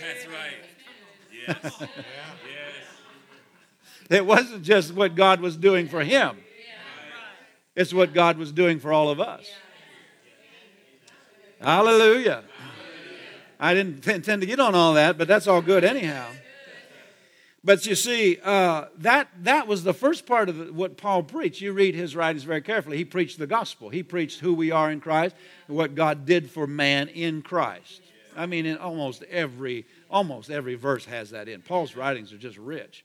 That's 0.00 0.26
right. 0.26 0.52
Yes. 1.48 1.88
It 4.10 4.26
wasn't 4.26 4.64
just 4.64 4.92
what 4.92 5.14
God 5.14 5.40
was 5.40 5.56
doing 5.56 5.88
for 5.88 6.02
him, 6.02 6.36
it's 7.74 7.94
what 7.94 8.12
God 8.12 8.36
was 8.36 8.52
doing 8.52 8.80
for 8.80 8.92
all 8.92 9.08
of 9.08 9.20
us. 9.20 9.48
Hallelujah. 11.60 12.42
I 13.58 13.74
didn't 13.74 14.06
intend 14.08 14.40
to 14.40 14.46
get 14.46 14.58
on 14.58 14.74
all 14.74 14.94
that, 14.94 15.18
but 15.18 15.28
that's 15.28 15.46
all 15.46 15.60
good 15.60 15.84
anyhow. 15.84 16.26
But 17.62 17.84
you 17.84 17.94
see, 17.94 18.38
uh, 18.42 18.86
that, 18.98 19.28
that 19.42 19.66
was 19.66 19.84
the 19.84 19.92
first 19.92 20.24
part 20.24 20.48
of 20.48 20.56
the, 20.56 20.72
what 20.72 20.96
Paul 20.96 21.22
preached. 21.22 21.60
You 21.60 21.74
read 21.74 21.94
his 21.94 22.16
writings 22.16 22.44
very 22.44 22.62
carefully. 22.62 22.96
He 22.96 23.04
preached 23.04 23.38
the 23.38 23.46
gospel, 23.46 23.90
he 23.90 24.02
preached 24.02 24.40
who 24.40 24.54
we 24.54 24.70
are 24.70 24.90
in 24.90 25.00
Christ, 25.00 25.36
what 25.66 25.94
God 25.94 26.24
did 26.24 26.50
for 26.50 26.66
man 26.66 27.08
in 27.08 27.42
Christ. 27.42 28.00
I 28.34 28.46
mean, 28.46 28.64
in 28.64 28.78
almost 28.78 29.22
every, 29.24 29.84
almost 30.10 30.50
every 30.50 30.74
verse 30.74 31.04
has 31.04 31.30
that 31.30 31.48
in. 31.48 31.60
Paul's 31.60 31.94
writings 31.94 32.32
are 32.32 32.38
just 32.38 32.56
rich. 32.56 33.04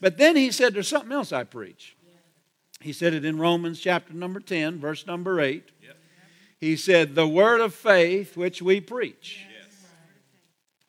But 0.00 0.16
then 0.16 0.36
he 0.36 0.50
said, 0.50 0.74
There's 0.74 0.88
something 0.88 1.12
else 1.12 1.32
I 1.32 1.44
preach. 1.44 1.96
He 2.80 2.92
said 2.92 3.12
it 3.12 3.24
in 3.24 3.38
Romans 3.38 3.78
chapter 3.78 4.14
number 4.14 4.40
10, 4.40 4.80
verse 4.80 5.06
number 5.06 5.40
8. 5.40 5.70
He 6.58 6.76
said, 6.76 7.14
The 7.14 7.28
word 7.28 7.60
of 7.60 7.74
faith 7.74 8.36
which 8.36 8.62
we 8.62 8.80
preach. 8.80 9.46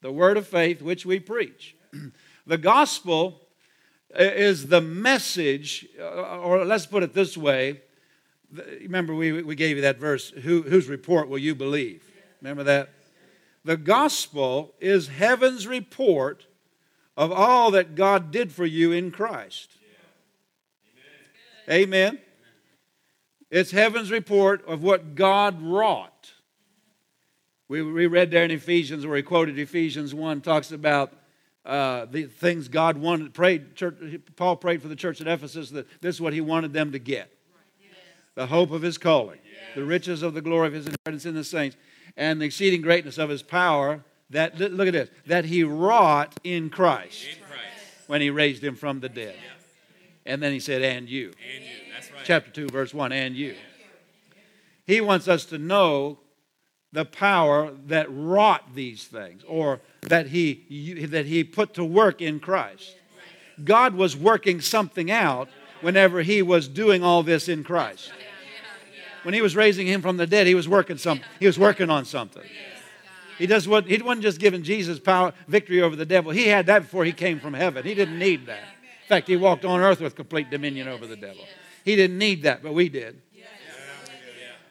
The 0.01 0.11
word 0.11 0.37
of 0.37 0.47
faith 0.47 0.81
which 0.81 1.05
we 1.05 1.19
preach. 1.19 1.75
The 2.47 2.57
gospel 2.57 3.39
is 4.09 4.67
the 4.67 4.81
message, 4.81 5.87
uh, 5.97 6.39
or 6.39 6.65
let's 6.65 6.87
put 6.87 7.03
it 7.03 7.13
this 7.13 7.37
way. 7.37 7.81
Remember, 8.81 9.13
we, 9.13 9.43
we 9.43 9.55
gave 9.55 9.75
you 9.75 9.83
that 9.83 9.99
verse 9.99 10.31
Who, 10.31 10.63
whose 10.63 10.89
report 10.89 11.29
will 11.29 11.37
you 11.37 11.53
believe? 11.53 12.03
Remember 12.41 12.63
that? 12.63 12.89
The 13.63 13.77
gospel 13.77 14.73
is 14.79 15.07
heaven's 15.07 15.67
report 15.67 16.47
of 17.17 17.31
all 17.31 17.71
that 17.71 17.95
God 17.95 18.31
did 18.31 18.51
for 18.51 18.65
you 18.65 18.91
in 18.91 19.11
Christ. 19.11 19.71
Amen. 21.69 22.19
It's 23.49 23.71
heaven's 23.71 24.11
report 24.11 24.65
of 24.65 24.81
what 24.81 25.15
God 25.15 25.61
wrought. 25.61 26.33
We, 27.67 27.81
we 27.81 28.07
read 28.07 28.31
there 28.31 28.43
in 28.43 28.51
Ephesians, 28.51 29.05
where 29.05 29.17
he 29.17 29.23
quoted 29.23 29.59
Ephesians 29.59 30.13
1, 30.13 30.41
talks 30.41 30.71
about 30.71 31.13
uh, 31.65 32.05
the 32.05 32.23
things 32.23 32.67
God 32.67 32.97
wanted. 32.97 33.33
Prayed, 33.33 33.75
church, 33.75 33.95
Paul 34.35 34.55
prayed 34.55 34.81
for 34.81 34.87
the 34.87 34.95
church 34.95 35.21
at 35.21 35.27
Ephesus 35.27 35.69
that 35.71 35.87
this 36.01 36.15
is 36.15 36.21
what 36.21 36.33
he 36.33 36.41
wanted 36.41 36.73
them 36.73 36.91
to 36.91 36.99
get 36.99 37.31
the 38.35 38.47
hope 38.47 38.71
of 38.71 38.81
his 38.81 38.97
calling, 38.97 39.39
the 39.75 39.83
riches 39.83 40.23
of 40.23 40.33
the 40.33 40.41
glory 40.41 40.67
of 40.67 40.73
his 40.73 40.87
inheritance 40.87 41.25
in 41.25 41.35
the 41.35 41.43
saints, 41.43 41.75
and 42.15 42.41
the 42.41 42.45
exceeding 42.45 42.81
greatness 42.81 43.17
of 43.17 43.29
his 43.29 43.43
power. 43.43 44.03
That 44.31 44.59
look 44.59 44.87
at 44.87 44.93
this 44.93 45.09
that 45.27 45.45
he 45.45 45.63
wrought 45.63 46.39
in 46.43 46.69
Christ, 46.69 47.25
In 47.25 47.43
Christ. 47.45 48.07
when 48.07 48.21
he 48.21 48.29
raised 48.29 48.63
him 48.63 48.75
from 48.75 48.99
the 48.99 49.09
dead. 49.09 49.35
And 50.25 50.41
then 50.41 50.53
he 50.53 50.59
said, 50.59 50.81
"And 50.81 51.09
you." 51.09 51.33
And 51.55 51.63
you. 51.63 51.69
That's 51.93 52.11
right. 52.11 52.21
Chapter 52.23 52.51
two, 52.51 52.67
verse 52.67 52.93
one, 52.93 53.11
and 53.11 53.35
you. 53.35 53.55
He 54.85 55.01
wants 55.01 55.27
us 55.27 55.45
to 55.45 55.57
know 55.57 56.19
the 56.93 57.05
power 57.05 57.71
that 57.87 58.07
wrought 58.09 58.75
these 58.75 59.05
things, 59.05 59.43
or 59.47 59.79
that 60.01 60.27
he 60.27 61.05
that 61.09 61.25
he 61.25 61.43
put 61.43 61.73
to 61.75 61.83
work 61.83 62.21
in 62.21 62.39
Christ. 62.39 62.95
God 63.63 63.95
was 63.95 64.15
working 64.15 64.61
something 64.61 65.11
out 65.11 65.49
whenever 65.81 66.21
he 66.21 66.41
was 66.41 66.67
doing 66.67 67.03
all 67.03 67.23
this 67.23 67.47
in 67.47 67.63
Christ. 67.63 68.11
When 69.23 69.33
he 69.33 69.41
was 69.41 69.55
raising 69.55 69.87
him 69.87 70.01
from 70.01 70.17
the 70.17 70.25
dead, 70.25 70.47
he 70.47 70.55
was 70.55 70.67
working 70.67 70.97
some 70.97 71.21
he 71.39 71.47
was 71.47 71.59
working 71.59 71.89
on 71.89 72.05
something. 72.05 72.43
He 73.41 73.47
does 73.47 73.67
what 73.67 73.87
he 73.87 73.97
wasn't 73.97 74.21
just 74.21 74.39
giving 74.39 74.61
Jesus 74.61 74.99
power 74.99 75.33
victory 75.47 75.81
over 75.81 75.95
the 75.95 76.05
devil. 76.05 76.31
He 76.31 76.45
had 76.45 76.67
that 76.67 76.83
before 76.83 77.05
he 77.05 77.11
came 77.11 77.39
from 77.39 77.55
heaven. 77.55 77.83
He 77.83 77.95
didn't 77.95 78.19
need 78.19 78.45
that. 78.45 78.59
In 78.59 79.07
fact, 79.07 79.27
he 79.27 79.35
walked 79.35 79.65
on 79.65 79.79
earth 79.79 79.99
with 79.99 80.15
complete 80.15 80.51
dominion 80.51 80.87
over 80.87 81.07
the 81.07 81.15
devil. 81.15 81.43
He 81.83 81.95
didn't 81.95 82.19
need 82.19 82.43
that, 82.43 82.61
but 82.61 82.75
we 82.75 82.87
did. 82.87 83.19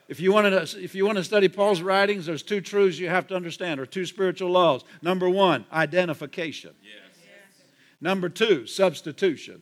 If 0.07 0.21
you, 0.21 0.31
want 0.31 0.47
to, 0.47 0.81
if 0.81 0.95
you 0.95 1.05
want 1.05 1.17
to 1.17 1.23
study 1.25 1.49
Paul's 1.49 1.81
writings, 1.81 2.27
there's 2.27 2.43
two 2.43 2.61
truths 2.61 2.97
you 2.97 3.09
have 3.09 3.27
to 3.27 3.35
understand, 3.35 3.81
or 3.81 3.85
two 3.85 4.05
spiritual 4.05 4.51
laws. 4.51 4.85
Number 5.01 5.29
one, 5.29 5.65
identification. 5.73 6.71
Number 7.99 8.29
two, 8.29 8.67
substitution. 8.67 9.61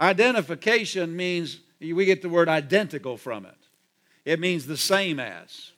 Identification 0.00 1.14
means 1.14 1.60
we 1.78 2.04
get 2.06 2.22
the 2.22 2.28
word 2.28 2.48
identical 2.48 3.16
from 3.16 3.46
it, 3.46 3.54
it 4.24 4.40
means 4.40 4.66
the 4.66 4.76
same 4.76 5.20
as. 5.20 5.70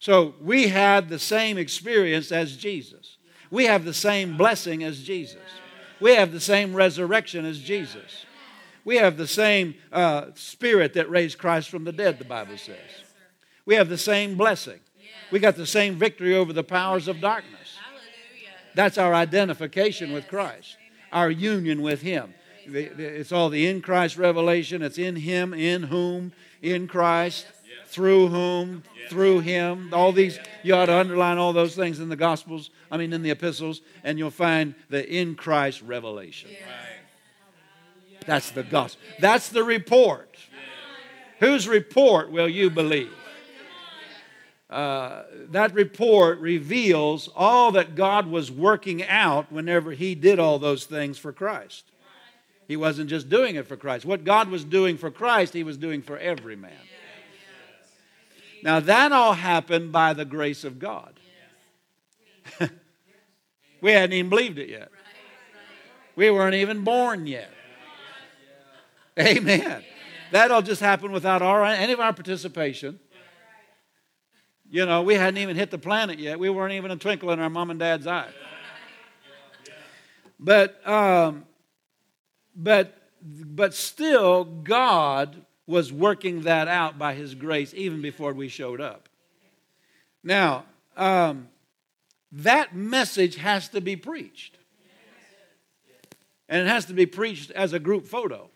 So 0.00 0.34
we 0.40 0.68
had 0.68 1.10
the 1.10 1.18
same 1.18 1.58
experience 1.58 2.32
as 2.32 2.56
Jesus. 2.56 3.18
We 3.50 3.66
have 3.66 3.84
the 3.84 3.94
same 3.94 4.36
blessing 4.36 4.82
as 4.82 5.02
Jesus. 5.02 5.42
We 6.00 6.14
have 6.16 6.32
the 6.32 6.40
same 6.40 6.74
resurrection 6.74 7.44
as 7.44 7.60
Jesus. 7.60 8.24
We 8.84 8.96
have 8.96 9.18
the 9.18 9.26
same 9.26 9.74
uh, 9.92 10.28
spirit 10.34 10.94
that 10.94 11.10
raised 11.10 11.36
Christ 11.38 11.68
from 11.68 11.84
the 11.84 11.92
dead, 11.92 12.18
the 12.18 12.24
Bible 12.24 12.56
says. 12.56 12.78
We 13.66 13.74
have 13.74 13.90
the 13.90 13.98
same 13.98 14.36
blessing. 14.36 14.80
We 15.30 15.38
got 15.38 15.56
the 15.56 15.66
same 15.66 15.96
victory 15.96 16.34
over 16.34 16.54
the 16.54 16.64
powers 16.64 17.06
of 17.06 17.20
darkness. 17.20 17.76
That's 18.74 18.96
our 18.96 19.14
identification 19.14 20.12
with 20.12 20.28
Christ, 20.28 20.78
our 21.12 21.30
union 21.30 21.82
with 21.82 22.00
Him. 22.00 22.32
It's 22.64 23.32
all 23.32 23.50
the 23.50 23.66
in 23.66 23.82
Christ 23.82 24.16
revelation. 24.16 24.80
It's 24.80 24.98
in 24.98 25.16
Him, 25.16 25.52
in 25.52 25.84
whom, 25.84 26.32
in 26.62 26.88
Christ, 26.88 27.46
through 27.90 28.28
whom, 28.28 28.82
through 29.08 29.40
Him. 29.40 29.92
All 29.92 30.12
these, 30.12 30.38
you 30.62 30.74
ought 30.74 30.86
to 30.86 30.96
underline 30.96 31.38
all 31.38 31.52
those 31.52 31.74
things 31.74 31.98
in 31.98 32.08
the 32.08 32.16
Gospels, 32.16 32.70
I 32.90 32.96
mean, 32.96 33.12
in 33.12 33.22
the 33.22 33.30
epistles, 33.30 33.80
and 34.04 34.18
you'll 34.18 34.30
find 34.30 34.74
the 34.88 35.06
in 35.06 35.34
Christ 35.34 35.82
revelation. 35.82 36.50
That's 38.26 38.50
the 38.50 38.62
gospel. 38.62 39.02
That's 39.18 39.48
the 39.48 39.64
report. 39.64 40.36
Whose 41.40 41.66
report 41.66 42.30
will 42.30 42.48
you 42.48 42.70
believe? 42.70 43.10
Uh, 44.68 45.24
that 45.48 45.74
report 45.74 46.38
reveals 46.38 47.28
all 47.34 47.72
that 47.72 47.96
God 47.96 48.28
was 48.28 48.52
working 48.52 49.04
out 49.04 49.50
whenever 49.50 49.90
He 49.92 50.14
did 50.14 50.38
all 50.38 50.60
those 50.60 50.84
things 50.84 51.18
for 51.18 51.32
Christ. 51.32 51.86
He 52.68 52.76
wasn't 52.76 53.10
just 53.10 53.28
doing 53.28 53.56
it 53.56 53.66
for 53.66 53.76
Christ. 53.76 54.04
What 54.04 54.22
God 54.22 54.48
was 54.48 54.62
doing 54.62 54.96
for 54.96 55.10
Christ, 55.10 55.54
He 55.54 55.64
was 55.64 55.76
doing 55.76 56.02
for 56.02 56.16
every 56.18 56.54
man. 56.54 56.70
Now, 58.62 58.80
that 58.80 59.12
all 59.12 59.32
happened 59.32 59.92
by 59.92 60.12
the 60.12 60.24
grace 60.24 60.64
of 60.64 60.78
God. 60.78 61.18
we 63.80 63.92
hadn't 63.92 64.12
even 64.12 64.28
believed 64.28 64.58
it 64.58 64.68
yet, 64.68 64.90
we 66.16 66.30
weren't 66.30 66.54
even 66.54 66.84
born 66.84 67.26
yet. 67.26 67.50
Amen. 69.18 69.82
That 70.32 70.50
all 70.50 70.62
just 70.62 70.80
happened 70.80 71.12
without 71.12 71.42
our, 71.42 71.64
any 71.64 71.92
of 71.92 72.00
our 72.00 72.12
participation. 72.12 73.00
You 74.70 74.86
know, 74.86 75.02
we 75.02 75.14
hadn't 75.14 75.38
even 75.38 75.56
hit 75.56 75.72
the 75.72 75.78
planet 75.78 76.18
yet. 76.18 76.38
We 76.38 76.48
weren't 76.48 76.74
even 76.74 76.92
a 76.92 76.96
twinkle 76.96 77.32
in 77.32 77.40
our 77.40 77.50
mom 77.50 77.70
and 77.70 77.80
dad's 77.80 78.06
eye. 78.06 78.28
But, 80.38 80.86
um, 80.88 81.44
but, 82.54 82.96
but 83.20 83.74
still, 83.74 84.44
God 84.44 85.44
was 85.70 85.92
working 85.92 86.42
that 86.42 86.66
out 86.66 86.98
by 86.98 87.14
His 87.14 87.36
grace 87.36 87.72
even 87.76 88.02
before 88.02 88.32
we 88.32 88.48
showed 88.48 88.80
up. 88.80 89.08
Now, 90.24 90.64
um, 90.96 91.48
that 92.32 92.74
message 92.74 93.36
has 93.36 93.68
to 93.68 93.80
be 93.80 93.94
preached. 93.94 94.58
And 96.48 96.60
it 96.60 96.68
has 96.68 96.86
to 96.86 96.92
be 96.92 97.06
preached 97.06 97.52
as 97.52 97.72
a 97.72 97.78
group 97.78 98.06
photo. 98.06 98.50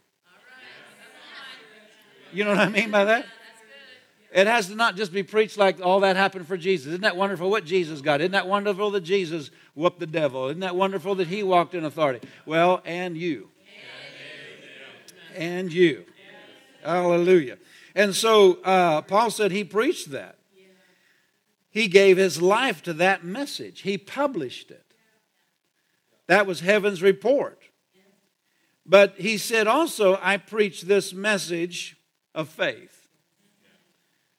You 2.33 2.42
know 2.42 2.50
what 2.50 2.59
I 2.59 2.68
mean 2.68 2.90
by 2.90 3.05
that? 3.05 3.27
It 4.33 4.48
has 4.48 4.66
to 4.66 4.74
not 4.74 4.96
just 4.96 5.12
be 5.12 5.22
preached 5.22 5.57
like 5.57 5.81
all 5.81 6.00
that 6.00 6.16
happened 6.16 6.48
for 6.48 6.57
Jesus. 6.57 6.88
Isn't 6.88 7.03
that 7.03 7.16
wonderful 7.16 7.48
what 7.48 7.64
Jesus 7.64 8.00
got? 8.00 8.20
Isn't 8.20 8.33
that 8.33 8.48
wonderful 8.48 8.90
that 8.90 9.03
Jesus 9.03 9.53
whooped 9.77 10.00
the 10.00 10.09
devil? 10.09 10.48
Isn't 10.48 10.59
that 10.61 10.74
wonderful 10.74 11.14
that 11.14 11.29
he 11.29 11.44
walked 11.44 11.77
in 11.77 11.85
authority? 11.85 12.27
Well, 12.44 12.83
and 12.85 13.16
you. 13.16 13.50
And 15.37 15.72
you. 15.72 16.07
Hallelujah. 16.85 17.59
And 17.94 18.14
so 18.14 18.61
uh, 18.62 19.03
Paul 19.03 19.31
said 19.31 19.53
he 19.53 19.64
preached 19.64 20.11
that. 20.11 20.38
He 21.70 21.88
gave 21.88 22.16
his 22.16 22.40
life 22.40 22.83
to 22.85 22.92
that 22.94 23.25
message, 23.25 23.81
he 23.81 23.99
published 23.99 24.70
it. 24.70 24.85
That 26.27 26.47
was 26.47 26.61
heaven's 26.61 27.03
report. 27.03 27.61
But 28.87 29.14
he 29.16 29.38
said 29.38 29.66
also, 29.66 30.18
I 30.23 30.37
preach 30.37 30.83
this 30.83 31.12
message 31.12 31.97
of 32.35 32.49
faith. 32.49 33.09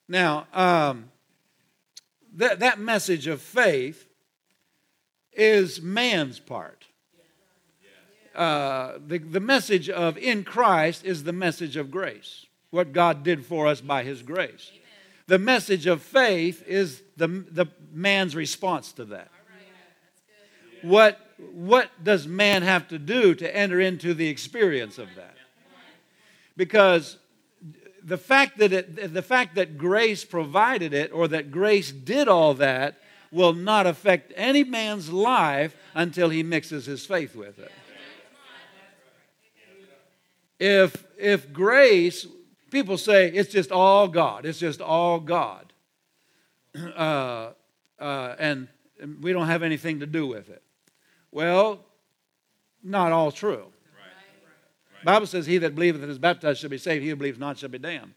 Now, 0.07 0.47
um, 0.53 1.11
that, 2.35 2.59
that 2.59 2.79
message 2.79 3.27
of 3.27 3.41
faith 3.41 4.07
is 5.33 5.81
man's 5.81 6.39
part. 6.39 6.84
Uh, 8.35 8.99
the, 9.07 9.17
the 9.17 9.39
message 9.39 9.89
of 9.89 10.17
in 10.17 10.43
Christ 10.43 11.05
is 11.05 11.23
the 11.23 11.33
message 11.33 11.77
of 11.77 11.89
grace, 11.89 12.45
what 12.69 12.91
God 12.91 13.23
did 13.23 13.45
for 13.45 13.67
us 13.67 13.81
by 13.81 14.03
his 14.03 14.21
grace. 14.21 14.71
The 15.27 15.39
message 15.39 15.87
of 15.87 16.01
faith 16.01 16.63
is 16.67 17.01
the, 17.17 17.27
the 17.27 17.67
man's 17.91 18.35
response 18.35 18.91
to 18.93 19.05
that. 19.05 19.31
What, 20.81 21.19
what 21.53 21.89
does 22.03 22.27
man 22.27 22.61
have 22.61 22.87
to 22.89 22.99
do 22.99 23.33
to 23.35 23.55
enter 23.55 23.79
into 23.79 24.13
the 24.13 24.27
experience 24.27 24.99
of 24.99 25.07
that? 25.15 25.35
Because 26.55 27.17
the 28.03 28.17
fact 28.17 28.59
that, 28.59 28.71
it, 28.71 29.13
the 29.13 29.23
fact 29.23 29.55
that 29.55 29.77
grace 29.77 30.23
provided 30.23 30.93
it 30.93 31.11
or 31.11 31.27
that 31.29 31.49
grace 31.49 31.91
did 31.91 32.27
all 32.27 32.53
that 32.55 32.99
will 33.31 33.53
not 33.53 33.87
affect 33.87 34.31
any 34.35 34.63
man's 34.63 35.11
life 35.11 35.75
until 35.95 36.29
he 36.29 36.43
mixes 36.43 36.85
his 36.85 37.05
faith 37.05 37.35
with 37.35 37.57
it. 37.57 37.71
If, 40.59 41.05
if 41.17 41.51
grace, 41.51 42.25
people 42.71 42.97
say 42.97 43.29
it's 43.29 43.51
just 43.51 43.71
all 43.71 44.07
God, 44.07 44.45
it's 44.45 44.59
just 44.59 44.81
all 44.81 45.19
God. 45.19 45.71
Uh, 46.95 47.51
uh, 47.99 48.35
and 48.37 48.67
we 49.21 49.31
don't 49.31 49.47
have 49.47 49.63
anything 49.63 50.01
to 50.01 50.05
do 50.05 50.27
with 50.27 50.49
it. 50.49 50.61
Well, 51.31 51.85
not 52.83 53.13
all 53.13 53.31
true. 53.31 53.67
Bible 55.05 55.27
says, 55.27 55.45
He 55.45 55.57
that 55.59 55.75
believeth 55.75 56.01
and 56.01 56.11
is 56.11 56.17
baptized 56.17 56.59
shall 56.59 56.69
be 56.69 56.77
saved, 56.77 57.03
he 57.03 57.09
who 57.09 57.15
believes 57.15 57.39
not 57.39 57.57
shall 57.57 57.69
be 57.69 57.77
damned. 57.77 58.13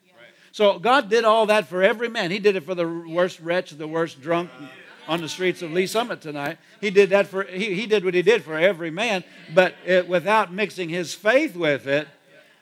So 0.51 0.79
God 0.79 1.09
did 1.11 1.24
all 1.24 1.46
that 1.46 1.68
for 1.68 1.83
every 1.83 2.09
man. 2.09 2.31
He 2.31 2.38
did 2.38 2.57
it 2.57 2.64
for 2.64 2.74
the 2.74 2.88
worst 2.88 3.38
wretch, 3.40 3.70
the 3.70 3.87
worst 3.87 4.20
drunk 4.20 4.51
on 5.07 5.20
the 5.20 5.29
streets 5.29 5.62
of 5.62 5.70
Lee 5.72 5.87
Summit 5.87 6.20
tonight. 6.20 6.59
He 6.81 6.90
did 6.90 7.11
that 7.11 7.27
for 7.27 7.44
he, 7.44 7.74
he 7.74 7.87
did 7.87 8.05
what 8.05 8.14
he 8.14 8.22
did 8.22 8.42
for 8.42 8.57
every 8.57 8.90
man, 8.90 9.24
but 9.55 9.74
it, 9.87 10.09
without 10.09 10.53
mixing 10.53 10.88
his 10.88 11.14
faith 11.14 11.55
with 11.55 11.87
it, 11.87 12.09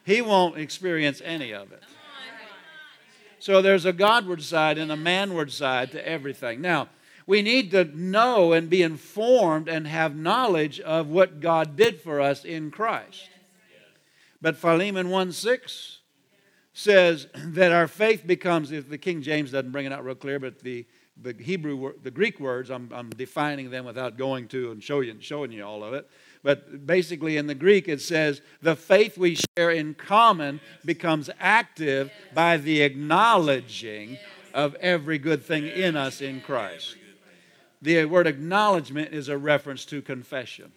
he 0.07 0.23
won't 0.23 0.57
experience 0.57 1.21
any 1.25 1.53
of 1.53 1.73
it. 1.73 1.83
So 3.41 3.61
there's 3.61 3.85
a 3.85 3.93
Godward 3.93 4.41
side 4.41 4.79
and 4.79 4.91
a 4.93 4.97
manward 4.97 5.51
side 5.51 5.91
to 5.93 6.09
everything. 6.09 6.61
Now, 6.61 6.89
we 7.27 7.43
need 7.43 7.73
to 7.73 7.85
know 7.85 8.53
and 8.53 8.71
be 8.71 8.83
informed 8.83 9.69
and 9.69 9.85
have 9.87 10.15
knowledge 10.15 10.79
of 10.79 11.09
what 11.09 11.41
God 11.41 11.75
did 11.77 12.01
for 12.01 12.21
us 12.21 12.45
in 12.45 12.71
Christ. 12.71 13.29
But 14.41 14.57
Philemon 14.57 15.11
1 15.11 15.33
6 15.33 15.99
says 16.73 17.27
that 17.35 17.73
our 17.73 17.89
faith 17.89 18.25
becomes, 18.25 18.71
if 18.71 18.89
the 18.89 18.99
King 18.99 19.23
James 19.23 19.51
doesn't 19.51 19.73
bring 19.73 19.87
it 19.87 19.93
out 19.93 20.05
real 20.05 20.15
clear, 20.15 20.39
but 20.39 20.61
the, 20.61 20.87
the 21.21 21.35
Hebrew, 21.37 21.95
the 22.01 22.13
Greek 22.13 22.39
words, 22.39 22.71
I'm, 22.71 22.93
I'm 22.95 23.11
defining 23.11 23.71
them 23.71 23.85
without 23.85 24.17
going 24.17 24.47
to 24.49 24.71
and 24.71 24.81
show 24.81 25.01
you, 25.01 25.17
showing 25.19 25.51
you 25.51 25.65
all 25.65 25.83
of 25.83 25.95
it. 25.95 26.09
But 26.47 26.87
basically, 26.87 27.39
in 27.39 27.49
the 27.49 27.57
Greek, 27.57 27.89
it 27.89 28.01
says 28.01 28.41
the 28.63 28.77
faith 28.77 29.19
we 29.19 29.37
share 29.57 29.73
in 29.73 29.95
common 29.95 30.61
becomes 30.85 31.29
active 31.41 32.13
by 32.35 32.57
the 32.57 32.83
acknowledging 32.83 34.17
of 34.55 34.77
every 34.77 35.19
good 35.19 35.43
thing 35.43 35.67
in 35.67 35.97
us 35.97 36.21
in 36.21 36.41
Christ. 36.41 36.95
The 37.83 38.05
word 38.05 38.29
acknowledgement 38.29 39.13
is 39.13 39.29
a 39.29 39.37
reference 39.37 39.85
to 39.87 40.01
confession. 40.01 40.71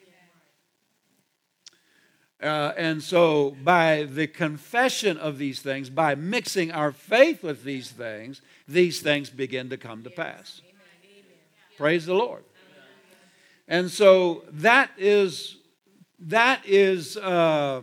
Uh, 2.42 2.74
and 2.76 3.04
so, 3.04 3.56
by 3.64 4.06
the 4.06 4.26
confession 4.26 5.18
of 5.18 5.38
these 5.38 5.60
things, 5.60 5.92
by 5.92 6.16
mixing 6.16 6.72
our 6.72 6.92
faith 6.92 7.44
with 7.44 7.64
these 7.64 7.92
things, 7.92 8.42
these 8.68 9.02
things 9.02 9.30
begin 9.30 9.70
to 9.70 9.78
come 9.78 10.02
to 10.02 10.10
pass. 10.10 10.62
Praise 11.78 12.08
the 12.08 12.16
Lord. 12.16 12.44
And 13.70 13.92
so 13.92 14.44
that 14.52 14.90
is 14.98 15.59
that 16.22 16.62
is 16.66 17.18
uh, 17.18 17.82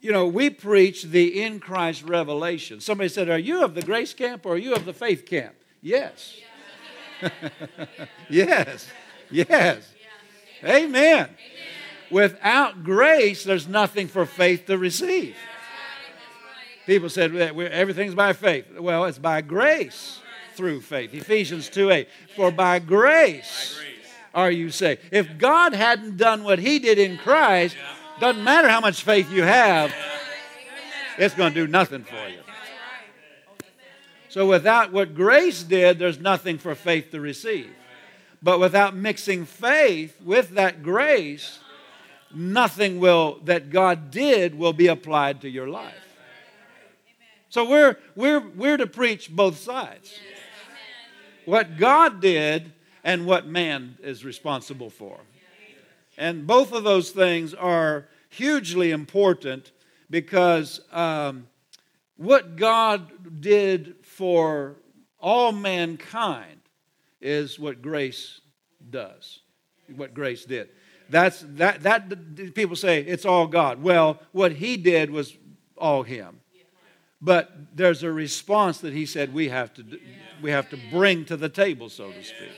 you 0.00 0.12
know 0.12 0.26
we 0.26 0.50
preach 0.50 1.04
the 1.04 1.42
in 1.42 1.60
Christ 1.60 2.02
revelation. 2.04 2.80
Somebody 2.80 3.08
said, 3.08 3.28
"Are 3.28 3.38
you 3.38 3.64
of 3.64 3.74
the 3.74 3.82
grace 3.82 4.14
camp 4.14 4.46
or 4.46 4.54
are 4.54 4.58
you 4.58 4.74
of 4.74 4.84
the 4.84 4.92
faith 4.92 5.26
camp?" 5.26 5.54
Yes. 5.80 6.36
yes. 8.28 8.88
Yes. 9.30 9.92
Amen. 10.64 11.28
Without 12.10 12.84
grace, 12.84 13.42
there's 13.42 13.66
nothing 13.66 14.06
for 14.06 14.26
faith 14.26 14.66
to 14.66 14.76
receive. 14.76 15.34
People 16.86 17.08
said 17.08 17.34
everything's 17.34 18.14
by 18.14 18.32
faith. 18.32 18.78
Well, 18.78 19.04
it's 19.04 19.18
by 19.18 19.40
grace 19.40 20.20
through 20.54 20.80
faith. 20.82 21.14
Ephesians 21.14 21.68
2 21.70 21.90
8. 21.90 22.08
For 22.36 22.50
by 22.50 22.80
grace 22.80 23.80
are 24.34 24.50
you 24.50 24.70
saved. 24.70 25.02
If 25.10 25.38
God 25.38 25.74
hadn't 25.74 26.16
done 26.16 26.44
what 26.44 26.58
He 26.58 26.78
did 26.78 26.98
in 26.98 27.18
Christ, 27.18 27.76
doesn't 28.20 28.42
matter 28.42 28.68
how 28.68 28.80
much 28.80 29.02
faith 29.02 29.30
you 29.30 29.42
have, 29.42 29.92
it's 31.18 31.34
going 31.34 31.52
to 31.52 31.66
do 31.66 31.70
nothing 31.70 32.04
for 32.04 32.28
you. 32.28 32.38
So 34.28 34.46
without 34.46 34.92
what 34.92 35.14
grace 35.14 35.62
did, 35.62 35.98
there's 35.98 36.18
nothing 36.18 36.56
for 36.56 36.74
faith 36.74 37.10
to 37.10 37.20
receive. 37.20 37.70
But 38.42 38.58
without 38.58 38.96
mixing 38.96 39.44
faith 39.44 40.20
with 40.22 40.50
that 40.50 40.82
grace, 40.82 41.60
nothing 42.34 42.98
will 42.98 43.40
that 43.44 43.70
God 43.70 44.10
did 44.10 44.58
will 44.58 44.72
be 44.72 44.86
applied 44.86 45.42
to 45.42 45.50
your 45.50 45.68
life. 45.68 45.94
So 47.50 47.68
we're 47.68 47.98
we're 48.16 48.40
we're 48.40 48.78
to 48.78 48.86
preach 48.86 49.30
both 49.30 49.58
sides. 49.58 50.18
What 51.44 51.76
God 51.76 52.20
did 52.20 52.72
and 53.04 53.26
what 53.26 53.46
man 53.46 53.96
is 54.02 54.24
responsible 54.24 54.90
for. 54.90 55.20
And 56.18 56.46
both 56.46 56.72
of 56.72 56.84
those 56.84 57.10
things 57.10 57.54
are 57.54 58.08
hugely 58.28 58.90
important 58.90 59.72
because 60.10 60.80
um, 60.92 61.46
what 62.16 62.56
God 62.56 63.40
did 63.40 63.96
for 64.02 64.76
all 65.18 65.52
mankind 65.52 66.60
is 67.20 67.58
what 67.58 67.80
grace 67.80 68.40
does, 68.90 69.40
what 69.94 70.12
grace 70.12 70.44
did. 70.44 70.68
That's 71.08 71.44
that 71.56 71.82
that 71.82 72.54
people 72.54 72.76
say 72.76 73.00
it's 73.00 73.24
all 73.24 73.46
God. 73.46 73.82
Well, 73.82 74.20
what 74.32 74.52
he 74.52 74.76
did 74.76 75.10
was 75.10 75.36
all 75.76 76.02
him. 76.02 76.40
But 77.20 77.76
there's 77.76 78.02
a 78.02 78.10
response 78.10 78.78
that 78.78 78.92
he 78.92 79.06
said 79.06 79.32
we 79.32 79.48
have 79.48 79.72
to 79.74 79.84
we 80.42 80.50
have 80.50 80.70
to 80.70 80.78
bring 80.90 81.24
to 81.26 81.36
the 81.36 81.48
table, 81.48 81.88
so 81.88 82.10
to 82.10 82.24
speak. 82.24 82.50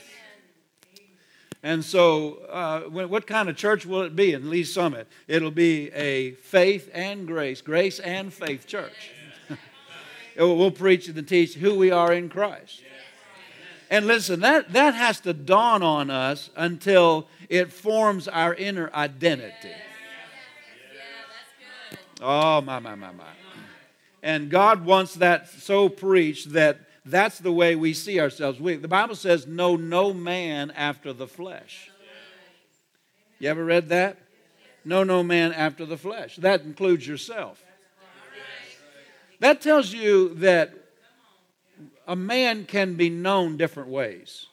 And 1.65 1.83
so, 1.83 2.41
uh, 2.51 2.81
what 2.83 3.27
kind 3.27 3.49
of 3.49 3.57
church 3.57 3.87
will 3.87 4.03
it 4.03 4.15
be 4.15 4.35
in 4.35 4.51
Lee 4.51 4.65
Summit? 4.65 5.09
It'll 5.27 5.51
be 5.51 5.91
a 5.93 6.33
faith 6.33 6.91
and 6.93 7.27
grace, 7.27 7.63
grace 7.63 7.99
and 8.01 8.31
faith 8.31 8.67
church. 8.67 9.13
we'll 10.39 10.71
preach 10.71 11.09
and 11.09 11.27
teach 11.27 11.55
who 11.55 11.75
we 11.75 11.91
are 11.91 12.13
in 12.13 12.29
Christ. 12.29 12.83
And 13.89 14.07
listen, 14.07 14.41
that, 14.41 14.75
that 14.75 14.95
has 14.95 15.21
to 15.21 15.33
dawn 15.33 15.83
on 15.83 16.11
us 16.11 16.51
until 16.55 17.29
it 17.49 17.73
forms 17.73 18.29
our 18.29 18.53
inner 18.53 18.91
identity. 18.93 19.73
Oh, 22.21 22.61
my, 22.61 22.79
my, 22.79 22.95
my, 22.95 23.11
my. 23.11 23.25
And 24.23 24.51
God 24.51 24.85
wants 24.85 25.15
that 25.15 25.49
so 25.49 25.89
preached 25.89 26.53
that 26.53 26.84
that's 27.05 27.39
the 27.39 27.53
way 27.53 27.77
we 27.77 27.93
see 27.93 28.19
ourselves. 28.19 28.59
We, 28.59 28.77
the 28.77 28.89
Bible 28.89 29.15
says, 29.15 29.47
Know 29.47 29.77
no 29.77 30.13
man 30.13 30.71
after 30.71 31.13
the 31.13 31.27
flesh. 31.27 31.91
You 33.39 33.51
ever 33.51 33.65
read 33.65 33.91
that? 33.91 34.19
Know 34.85 35.05
no 35.05 35.23
man 35.23 35.53
after 35.53 35.85
the 35.85 35.97
flesh. 35.97 36.37
That 36.37 36.63
includes 36.63 37.07
yourself. 37.07 37.63
That 39.41 39.61
tells 39.61 39.93
you 39.93 40.35
that 40.37 40.73
a 42.07 42.17
man 42.17 42.65
can 42.65 42.95
be 42.95 43.11
known 43.11 43.57
different 43.57 43.89
ways. 43.89 44.47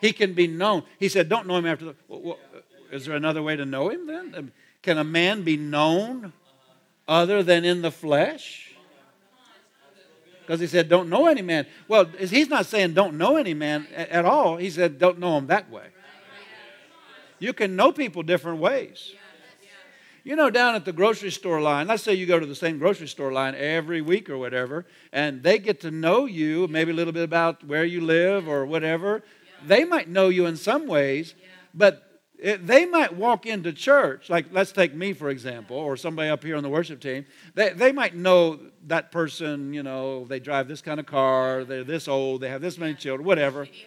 He 0.00 0.12
can 0.12 0.32
be 0.32 0.46
known. 0.46 0.84
He 0.98 1.08
said, 1.08 1.28
Don't 1.28 1.46
know 1.46 1.56
him 1.56 1.66
after 1.66 1.86
the. 1.86 1.94
Well, 2.08 2.38
is 2.90 3.04
there 3.04 3.16
another 3.16 3.42
way 3.42 3.56
to 3.56 3.66
know 3.66 3.90
him 3.90 4.06
then? 4.06 4.52
Can 4.82 4.98
a 4.98 5.04
man 5.04 5.42
be 5.42 5.56
known 5.56 6.32
other 7.06 7.42
than 7.42 7.64
in 7.64 7.82
the 7.82 7.90
flesh? 7.90 8.67
Because 10.48 10.60
he 10.60 10.66
said, 10.66 10.88
Don't 10.88 11.10
know 11.10 11.26
any 11.26 11.42
man. 11.42 11.66
Well, 11.88 12.06
he's 12.06 12.48
not 12.48 12.64
saying 12.64 12.94
don't 12.94 13.18
know 13.18 13.36
any 13.36 13.52
man 13.52 13.86
at 13.94 14.24
all. 14.24 14.56
He 14.56 14.70
said, 14.70 14.98
Don't 14.98 15.18
know 15.18 15.36
him 15.36 15.48
that 15.48 15.70
way. 15.70 15.88
You 17.38 17.52
can 17.52 17.76
know 17.76 17.92
people 17.92 18.22
different 18.22 18.58
ways. 18.58 19.12
You 20.24 20.36
know, 20.36 20.48
down 20.48 20.74
at 20.74 20.86
the 20.86 20.92
grocery 20.92 21.30
store 21.30 21.60
line, 21.60 21.86
let's 21.86 22.02
say 22.02 22.14
you 22.14 22.24
go 22.24 22.40
to 22.40 22.46
the 22.46 22.54
same 22.54 22.78
grocery 22.78 23.08
store 23.08 23.30
line 23.30 23.54
every 23.56 24.00
week 24.00 24.30
or 24.30 24.38
whatever, 24.38 24.86
and 25.12 25.42
they 25.42 25.58
get 25.58 25.82
to 25.82 25.90
know 25.90 26.24
you, 26.24 26.66
maybe 26.66 26.92
a 26.92 26.94
little 26.94 27.12
bit 27.12 27.24
about 27.24 27.62
where 27.64 27.84
you 27.84 28.00
live 28.00 28.48
or 28.48 28.64
whatever. 28.64 29.22
They 29.66 29.84
might 29.84 30.08
know 30.08 30.30
you 30.30 30.46
in 30.46 30.56
some 30.56 30.86
ways, 30.86 31.34
but 31.74 32.07
it, 32.38 32.66
they 32.66 32.86
might 32.86 33.16
walk 33.16 33.46
into 33.46 33.72
church, 33.72 34.30
like 34.30 34.46
let's 34.52 34.72
take 34.72 34.94
me 34.94 35.12
for 35.12 35.28
example, 35.28 35.76
or 35.76 35.96
somebody 35.96 36.28
up 36.28 36.44
here 36.44 36.56
on 36.56 36.62
the 36.62 36.68
worship 36.68 37.00
team. 37.00 37.26
They, 37.54 37.70
they 37.70 37.92
might 37.92 38.14
know 38.14 38.60
that 38.86 39.10
person, 39.10 39.74
you 39.74 39.82
know, 39.82 40.24
they 40.24 40.38
drive 40.38 40.68
this 40.68 40.80
kind 40.80 41.00
of 41.00 41.06
car, 41.06 41.64
they're 41.64 41.84
this 41.84 42.06
old, 42.06 42.40
they 42.40 42.48
have 42.48 42.60
this 42.60 42.78
many 42.78 42.94
children, 42.94 43.26
whatever. 43.26 43.66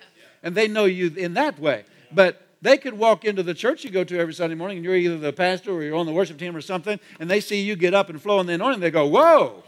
And 0.43 0.55
they 0.55 0.67
know 0.67 0.85
you 0.85 1.13
in 1.15 1.35
that 1.35 1.59
way. 1.59 1.85
But 2.11 2.41
they 2.63 2.79
could 2.79 2.95
walk 2.95 3.25
into 3.25 3.43
the 3.43 3.53
church 3.53 3.83
you 3.83 3.91
go 3.91 4.03
to 4.03 4.17
every 4.17 4.33
Sunday 4.33 4.55
morning, 4.55 4.77
and 4.77 4.83
you're 4.83 4.95
either 4.95 5.19
the 5.19 5.31
pastor 5.31 5.71
or 5.71 5.83
you're 5.83 5.95
on 5.95 6.07
the 6.07 6.11
worship 6.11 6.39
team 6.39 6.55
or 6.55 6.61
something, 6.61 6.99
and 7.19 7.29
they 7.29 7.39
see 7.39 7.61
you 7.61 7.75
get 7.75 7.93
up 7.93 8.09
and 8.09 8.19
flow 8.19 8.39
in 8.39 8.47
the 8.47 8.53
anointing, 8.53 8.79
they 8.79 8.89
go, 8.89 9.05
Whoa, 9.05 9.61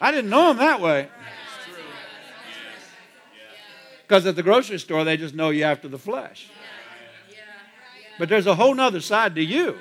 I 0.00 0.12
didn't 0.12 0.30
know 0.30 0.52
him 0.52 0.58
that 0.58 0.80
way. 0.80 1.08
Because 4.02 4.26
at 4.26 4.36
the 4.36 4.42
grocery 4.42 4.78
store, 4.78 5.04
they 5.04 5.16
just 5.16 5.34
know 5.34 5.50
you 5.50 5.64
after 5.64 5.88
the 5.88 5.98
flesh. 5.98 6.48
But 8.18 8.28
there's 8.28 8.46
a 8.46 8.54
whole 8.54 8.74
nother 8.74 9.00
side 9.00 9.34
to 9.36 9.42
you. 9.42 9.78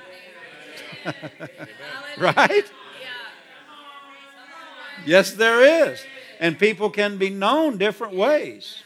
right? 2.17 2.71
Yes, 5.05 5.33
there 5.33 5.89
is. 5.89 6.03
And 6.39 6.57
people 6.57 6.89
can 6.89 7.17
be 7.17 7.29
known 7.29 7.77
different 7.77 8.13
ways. 8.13 8.83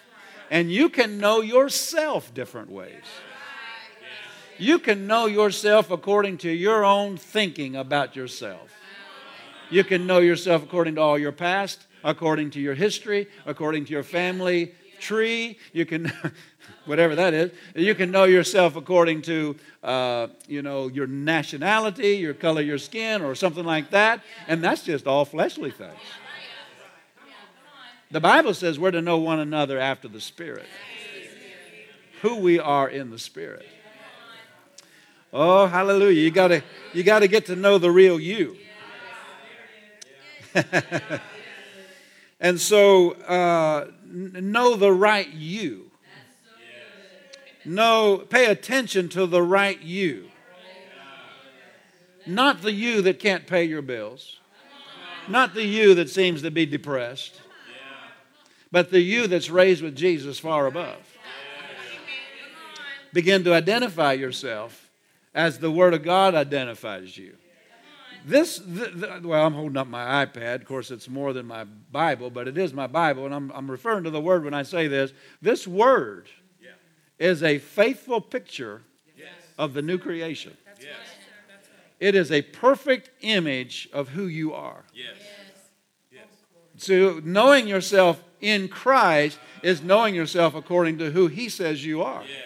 And 0.49 0.71
you 0.71 0.89
can 0.89 1.19
know 1.19 1.41
yourself 1.41 2.33
different 2.33 2.69
ways. 2.69 3.03
You 4.57 4.79
can 4.79 5.07
know 5.07 5.25
yourself 5.25 5.91
according 5.91 6.37
to 6.39 6.49
your 6.49 6.85
own 6.85 7.17
thinking 7.17 7.75
about 7.75 8.15
yourself. 8.15 8.71
You 9.69 9.83
can 9.83 10.07
know 10.07 10.19
yourself 10.19 10.63
according 10.63 10.95
to 10.95 11.01
all 11.01 11.17
your 11.17 11.31
past, 11.31 11.85
according 12.03 12.51
to 12.51 12.61
your 12.61 12.75
history, 12.75 13.27
according 13.45 13.85
to 13.85 13.91
your 13.91 14.03
family 14.03 14.73
tree. 14.99 15.57
You 15.73 15.85
can, 15.85 16.11
whatever 16.85 17.15
that 17.15 17.33
is. 17.33 17.51
You 17.75 17.95
can 17.95 18.11
know 18.11 18.25
yourself 18.25 18.75
according 18.75 19.21
to, 19.23 19.55
uh, 19.83 20.27
you 20.47 20.61
know, 20.61 20.87
your 20.87 21.07
nationality, 21.07 22.17
your 22.17 22.33
color 22.33 22.61
your 22.61 22.77
skin, 22.77 23.21
or 23.21 23.35
something 23.35 23.65
like 23.65 23.91
that. 23.91 24.21
And 24.47 24.63
that's 24.63 24.83
just 24.83 25.07
all 25.07 25.25
fleshly 25.25 25.71
things. 25.71 25.93
The 28.11 28.21
Bible 28.21 28.53
says 28.53 28.79
we're 28.79 28.91
to 28.91 29.01
know 29.01 29.17
one 29.17 29.39
another 29.39 29.79
after 29.79 30.07
the 30.07 30.21
Spirit, 30.21 30.67
who 32.21 32.37
we 32.37 32.59
are 32.59 32.87
in 32.87 33.09
the 33.09 33.19
Spirit. 33.19 33.65
Oh, 35.33 35.65
hallelujah. 35.65 36.21
You 36.21 36.31
gotta 36.31 36.63
you 36.93 37.03
gotta 37.03 37.27
get 37.27 37.47
to 37.47 37.57
know 37.57 37.77
the 37.77 37.91
real 37.91 38.17
you. 38.19 38.55
and 42.39 42.57
so 42.57 43.11
uh, 43.11 43.87
know 44.15 44.75
the 44.75 44.91
right 44.91 45.29
you. 45.29 45.91
Know, 47.65 48.17
pay 48.17 48.45
attention 48.45 49.09
to 49.09 49.25
the 49.25 49.41
right 49.41 49.81
you. 49.81 50.29
Not 52.27 52.61
the 52.61 52.71
you 52.71 53.01
that 53.03 53.19
can't 53.19 53.45
pay 53.45 53.65
your 53.65 53.81
bills. 53.81 54.39
Not 55.27 55.53
the 55.53 55.63
you 55.63 55.95
that 55.95 56.09
seems 56.09 56.41
to 56.43 56.51
be 56.51 56.65
depressed. 56.65 57.41
But 58.71 58.91
the 58.91 58.99
you 58.99 59.27
that's 59.27 59.49
raised 59.49 59.81
with 59.81 59.95
Jesus 59.95 60.37
far 60.39 60.67
above. 60.67 60.97
Begin 63.13 63.43
to 63.45 63.53
identify 63.53 64.13
yourself 64.13 64.89
as 65.33 65.59
the 65.59 65.71
Word 65.71 65.93
of 65.93 66.03
God 66.03 66.35
identifies 66.35 67.17
you. 67.17 67.35
This, 68.25 68.59
well, 69.23 69.45
I'm 69.45 69.53
holding 69.53 69.77
up 69.77 69.87
my 69.87 70.25
iPad. 70.25 70.55
Of 70.55 70.65
course, 70.65 70.89
it's 70.89 71.07
more 71.07 71.31
than 71.31 71.45
my 71.45 71.63
Bible, 71.63 72.31
but 72.31 72.47
it 72.47 72.57
is 72.57 72.73
my 72.73 72.87
Bible, 72.87 73.25
and 73.25 73.35
I'm, 73.35 73.51
I'm 73.53 73.69
referring 73.69 74.03
to 74.05 74.09
the 74.09 74.19
Word 74.19 74.43
when 74.43 74.53
I 74.53 74.63
say 74.63 74.87
this. 74.87 75.13
This 75.43 75.67
Word 75.67 76.27
yeah. 76.59 76.69
is 77.19 77.43
a 77.43 77.59
faithful 77.59 78.19
picture 78.19 78.81
yes. 79.15 79.27
of 79.59 79.73
the 79.73 79.83
new 79.83 79.99
creation. 79.99 80.57
Yes. 80.79 80.89
It 81.99 82.15
is 82.15 82.31
a 82.31 82.41
perfect 82.41 83.11
image 83.21 83.87
of 83.93 84.09
who 84.09 84.25
you 84.25 84.53
are. 84.53 84.83
Yes. 84.93 85.15
Yes. 86.11 86.25
So, 86.77 87.21
knowing 87.23 87.67
yourself 87.67 88.23
in 88.41 88.67
Christ 88.67 89.37
is 89.61 89.83
knowing 89.83 90.15
yourself 90.15 90.55
according 90.55 90.97
to 90.97 91.11
who 91.11 91.27
He 91.27 91.47
says 91.47 91.85
you 91.85 92.01
are. 92.01 92.23
Yes. 92.23 92.44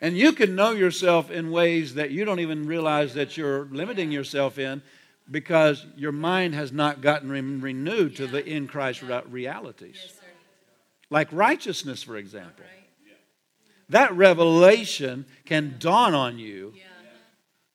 And 0.00 0.16
you 0.16 0.32
can 0.32 0.54
know 0.54 0.72
yourself 0.72 1.30
in 1.30 1.50
ways 1.50 1.94
that 1.94 2.10
you 2.10 2.24
don't 2.24 2.40
even 2.40 2.66
realize 2.66 3.14
that 3.14 3.36
you're 3.36 3.64
limiting 3.66 4.12
yourself 4.12 4.58
in 4.58 4.82
because 5.30 5.86
your 5.96 6.12
mind 6.12 6.54
has 6.54 6.70
not 6.70 7.00
gotten 7.00 7.30
re- 7.30 7.40
renewed 7.40 8.16
to 8.16 8.26
the 8.26 8.44
in 8.44 8.68
Christ 8.68 9.02
realities. 9.02 9.98
Yes, 10.02 10.20
like 11.08 11.28
righteousness, 11.32 12.02
for 12.02 12.16
example. 12.16 12.64
That 13.88 14.12
revelation 14.14 15.26
can 15.44 15.76
dawn 15.78 16.12
on 16.12 16.38
you, 16.38 16.74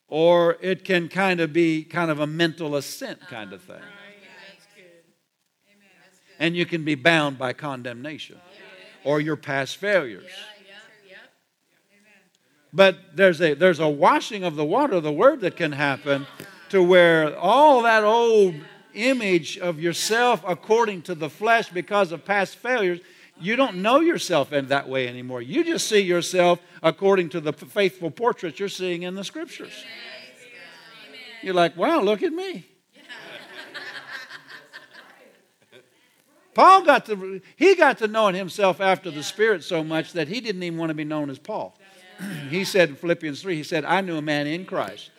or 0.08 0.58
it 0.60 0.84
can 0.84 1.08
kind 1.08 1.40
of 1.40 1.52
be 1.54 1.84
kind 1.84 2.10
of 2.10 2.20
a 2.20 2.26
mental 2.26 2.76
assent 2.76 3.20
kind 3.28 3.52
of 3.52 3.62
thing. 3.62 3.80
And 6.38 6.56
you 6.56 6.66
can 6.66 6.84
be 6.84 6.94
bound 6.94 7.38
by 7.38 7.52
condemnation 7.52 8.38
or 9.04 9.20
your 9.20 9.36
past 9.36 9.76
failures. 9.78 10.30
But 12.72 13.16
there's 13.16 13.40
a, 13.40 13.54
there's 13.54 13.80
a 13.80 13.88
washing 13.88 14.44
of 14.44 14.56
the 14.56 14.64
water 14.64 14.98
the 15.00 15.12
word 15.12 15.40
that 15.40 15.56
can 15.56 15.72
happen 15.72 16.26
to 16.70 16.82
where 16.82 17.36
all 17.36 17.82
that 17.82 18.02
old 18.02 18.54
image 18.94 19.58
of 19.58 19.78
yourself 19.78 20.42
according 20.46 21.02
to 21.02 21.14
the 21.14 21.28
flesh 21.28 21.68
because 21.68 22.12
of 22.12 22.24
past 22.24 22.56
failures, 22.56 23.00
you 23.40 23.56
don't 23.56 23.76
know 23.76 24.00
yourself 24.00 24.52
in 24.52 24.68
that 24.68 24.88
way 24.88 25.08
anymore. 25.08 25.42
You 25.42 25.64
just 25.64 25.88
see 25.88 26.00
yourself 26.00 26.60
according 26.82 27.30
to 27.30 27.40
the 27.40 27.52
faithful 27.52 28.10
portrait 28.10 28.58
you're 28.58 28.68
seeing 28.68 29.02
in 29.02 29.14
the 29.14 29.24
scriptures. 29.24 29.72
You're 31.42 31.54
like, 31.54 31.76
wow, 31.76 32.00
look 32.00 32.22
at 32.22 32.32
me. 32.32 32.66
Paul 36.54 36.84
got 36.84 37.06
to 37.06 37.40
he 37.56 37.74
got 37.74 37.98
to 37.98 38.06
knowing 38.06 38.34
himself 38.34 38.80
after 38.80 39.10
the 39.10 39.22
Spirit 39.22 39.64
so 39.64 39.82
much 39.82 40.12
that 40.12 40.28
he 40.28 40.40
didn't 40.40 40.62
even 40.62 40.78
want 40.78 40.90
to 40.90 40.94
be 40.94 41.04
known 41.04 41.30
as 41.30 41.38
Paul. 41.38 41.78
He 42.50 42.64
said 42.64 42.90
in 42.90 42.96
Philippians 42.96 43.42
3, 43.42 43.56
he 43.56 43.62
said, 43.62 43.84
I 43.84 44.00
knew 44.00 44.16
a 44.16 44.22
man 44.22 44.46
in 44.46 44.64
Christ. 44.64 45.10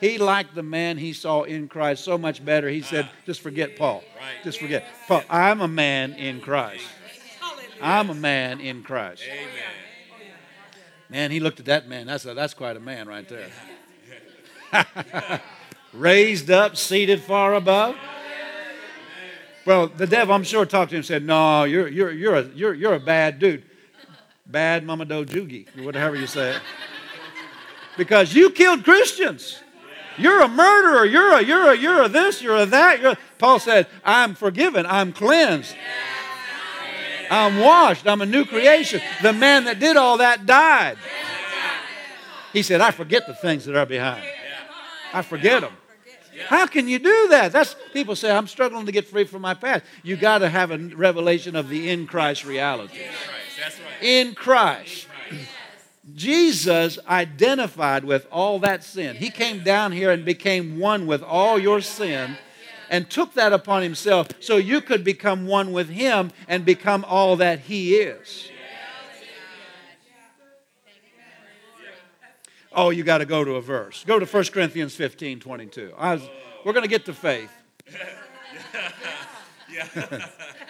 He 0.00 0.16
liked 0.16 0.54
the 0.54 0.62
man 0.62 0.96
he 0.96 1.12
saw 1.12 1.42
in 1.42 1.68
Christ 1.68 2.04
so 2.04 2.16
much 2.16 2.42
better. 2.42 2.68
He 2.68 2.80
said, 2.80 3.08
just 3.26 3.42
forget 3.42 3.76
Paul. 3.76 4.02
Just 4.42 4.58
forget. 4.58 4.84
Paul, 5.06 5.22
I'm 5.28 5.60
a 5.60 5.68
man 5.68 6.14
in 6.14 6.40
Christ. 6.40 6.84
I'm 7.82 8.08
a 8.08 8.14
man 8.14 8.60
in 8.60 8.82
Christ. 8.82 9.22
Man, 11.10 11.30
he 11.30 11.40
looked 11.40 11.60
at 11.60 11.66
that 11.66 11.88
man. 11.88 12.06
That's, 12.06 12.24
a, 12.24 12.34
that's 12.34 12.54
quite 12.54 12.76
a 12.76 12.80
man 12.80 13.08
right 13.08 13.28
there. 13.28 13.50
Raised 15.92 16.50
up, 16.50 16.76
seated 16.76 17.20
far 17.20 17.54
above. 17.54 17.96
Well, 19.66 19.88
the 19.88 20.06
devil, 20.06 20.34
I'm 20.34 20.44
sure, 20.44 20.64
talked 20.64 20.90
to 20.90 20.96
him 20.96 21.00
and 21.00 21.06
said, 21.06 21.24
No, 21.24 21.64
you're, 21.64 21.88
you're, 21.88 22.12
you're, 22.12 22.34
a, 22.36 22.44
you're, 22.54 22.74
you're 22.74 22.94
a 22.94 23.00
bad 23.00 23.38
dude 23.38 23.64
bad 24.50 24.84
mama 24.84 25.04
do 25.04 25.24
jugi, 25.24 25.66
whatever 25.84 26.16
you 26.16 26.26
say. 26.26 26.56
Because 27.96 28.34
you 28.34 28.50
killed 28.50 28.84
Christians. 28.84 29.60
You're 30.18 30.42
a 30.42 30.48
murderer. 30.48 31.04
You're 31.04 31.38
a, 31.38 31.42
you're 31.42 31.72
a, 31.72 31.76
you're 31.76 32.02
a 32.02 32.08
this, 32.08 32.42
you're 32.42 32.56
a 32.56 32.66
that. 32.66 33.00
You're 33.00 33.12
a, 33.12 33.18
Paul 33.38 33.58
said, 33.58 33.86
I'm 34.04 34.34
forgiven. 34.34 34.86
I'm 34.86 35.12
cleansed. 35.12 35.74
I'm 37.30 37.58
washed. 37.58 38.06
I'm 38.06 38.20
a 38.20 38.26
new 38.26 38.44
creation. 38.44 39.00
The 39.22 39.32
man 39.32 39.64
that 39.64 39.78
did 39.78 39.96
all 39.96 40.18
that 40.18 40.46
died. 40.46 40.98
He 42.52 42.62
said, 42.62 42.80
I 42.80 42.90
forget 42.90 43.26
the 43.26 43.34
things 43.34 43.64
that 43.66 43.76
are 43.76 43.86
behind. 43.86 44.24
I 45.12 45.22
forget 45.22 45.62
them. 45.62 45.72
How 46.46 46.66
can 46.66 46.88
you 46.88 46.98
do 46.98 47.28
that? 47.28 47.52
That's 47.52 47.76
people 47.92 48.16
say 48.16 48.30
I'm 48.30 48.46
struggling 48.46 48.86
to 48.86 48.92
get 48.92 49.06
free 49.06 49.24
from 49.24 49.42
my 49.42 49.54
past. 49.54 49.84
You 50.02 50.16
got 50.16 50.38
to 50.38 50.48
have 50.48 50.70
a 50.70 50.78
revelation 50.78 51.54
of 51.54 51.68
the 51.68 51.90
in 51.90 52.06
Christ 52.06 52.44
reality. 52.44 52.98
In 54.00 54.34
Christ. 54.34 55.06
Jesus 56.14 56.98
identified 57.06 58.04
with 58.04 58.26
all 58.32 58.58
that 58.60 58.82
sin. 58.82 59.16
He 59.16 59.30
came 59.30 59.62
down 59.62 59.92
here 59.92 60.10
and 60.10 60.24
became 60.24 60.78
one 60.78 61.06
with 61.06 61.22
all 61.22 61.58
your 61.58 61.80
sin 61.80 62.36
and 62.88 63.08
took 63.08 63.34
that 63.34 63.52
upon 63.52 63.82
himself 63.82 64.28
so 64.40 64.56
you 64.56 64.80
could 64.80 65.04
become 65.04 65.46
one 65.46 65.72
with 65.72 65.88
him 65.88 66.32
and 66.48 66.64
become 66.64 67.04
all 67.08 67.36
that 67.36 67.60
he 67.60 67.94
is. 67.94 68.50
Oh, 72.72 72.90
you 72.90 73.02
got 73.02 73.18
to 73.18 73.26
go 73.26 73.44
to 73.44 73.56
a 73.56 73.60
verse. 73.60 74.04
Go 74.04 74.18
to 74.18 74.26
1 74.26 74.44
Corinthians 74.44 74.94
15 74.94 75.40
22. 75.40 75.92
Was, 75.98 76.22
we're 76.64 76.72
going 76.72 76.84
to 76.84 76.88
get 76.88 77.04
to 77.06 77.14
faith. 77.14 77.50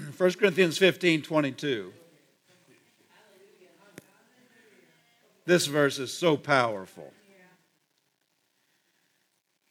1 0.16 0.32
Corinthians 0.32 0.78
15 0.78 1.22
22. 1.22 1.92
This 5.46 5.66
verse 5.66 5.98
is 5.98 6.12
so 6.12 6.36
powerful. 6.36 7.12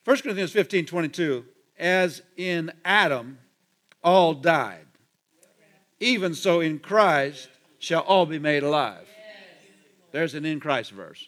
1 0.06 0.18
Corinthians 0.18 0.52
15 0.52 0.86
22. 0.86 1.46
As 1.78 2.22
in 2.36 2.72
Adam, 2.84 3.38
all 4.04 4.34
died. 4.34 4.86
Even 6.00 6.34
so, 6.34 6.60
in 6.60 6.80
Christ, 6.80 7.50
shall 7.80 8.02
all 8.02 8.26
be 8.26 8.40
made 8.40 8.64
alive. 8.64 9.08
There's 10.12 10.34
an 10.34 10.46
in 10.46 10.60
Christ 10.60 10.92
verse. 10.92 11.26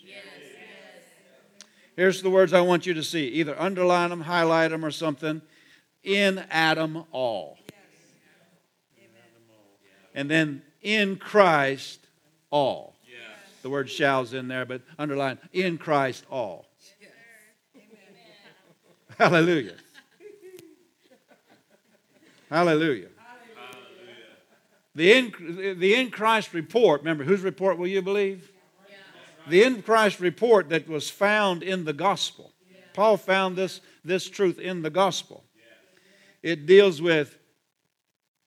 Here's 1.96 2.22
the 2.22 2.30
words 2.30 2.54
I 2.54 2.62
want 2.62 2.86
you 2.86 2.94
to 2.96 3.04
see. 3.04 3.28
Either 3.28 3.60
underline 3.60 4.10
them, 4.10 4.22
highlight 4.22 4.72
them, 4.72 4.84
or 4.84 4.92
something. 4.92 5.42
In 6.04 6.44
Adam, 6.50 7.04
all. 7.12 7.58
And 10.14 10.30
then 10.30 10.62
in 10.82 11.18
Christ, 11.18 12.00
all. 12.50 12.96
The 13.62 13.70
word 13.70 13.90
shall's 13.90 14.34
in 14.34 14.48
there, 14.48 14.66
but 14.66 14.82
underline 14.98 15.38
in 15.54 15.78
Christ, 15.78 16.26
all. 16.30 16.66
Hallelujah. 19.18 19.76
Hallelujah. 22.50 23.08
The 24.96 25.14
in, 25.14 25.80
the 25.80 25.96
in 25.96 26.10
Christ 26.10 26.54
report, 26.54 27.02
remember, 27.02 27.24
whose 27.24 27.42
report 27.42 27.78
will 27.78 27.88
you 27.88 28.02
believe? 28.02 28.52
The 29.48 29.64
in 29.64 29.82
Christ 29.82 30.20
report 30.20 30.70
that 30.70 30.88
was 30.88 31.10
found 31.10 31.64
in 31.64 31.86
the 31.86 31.94
gospel. 31.94 32.52
Paul 32.94 33.18
found 33.18 33.56
this, 33.56 33.80
this 34.04 34.30
truth 34.30 34.60
in 34.60 34.82
the 34.82 34.90
gospel. 34.90 35.46
It 36.44 36.66
deals 36.66 37.02
with 37.02 37.38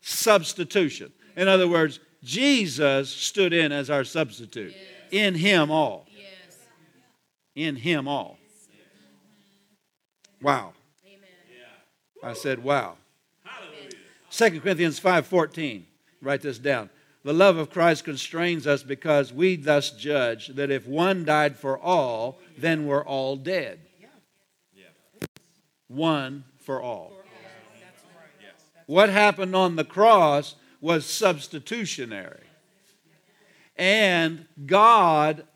substitution. 0.02 1.12
In 1.36 1.48
other 1.48 1.68
words, 1.68 2.00
Jesus 2.22 3.10
stood 3.10 3.52
in 3.52 3.72
as 3.72 3.90
our 3.90 4.04
substitute. 4.04 4.74
In 5.10 5.34
him 5.34 5.70
all. 5.70 6.06
In 7.54 7.76
him 7.76 8.08
all. 8.08 8.38
Wow. 10.40 10.72
I 12.22 12.32
said, 12.32 12.62
wow. 12.62 12.96
2 14.30 14.60
Corinthians 14.60 14.98
5.14. 14.98 15.82
Write 16.22 16.42
this 16.42 16.58
down. 16.58 16.90
The 17.22 17.32
love 17.32 17.56
of 17.56 17.70
Christ 17.70 18.04
constrains 18.04 18.66
us 18.66 18.82
because 18.82 19.32
we 19.32 19.56
thus 19.56 19.90
judge 19.90 20.48
that 20.48 20.70
if 20.70 20.86
one 20.86 21.24
died 21.24 21.56
for 21.56 21.78
all, 21.78 22.38
then 22.58 22.86
we're 22.86 23.04
all 23.04 23.36
dead. 23.36 23.80
One 25.88 26.44
for 26.58 26.82
all. 26.82 27.12
What 28.86 29.08
happened 29.08 29.54
on 29.54 29.76
the 29.76 29.84
cross 29.84 30.56
was 30.84 31.06
substitutionary. 31.06 32.44
And 33.74 34.44
God 34.66 35.46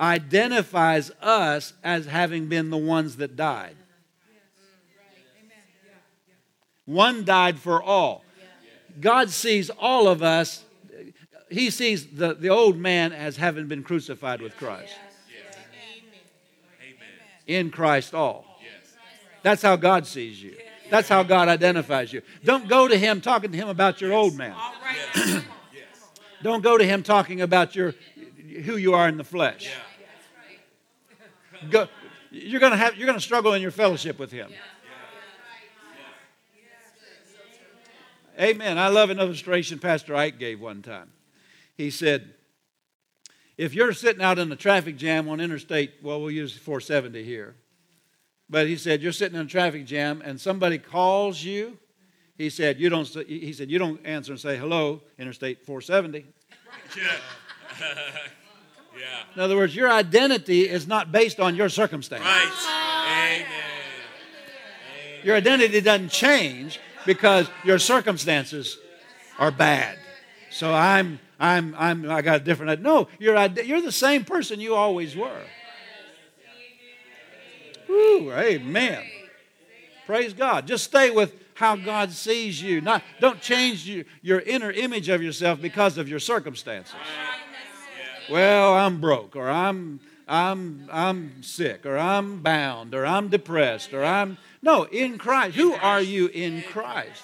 identifies 0.00 1.12
us 1.22 1.72
as 1.84 2.06
having 2.06 2.48
been 2.48 2.70
the 2.70 2.76
ones 2.76 3.14
that 3.18 3.36
died. 3.36 3.76
One 6.84 7.24
died 7.24 7.60
for 7.60 7.80
all. 7.80 8.24
God 9.00 9.30
sees 9.30 9.70
all 9.70 10.08
of 10.08 10.20
us, 10.20 10.64
He 11.48 11.70
sees 11.70 12.08
the, 12.08 12.34
the 12.34 12.48
old 12.48 12.76
man 12.76 13.12
as 13.12 13.36
having 13.36 13.68
been 13.68 13.84
crucified 13.84 14.42
with 14.42 14.56
Christ. 14.56 14.96
In 17.46 17.70
Christ, 17.70 18.14
all. 18.14 18.44
That's 19.44 19.62
how 19.62 19.76
God 19.76 20.08
sees 20.08 20.42
you. 20.42 20.56
That's 20.90 21.08
how 21.08 21.22
God 21.22 21.48
identifies 21.48 22.12
you. 22.12 22.22
Don't 22.44 22.68
go 22.68 22.88
to 22.88 22.96
Him 22.96 23.20
talking 23.20 23.52
to 23.52 23.56
Him 23.56 23.68
about 23.68 24.00
your 24.00 24.12
old 24.12 24.36
man. 24.36 24.54
Don't 26.42 26.62
go 26.62 26.76
to 26.76 26.84
Him 26.84 27.02
talking 27.02 27.40
about 27.40 27.74
your 27.76 27.94
who 28.64 28.76
you 28.76 28.94
are 28.94 29.08
in 29.08 29.16
the 29.16 29.24
flesh. 29.24 29.70
Go, 31.70 31.88
you're 32.30 32.60
going 32.60 32.72
to 32.72 32.78
have 32.78 32.96
you're 32.96 33.06
going 33.06 33.18
to 33.18 33.24
struggle 33.24 33.54
in 33.54 33.62
your 33.62 33.70
fellowship 33.70 34.18
with 34.18 34.32
Him. 34.32 34.50
Amen. 38.38 38.78
I 38.78 38.88
love 38.88 39.10
an 39.10 39.20
illustration 39.20 39.78
Pastor 39.78 40.16
Ike 40.16 40.38
gave 40.38 40.60
one 40.60 40.80
time. 40.80 41.10
He 41.76 41.90
said, 41.90 42.32
if 43.58 43.74
you're 43.74 43.92
sitting 43.92 44.22
out 44.22 44.38
in 44.38 44.50
a 44.50 44.56
traffic 44.56 44.96
jam 44.96 45.28
on 45.28 45.40
Interstate, 45.40 45.92
well, 46.02 46.22
we'll 46.22 46.30
use 46.30 46.56
470 46.56 47.22
here. 47.22 47.54
But 48.50 48.66
he 48.66 48.76
said, 48.76 49.00
you're 49.00 49.12
sitting 49.12 49.38
in 49.38 49.46
a 49.46 49.48
traffic 49.48 49.86
jam 49.86 50.20
and 50.24 50.40
somebody 50.40 50.76
calls 50.76 51.42
you. 51.42 51.78
He 52.36 52.50
said, 52.50 52.80
you 52.80 52.90
don't, 52.90 53.06
he 53.06 53.52
said, 53.52 53.70
you 53.70 53.78
don't 53.78 54.04
answer 54.04 54.32
and 54.32 54.40
say, 54.40 54.56
hello, 54.56 55.02
Interstate 55.18 55.64
470. 55.64 56.26
Yeah. 56.96 57.86
yeah. 58.98 59.22
In 59.34 59.40
other 59.40 59.56
words, 59.56 59.74
your 59.74 59.90
identity 59.90 60.68
is 60.68 60.88
not 60.88 61.12
based 61.12 61.38
on 61.38 61.54
your 61.54 61.68
circumstance. 61.68 62.22
Right. 62.24 63.40
Amen. 63.40 63.70
Your 65.24 65.36
identity 65.36 65.80
doesn't 65.80 66.10
change 66.10 66.80
because 67.06 67.48
your 67.64 67.78
circumstances 67.78 68.76
are 69.38 69.50
bad. 69.50 69.98
So 70.50 70.74
I'm, 70.74 71.20
I'm, 71.38 71.74
I'm, 71.78 72.10
I 72.10 72.22
got 72.22 72.40
a 72.40 72.44
different. 72.44 72.82
No, 72.82 73.08
you're, 73.18 73.36
you're 73.62 73.82
the 73.82 73.92
same 73.92 74.24
person 74.24 74.60
you 74.60 74.74
always 74.74 75.16
were. 75.16 75.42
Woo, 77.90 78.32
amen. 78.32 79.02
Praise 80.06 80.32
God. 80.32 80.66
Just 80.66 80.84
stay 80.84 81.10
with 81.10 81.34
how 81.54 81.74
God 81.76 82.12
sees 82.12 82.62
you. 82.62 82.80
Not, 82.80 83.02
don't 83.20 83.40
change 83.40 83.84
you, 83.84 84.04
your 84.22 84.40
inner 84.40 84.70
image 84.70 85.08
of 85.08 85.22
yourself 85.22 85.60
because 85.60 85.98
of 85.98 86.08
your 86.08 86.20
circumstances. 86.20 86.94
Well, 88.30 88.74
I'm 88.74 89.00
broke, 89.00 89.34
or 89.34 89.50
I'm, 89.50 89.98
I'm, 90.28 90.88
I'm 90.92 91.42
sick, 91.42 91.84
or 91.84 91.98
I'm 91.98 92.42
bound, 92.42 92.94
or 92.94 93.04
I'm 93.04 93.28
depressed, 93.28 93.92
or 93.92 94.04
I'm 94.04 94.38
no, 94.62 94.84
in 94.84 95.18
Christ. 95.18 95.56
Who 95.56 95.72
are 95.74 96.00
you 96.00 96.28
in 96.28 96.62
Christ? 96.62 97.22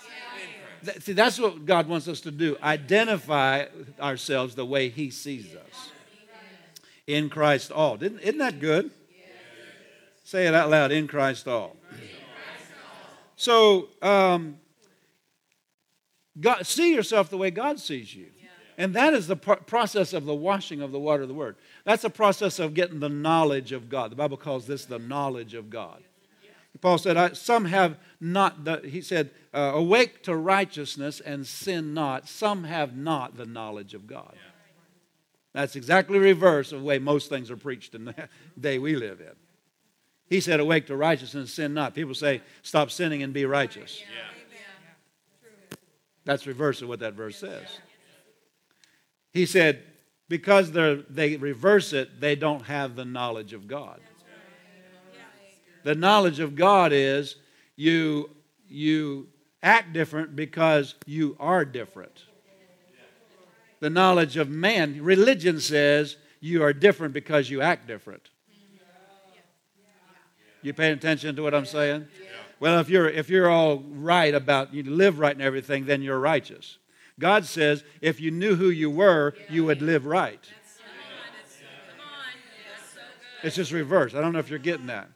See, 1.00 1.12
that's 1.12 1.38
what 1.38 1.64
God 1.64 1.88
wants 1.88 2.08
us 2.08 2.20
to 2.22 2.30
do 2.30 2.56
identify 2.62 3.66
ourselves 4.00 4.54
the 4.54 4.66
way 4.66 4.88
He 4.88 5.10
sees 5.10 5.54
us. 5.54 5.90
In 7.06 7.30
Christ 7.30 7.70
all. 7.70 8.02
Isn't 8.02 8.38
that 8.38 8.58
good? 8.58 8.90
Say 10.26 10.48
it 10.48 10.54
out 10.54 10.70
loud 10.70 10.90
in 10.90 11.06
Christ 11.06 11.46
all. 11.46 11.76
So, 13.36 13.90
um, 14.02 14.58
God, 16.40 16.66
see 16.66 16.92
yourself 16.92 17.30
the 17.30 17.36
way 17.36 17.52
God 17.52 17.78
sees 17.78 18.12
you. 18.12 18.26
And 18.76 18.92
that 18.94 19.14
is 19.14 19.28
the 19.28 19.36
process 19.36 20.12
of 20.12 20.24
the 20.24 20.34
washing 20.34 20.82
of 20.82 20.90
the 20.90 20.98
water 20.98 21.22
of 21.22 21.28
the 21.28 21.34
Word. 21.34 21.54
That's 21.84 22.02
a 22.02 22.10
process 22.10 22.58
of 22.58 22.74
getting 22.74 22.98
the 22.98 23.08
knowledge 23.08 23.70
of 23.70 23.88
God. 23.88 24.10
The 24.10 24.16
Bible 24.16 24.36
calls 24.36 24.66
this 24.66 24.84
the 24.84 24.98
knowledge 24.98 25.54
of 25.54 25.70
God. 25.70 26.02
Paul 26.80 26.98
said, 26.98 27.36
Some 27.36 27.66
have 27.66 27.96
not, 28.20 28.64
the, 28.64 28.80
he 28.84 29.02
said, 29.02 29.30
uh, 29.54 29.74
awake 29.76 30.24
to 30.24 30.34
righteousness 30.34 31.20
and 31.20 31.46
sin 31.46 31.94
not. 31.94 32.28
Some 32.28 32.64
have 32.64 32.96
not 32.96 33.36
the 33.36 33.46
knowledge 33.46 33.94
of 33.94 34.08
God. 34.08 34.32
Yeah. 34.34 34.40
That's 35.52 35.76
exactly 35.76 36.18
reverse 36.18 36.72
of 36.72 36.80
the 36.80 36.84
way 36.84 36.98
most 36.98 37.28
things 37.28 37.48
are 37.48 37.56
preached 37.56 37.94
in 37.94 38.06
the 38.06 38.28
day 38.60 38.80
we 38.80 38.96
live 38.96 39.20
in. 39.20 39.45
He 40.28 40.40
said, 40.40 40.58
awake 40.60 40.86
to 40.88 40.96
righteousness 40.96 41.34
and 41.34 41.48
sin 41.48 41.74
not. 41.74 41.94
People 41.94 42.14
say, 42.14 42.42
stop 42.62 42.90
sinning 42.90 43.22
and 43.22 43.32
be 43.32 43.44
righteous. 43.46 44.00
Yeah. 44.00 44.06
That's 46.24 46.46
reverse 46.46 46.82
of 46.82 46.88
what 46.88 46.98
that 47.00 47.14
verse 47.14 47.36
says. 47.38 47.78
He 49.32 49.46
said, 49.46 49.84
because 50.28 50.72
they 50.72 51.36
reverse 51.36 51.92
it, 51.92 52.20
they 52.20 52.34
don't 52.34 52.64
have 52.64 52.96
the 52.96 53.04
knowledge 53.04 53.52
of 53.52 53.68
God. 53.68 54.00
The 55.84 55.94
knowledge 55.94 56.40
of 56.40 56.56
God 56.56 56.92
is 56.92 57.36
you, 57.76 58.30
you 58.68 59.28
act 59.62 59.92
different 59.92 60.34
because 60.34 60.96
you 61.06 61.36
are 61.38 61.64
different. 61.64 62.24
The 63.78 63.90
knowledge 63.90 64.36
of 64.36 64.48
man, 64.48 65.00
religion 65.04 65.60
says 65.60 66.16
you 66.40 66.64
are 66.64 66.72
different 66.72 67.14
because 67.14 67.48
you 67.50 67.60
act 67.60 67.86
different. 67.86 68.30
You 70.66 70.72
paying 70.72 70.94
attention 70.94 71.36
to 71.36 71.44
what 71.44 71.54
I'm 71.54 71.64
saying? 71.64 72.08
Well, 72.58 72.80
if 72.80 72.88
you're 72.88 73.08
if 73.08 73.30
you're 73.30 73.48
all 73.48 73.84
right 73.88 74.34
about 74.34 74.74
you 74.74 74.82
live 74.82 75.20
right 75.20 75.30
and 75.30 75.40
everything, 75.40 75.86
then 75.86 76.02
you're 76.02 76.18
righteous. 76.18 76.78
God 77.20 77.44
says 77.44 77.84
if 78.00 78.20
you 78.20 78.32
knew 78.32 78.56
who 78.56 78.70
you 78.70 78.90
were, 78.90 79.34
you 79.48 79.64
would 79.64 79.80
live 79.80 80.06
right. 80.06 80.40
It's 83.44 83.54
just 83.54 83.70
reverse. 83.70 84.16
I 84.16 84.20
don't 84.20 84.32
know 84.32 84.40
if 84.40 84.50
you're 84.50 84.58
getting 84.58 84.86
that. 84.86 85.08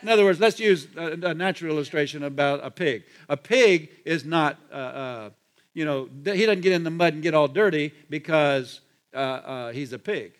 In 0.00 0.08
other 0.08 0.22
words, 0.22 0.38
let's 0.38 0.60
use 0.60 0.86
a, 0.96 1.30
a 1.30 1.34
natural 1.34 1.74
illustration 1.74 2.22
about 2.22 2.60
a 2.62 2.70
pig. 2.70 3.02
A 3.28 3.36
pig 3.36 3.90
is 4.04 4.24
not, 4.24 4.60
uh, 4.70 4.76
uh, 4.76 5.30
you 5.72 5.84
know, 5.84 6.08
he 6.24 6.46
doesn't 6.46 6.60
get 6.60 6.72
in 6.72 6.84
the 6.84 6.90
mud 6.90 7.14
and 7.14 7.22
get 7.22 7.34
all 7.34 7.48
dirty 7.48 7.92
because 8.08 8.80
uh, 9.12 9.16
uh, 9.16 9.72
he's 9.72 9.92
a 9.92 9.98
pig. 9.98 10.34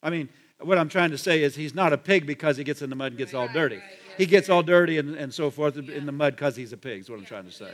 I 0.00 0.10
mean, 0.10 0.28
what 0.60 0.78
I'm 0.78 0.88
trying 0.88 1.10
to 1.10 1.18
say 1.18 1.42
is 1.42 1.54
he's 1.54 1.74
not 1.74 1.92
a 1.92 1.98
pig 1.98 2.26
because 2.26 2.56
he 2.56 2.64
gets 2.64 2.82
in 2.82 2.90
the 2.90 2.96
mud 2.96 3.12
and 3.12 3.18
gets 3.18 3.34
all 3.34 3.48
dirty. 3.48 3.80
He 4.16 4.26
gets 4.26 4.48
all 4.48 4.62
dirty 4.62 4.98
and, 4.98 5.14
and 5.14 5.32
so 5.32 5.50
forth 5.50 5.76
in 5.76 6.06
the 6.06 6.12
mud 6.12 6.36
because 6.36 6.56
he's 6.56 6.72
a 6.72 6.76
pig, 6.76 7.00
is 7.00 7.10
what 7.10 7.18
I'm 7.18 7.26
trying 7.26 7.44
to 7.44 7.52
say. 7.52 7.72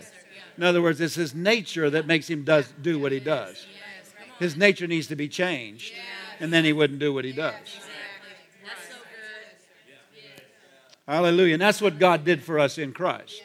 In 0.57 0.65
other 0.65 0.83
words, 0.83 1.01
it's 1.01 1.15
his 1.15 1.35
nature 1.35 1.89
that 1.91 2.07
makes 2.07 2.29
him 2.29 2.45
does, 2.45 2.73
do 2.83 2.99
what 2.99 3.13
he 3.13 3.21
does. 3.21 3.67
His 4.39 4.57
nature 4.57 4.89
needs 4.89 5.07
to 5.09 5.17
be 5.17 5.29
changed, 5.29 5.93
and 6.41 6.53
then 6.53 6.65
he 6.65 6.73
wouldn't 6.73 6.99
do 6.99 7.15
what 7.15 7.25
he 7.25 7.33
does. 7.33 7.55
Hallelujah. 11.07 11.55
And 11.55 11.63
that's 11.63 11.83
what 11.83 11.99
God 11.99 12.25
did 12.25 12.43
for 12.43 12.59
us 12.59 12.79
in 12.79 12.93
Christ. 12.93 13.43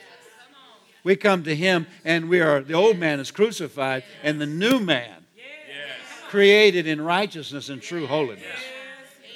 We 1.04 1.16
come 1.16 1.44
to 1.44 1.56
Him 1.56 1.88
and 2.04 2.28
we 2.28 2.42
are, 2.42 2.62
the 2.62 2.74
old 2.74 2.98
man 2.98 3.20
is 3.20 3.32
crucified 3.32 4.04
and 4.24 4.42
the 4.42 4.46
new 4.46 4.80
man 4.80 5.26
created 6.28 6.86
in 6.86 7.00
righteousness 7.00 7.70
and 7.70 7.82
true 7.82 8.06
holiness, 8.06 8.60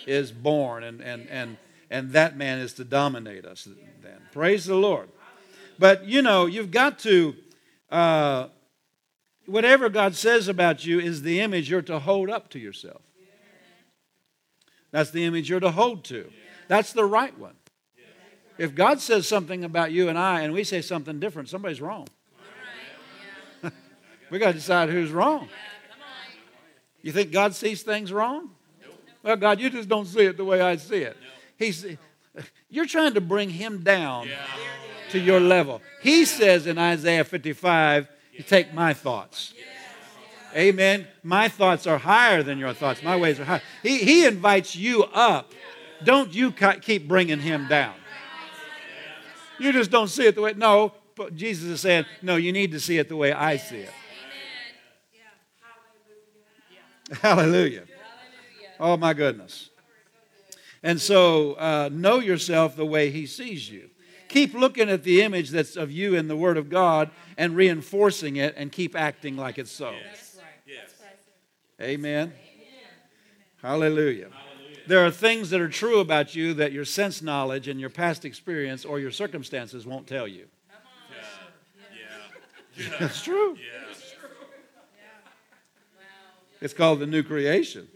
is 0.07 0.31
born. 0.31 0.83
And, 0.83 1.01
and, 1.01 1.29
and, 1.29 1.57
and 1.89 2.11
that 2.11 2.37
man 2.37 2.59
is 2.59 2.73
to 2.73 2.83
dominate 2.83 3.45
us 3.45 3.67
then. 4.01 4.19
Praise 4.31 4.65
the 4.65 4.75
Lord. 4.75 5.09
But, 5.77 6.05
you 6.05 6.21
know, 6.21 6.45
you've 6.45 6.71
got 6.71 6.99
to, 6.99 7.35
uh, 7.89 8.47
whatever 9.45 9.89
God 9.89 10.15
says 10.15 10.47
about 10.47 10.85
you 10.85 10.99
is 10.99 11.23
the 11.23 11.39
image 11.39 11.69
you're 11.69 11.81
to 11.83 11.99
hold 11.99 12.29
up 12.29 12.49
to 12.51 12.59
yourself. 12.59 13.01
That's 14.91 15.11
the 15.11 15.25
image 15.25 15.49
you're 15.49 15.59
to 15.59 15.71
hold 15.71 16.03
to. 16.05 16.29
That's 16.67 16.93
the 16.93 17.05
right 17.05 17.37
one. 17.37 17.55
If 18.57 18.75
God 18.75 18.99
says 18.99 19.27
something 19.27 19.63
about 19.63 19.91
you 19.91 20.09
and 20.09 20.19
I 20.19 20.41
and 20.41 20.53
we 20.53 20.63
say 20.63 20.81
something 20.81 21.19
different, 21.19 21.49
somebody's 21.49 21.81
wrong. 21.81 22.07
we 24.29 24.37
got 24.37 24.49
to 24.49 24.53
decide 24.53 24.89
who's 24.89 25.09
wrong. 25.09 25.47
You 27.01 27.11
think 27.11 27.31
God 27.31 27.55
sees 27.55 27.81
things 27.81 28.13
wrong? 28.13 28.51
Well, 29.23 29.35
God, 29.35 29.59
you 29.59 29.69
just 29.69 29.87
don't 29.87 30.05
see 30.05 30.21
it 30.21 30.37
the 30.37 30.45
way 30.45 30.61
I 30.61 30.75
see 30.77 30.97
it. 30.97 31.17
He's, 31.57 31.85
you're 32.69 32.87
trying 32.87 33.13
to 33.13 33.21
bring 33.21 33.49
him 33.49 33.83
down 33.83 34.27
to 35.11 35.19
your 35.19 35.39
level. 35.39 35.81
He 36.01 36.25
says 36.25 36.67
in 36.67 36.77
Isaiah 36.77 37.23
55, 37.23 38.07
you 38.33 38.43
take 38.43 38.73
my 38.73 38.93
thoughts. 38.93 39.53
Amen. 40.55 41.07
My 41.23 41.47
thoughts 41.47 41.87
are 41.87 41.97
higher 41.97 42.43
than 42.43 42.57
your 42.57 42.73
thoughts. 42.73 43.03
My 43.03 43.15
ways 43.15 43.39
are 43.39 43.45
high. 43.45 43.61
He, 43.83 43.99
he 43.99 44.25
invites 44.25 44.75
you 44.75 45.03
up. 45.03 45.53
Don't 46.03 46.33
you 46.33 46.51
keep 46.51 47.07
bringing 47.07 47.39
him 47.39 47.67
down. 47.67 47.93
You 49.59 49.71
just 49.71 49.91
don't 49.91 50.07
see 50.07 50.25
it 50.25 50.35
the 50.35 50.41
way. 50.41 50.53
No, 50.57 50.93
but 51.15 51.35
Jesus 51.35 51.65
is 51.65 51.81
saying, 51.81 52.05
no, 52.21 52.35
you 52.35 52.51
need 52.51 52.71
to 52.71 52.79
see 52.79 52.97
it 52.97 53.07
the 53.07 53.15
way 53.15 53.31
I 53.31 53.57
see 53.57 53.77
it. 53.77 53.91
Hallelujah. 57.21 57.83
Oh, 58.81 58.97
my 58.97 59.13
goodness. 59.13 59.69
And 60.81 60.99
so 60.99 61.53
uh, 61.53 61.89
know 61.91 62.19
yourself 62.19 62.75
the 62.75 62.85
way 62.85 63.11
he 63.11 63.27
sees 63.27 63.69
you. 63.69 63.91
Keep 64.27 64.55
looking 64.55 64.89
at 64.89 65.03
the 65.03 65.21
image 65.21 65.51
that's 65.51 65.75
of 65.75 65.91
you 65.91 66.15
in 66.15 66.27
the 66.27 66.35
Word 66.35 66.57
of 66.57 66.69
God 66.69 67.11
and 67.37 67.55
reinforcing 67.55 68.37
it 68.37 68.55
and 68.57 68.71
keep 68.71 68.95
acting 68.95 69.37
like 69.37 69.59
it's 69.59 69.71
so. 69.71 69.91
Yes. 69.91 70.39
Yes. 70.65 70.93
Amen. 71.79 72.33
Amen. 72.33 72.33
Hallelujah. 73.61 74.29
There 74.87 75.05
are 75.05 75.11
things 75.11 75.51
that 75.51 75.61
are 75.61 75.69
true 75.69 75.99
about 75.99 76.33
you 76.33 76.55
that 76.55 76.71
your 76.71 76.85
sense 76.85 77.21
knowledge 77.21 77.67
and 77.67 77.79
your 77.79 77.91
past 77.91 78.25
experience 78.25 78.83
or 78.83 78.99
your 78.99 79.11
circumstances 79.11 79.85
won't 79.85 80.07
tell 80.07 80.27
you. 80.27 80.47
Yeah. 82.77 82.87
Yeah. 82.89 82.97
That's 82.99 83.21
true. 83.21 83.55
Yeah. 83.55 83.95
It's 86.61 86.73
called 86.73 86.99
the 86.99 87.07
new 87.07 87.23
creation. 87.23 87.87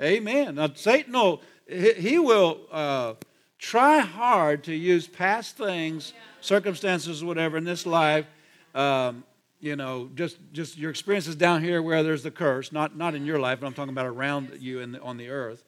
Amen. 0.00 0.54
Now, 0.54 0.70
Satan 0.74 1.12
will, 1.12 1.42
he 1.68 2.18
will 2.18 2.60
uh, 2.72 3.14
try 3.58 3.98
hard 3.98 4.64
to 4.64 4.74
use 4.74 5.06
past 5.06 5.56
things, 5.56 6.14
circumstances, 6.40 7.22
whatever, 7.22 7.58
in 7.58 7.64
this 7.64 7.84
life. 7.84 8.26
Um, 8.74 9.24
you 9.60 9.76
know, 9.76 10.08
just 10.14 10.38
just 10.52 10.78
your 10.78 10.90
experiences 10.90 11.36
down 11.36 11.62
here 11.62 11.82
where 11.82 12.02
there's 12.02 12.22
the 12.22 12.30
curse, 12.30 12.72
not 12.72 12.96
not 12.96 13.14
in 13.14 13.26
your 13.26 13.38
life, 13.38 13.60
but 13.60 13.66
I'm 13.66 13.74
talking 13.74 13.92
about 13.92 14.06
around 14.06 14.56
you 14.58 14.80
in 14.80 14.92
the, 14.92 15.02
on 15.02 15.18
the 15.18 15.28
earth, 15.28 15.64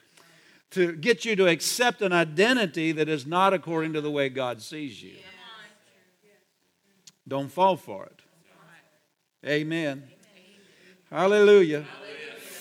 to 0.70 0.92
get 0.92 1.26
you 1.26 1.36
to 1.36 1.46
accept 1.46 2.00
an 2.00 2.12
identity 2.12 2.92
that 2.92 3.10
is 3.10 3.26
not 3.26 3.52
according 3.52 3.92
to 3.92 4.00
the 4.00 4.10
way 4.10 4.30
God 4.30 4.62
sees 4.62 5.02
you. 5.02 5.16
Don't 7.28 7.48
fall 7.52 7.76
for 7.76 8.06
it. 8.06 8.20
Amen. 9.46 10.04
Hallelujah. 11.10 11.84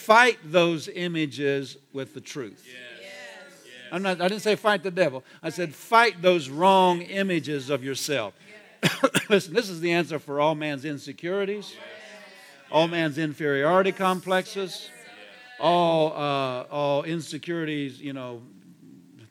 Fight 0.01 0.39
those 0.43 0.87
images 0.87 1.77
with 1.93 2.15
the 2.15 2.21
truth. 2.21 2.65
I'm 3.91 4.01
not, 4.01 4.19
I 4.19 4.27
didn't 4.29 4.41
say 4.41 4.55
fight 4.55 4.81
the 4.81 4.89
devil. 4.89 5.23
I 5.43 5.51
said 5.51 5.75
fight 5.75 6.23
those 6.23 6.49
wrong 6.49 7.03
images 7.03 7.69
of 7.69 7.83
yourself. 7.83 8.33
Listen, 9.29 9.53
this 9.53 9.69
is 9.69 9.79
the 9.79 9.91
answer 9.91 10.17
for 10.17 10.39
all 10.39 10.55
man's 10.55 10.85
insecurities, 10.85 11.75
all 12.71 12.87
man's 12.87 13.19
inferiority 13.19 13.91
complexes, 13.91 14.89
all, 15.59 16.13
uh, 16.13 16.63
all 16.71 17.03
insecurities, 17.03 18.01
you 18.01 18.13
know, 18.13 18.41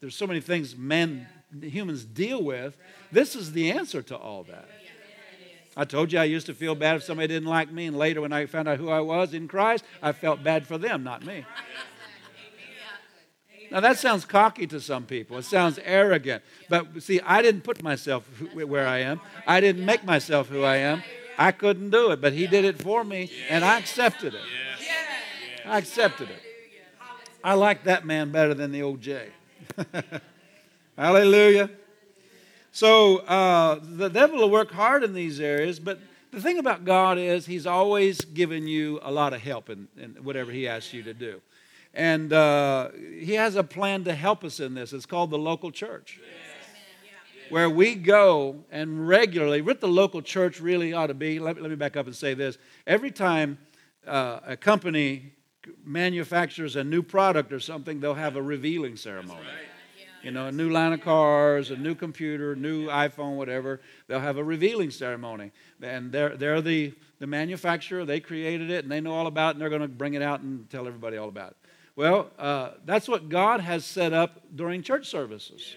there's 0.00 0.14
so 0.14 0.26
many 0.28 0.40
things 0.40 0.76
men, 0.76 1.26
humans 1.60 2.04
deal 2.04 2.44
with. 2.44 2.76
This 3.10 3.34
is 3.34 3.50
the 3.50 3.72
answer 3.72 4.02
to 4.02 4.16
all 4.16 4.44
that. 4.44 4.68
I 5.80 5.86
told 5.86 6.12
you 6.12 6.18
I 6.18 6.24
used 6.24 6.44
to 6.44 6.52
feel 6.52 6.74
bad 6.74 6.96
if 6.96 7.04
somebody 7.04 7.28
didn't 7.28 7.48
like 7.48 7.72
me, 7.72 7.86
and 7.86 7.96
later 7.96 8.20
when 8.20 8.34
I 8.34 8.44
found 8.44 8.68
out 8.68 8.76
who 8.76 8.90
I 8.90 9.00
was 9.00 9.32
in 9.32 9.48
Christ, 9.48 9.82
I 10.02 10.12
felt 10.12 10.44
bad 10.44 10.66
for 10.66 10.76
them, 10.76 11.02
not 11.02 11.24
me. 11.24 11.46
Now 13.70 13.80
that 13.80 13.98
sounds 13.98 14.26
cocky 14.26 14.66
to 14.66 14.78
some 14.78 15.06
people. 15.06 15.38
It 15.38 15.46
sounds 15.46 15.78
arrogant. 15.82 16.42
But 16.68 17.02
see, 17.02 17.18
I 17.22 17.40
didn't 17.40 17.62
put 17.62 17.82
myself 17.82 18.28
where 18.52 18.86
I 18.86 18.98
am. 18.98 19.22
I 19.46 19.60
didn't 19.60 19.86
make 19.86 20.04
myself 20.04 20.50
who 20.50 20.64
I 20.64 20.76
am. 20.76 21.02
I 21.38 21.50
couldn't 21.50 21.88
do 21.88 22.10
it, 22.10 22.20
but 22.20 22.34
he 22.34 22.46
did 22.46 22.66
it 22.66 22.82
for 22.82 23.02
me, 23.02 23.32
and 23.48 23.64
I 23.64 23.78
accepted 23.78 24.34
it. 24.34 24.42
I 25.64 25.78
accepted 25.78 26.28
it. 26.28 26.42
I 27.42 27.54
like 27.54 27.84
that 27.84 28.04
man 28.04 28.32
better 28.32 28.52
than 28.52 28.70
the 28.70 28.82
old 28.82 29.00
Jay. 29.00 29.30
Hallelujah. 30.98 31.70
So 32.72 33.18
uh, 33.18 33.80
the 33.82 34.08
devil 34.08 34.38
will 34.38 34.50
work 34.50 34.70
hard 34.70 35.02
in 35.02 35.12
these 35.12 35.40
areas, 35.40 35.80
but 35.80 35.98
the 36.30 36.40
thing 36.40 36.58
about 36.58 36.84
God 36.84 37.18
is 37.18 37.46
He's 37.46 37.66
always 37.66 38.20
given 38.20 38.66
you 38.66 39.00
a 39.02 39.10
lot 39.10 39.32
of 39.32 39.40
help 39.40 39.68
in, 39.68 39.88
in 39.96 40.10
whatever 40.22 40.52
He 40.52 40.68
asks 40.68 40.92
you 40.92 41.02
to 41.02 41.14
do. 41.14 41.40
And 41.92 42.32
uh, 42.32 42.90
He 42.92 43.34
has 43.34 43.56
a 43.56 43.64
plan 43.64 44.04
to 44.04 44.14
help 44.14 44.44
us 44.44 44.60
in 44.60 44.74
this. 44.74 44.92
It's 44.92 45.06
called 45.06 45.30
the 45.30 45.38
local 45.38 45.70
church. 45.70 46.20
Where 47.48 47.68
we 47.68 47.96
go 47.96 48.64
and 48.70 49.08
regularly, 49.08 49.60
what 49.60 49.80
the 49.80 49.88
local 49.88 50.22
church 50.22 50.60
really 50.60 50.92
ought 50.92 51.08
to 51.08 51.14
be, 51.14 51.40
let, 51.40 51.60
let 51.60 51.68
me 51.68 51.74
back 51.74 51.96
up 51.96 52.06
and 52.06 52.14
say 52.14 52.32
this. 52.32 52.58
Every 52.86 53.10
time 53.10 53.58
uh, 54.06 54.38
a 54.46 54.56
company 54.56 55.32
manufactures 55.84 56.76
a 56.76 56.84
new 56.84 57.02
product 57.02 57.52
or 57.52 57.58
something, 57.58 57.98
they'll 57.98 58.14
have 58.14 58.36
a 58.36 58.42
revealing 58.42 58.94
ceremony. 58.94 59.40
You 60.22 60.30
know, 60.30 60.46
a 60.46 60.52
new 60.52 60.68
line 60.68 60.92
of 60.92 61.00
cars, 61.00 61.70
a 61.70 61.76
new 61.76 61.94
computer, 61.94 62.54
new 62.54 62.88
iPhone, 62.88 63.36
whatever. 63.36 63.80
They'll 64.06 64.20
have 64.20 64.36
a 64.36 64.44
revealing 64.44 64.90
ceremony. 64.90 65.50
And 65.80 66.12
they're, 66.12 66.36
they're 66.36 66.60
the, 66.60 66.92
the 67.18 67.26
manufacturer, 67.26 68.04
they 68.04 68.20
created 68.20 68.70
it, 68.70 68.84
and 68.84 68.92
they 68.92 69.00
know 69.00 69.12
all 69.12 69.26
about 69.26 69.50
it, 69.50 69.52
and 69.54 69.62
they're 69.62 69.70
going 69.70 69.80
to 69.80 69.88
bring 69.88 70.14
it 70.14 70.22
out 70.22 70.40
and 70.40 70.68
tell 70.68 70.86
everybody 70.86 71.16
all 71.16 71.28
about 71.28 71.52
it. 71.52 71.56
Well, 71.96 72.30
uh, 72.38 72.72
that's 72.84 73.08
what 73.08 73.28
God 73.28 73.60
has 73.60 73.84
set 73.84 74.12
up 74.12 74.42
during 74.54 74.82
church 74.82 75.08
services. 75.08 75.76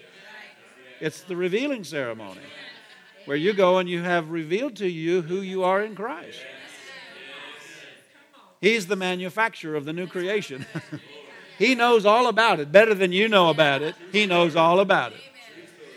It's 1.00 1.22
the 1.22 1.36
revealing 1.36 1.84
ceremony 1.84 2.40
where 3.24 3.36
you 3.36 3.52
go 3.52 3.78
and 3.78 3.88
you 3.88 4.02
have 4.02 4.30
revealed 4.30 4.76
to 4.76 4.88
you 4.88 5.22
who 5.22 5.40
you 5.40 5.64
are 5.64 5.82
in 5.82 5.94
Christ. 5.94 6.40
He's 8.60 8.86
the 8.86 8.96
manufacturer 8.96 9.76
of 9.76 9.84
the 9.84 9.92
new 9.92 10.06
creation. 10.06 10.64
He 11.58 11.74
knows 11.74 12.04
all 12.04 12.26
about 12.26 12.60
it, 12.60 12.72
better 12.72 12.94
than 12.94 13.12
you 13.12 13.28
know 13.28 13.50
about 13.50 13.82
it. 13.82 13.94
He 14.12 14.26
knows 14.26 14.56
all 14.56 14.80
about 14.80 15.12
it. 15.12 15.20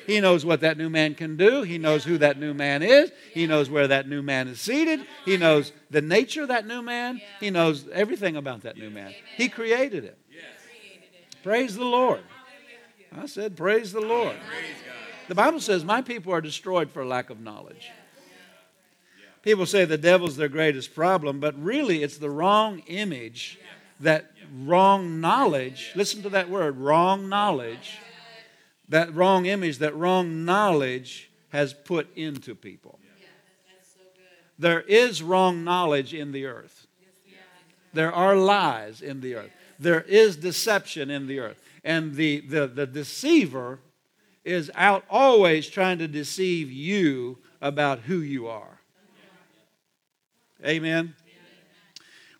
He 0.07 0.21
knows 0.21 0.45
what 0.45 0.61
that 0.61 0.77
new 0.77 0.89
man 0.89 1.15
can 1.15 1.35
do. 1.35 1.63
He 1.63 1.77
knows 1.77 2.05
who 2.05 2.17
that 2.19 2.39
new 2.39 2.53
man 2.53 2.81
is. 2.81 3.11
He 3.33 3.45
knows 3.45 3.69
where 3.69 3.89
that 3.89 4.07
new 4.07 4.21
man 4.21 4.47
is 4.47 4.61
seated. 4.61 5.01
He 5.25 5.35
knows 5.35 5.73
the 5.89 6.01
nature 6.01 6.43
of 6.43 6.47
that 6.47 6.65
new 6.65 6.81
man. 6.81 7.19
He 7.41 7.49
knows 7.49 7.85
everything 7.89 8.37
about 8.37 8.61
that 8.61 8.77
new 8.77 8.89
man. 8.89 9.13
He 9.35 9.49
created 9.49 10.05
it. 10.05 10.17
Praise 11.43 11.75
the 11.75 11.83
Lord. 11.83 12.21
I 13.15 13.25
said, 13.25 13.57
Praise 13.57 13.91
the 13.91 14.01
Lord. 14.01 14.35
The 15.27 15.35
Bible 15.35 15.59
says, 15.59 15.83
My 15.83 16.01
people 16.01 16.33
are 16.33 16.41
destroyed 16.41 16.89
for 16.89 17.05
lack 17.05 17.29
of 17.29 17.41
knowledge. 17.41 17.91
People 19.41 19.65
say 19.65 19.85
the 19.85 19.97
devil's 19.97 20.37
their 20.37 20.49
greatest 20.49 20.95
problem, 20.95 21.39
but 21.39 21.61
really 21.61 22.01
it's 22.01 22.17
the 22.17 22.29
wrong 22.29 22.79
image 22.87 23.59
that 23.99 24.31
wrong 24.63 25.19
knowledge, 25.19 25.91
listen 25.95 26.21
to 26.23 26.29
that 26.29 26.49
word, 26.49 26.77
wrong 26.77 27.29
knowledge, 27.29 27.99
that 28.89 29.13
wrong 29.13 29.45
image, 29.45 29.79
that 29.79 29.95
wrong 29.95 30.45
knowledge 30.45 31.29
has 31.49 31.73
put 31.73 32.15
into 32.15 32.55
people. 32.55 32.99
There 34.59 34.81
is 34.81 35.21
wrong 35.21 35.63
knowledge 35.63 36.13
in 36.13 36.31
the 36.31 36.45
earth. 36.45 36.87
There 37.93 38.11
are 38.11 38.35
lies 38.35 39.01
in 39.01 39.21
the 39.21 39.35
earth. 39.35 39.51
There 39.79 40.01
is 40.01 40.37
deception 40.37 41.09
in 41.09 41.27
the 41.27 41.39
earth. 41.39 41.61
And 41.83 42.15
the, 42.15 42.41
the, 42.41 42.67
the 42.67 42.87
deceiver 42.87 43.79
is 44.43 44.71
out 44.75 45.03
always 45.09 45.69
trying 45.69 45.99
to 45.99 46.07
deceive 46.07 46.71
you 46.71 47.37
about 47.61 47.99
who 47.99 48.19
you 48.19 48.47
are. 48.47 48.79
Amen. 50.65 51.13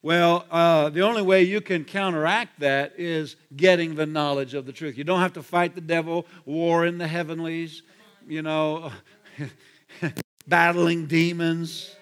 Well, 0.08 0.46
uh, 0.50 0.88
the 0.88 1.02
only 1.02 1.22
way 1.22 1.44
you 1.44 1.60
can 1.60 1.84
counteract 1.84 2.62
that 2.62 2.94
is 2.98 3.36
getting 3.54 3.96
the 3.96 4.06
knowledge 4.06 4.54
of 4.54 4.66
the 4.66 4.72
truth. 4.72 4.98
You 4.98 5.04
don't 5.04 5.20
have 5.20 5.34
to 5.34 5.44
fight 5.44 5.76
the 5.76 5.82
devil, 5.82 6.26
war 6.46 6.86
in 6.86 6.98
the 6.98 7.10
heavenlies, 7.10 7.82
you 8.26 8.42
know, 8.42 8.94
battling 10.48 11.08
demons. 11.08 11.94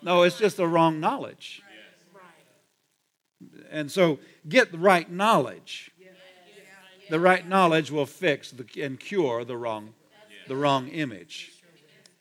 No, 0.00 0.22
it's 0.22 0.38
just 0.38 0.56
the 0.56 0.68
wrong 0.68 1.00
knowledge. 1.00 1.64
and 3.72 3.90
so 3.90 4.20
get 4.48 4.70
the 4.70 4.78
right 4.78 5.10
knowledge. 5.10 5.90
The 7.10 7.18
right 7.18 7.44
knowledge 7.44 7.90
will 7.90 8.06
fix 8.06 8.52
the, 8.52 8.64
and 8.80 9.00
cure 9.00 9.44
the 9.44 9.56
wrong, 9.56 9.94
the 10.46 10.54
wrong 10.54 10.86
image. 10.86 11.50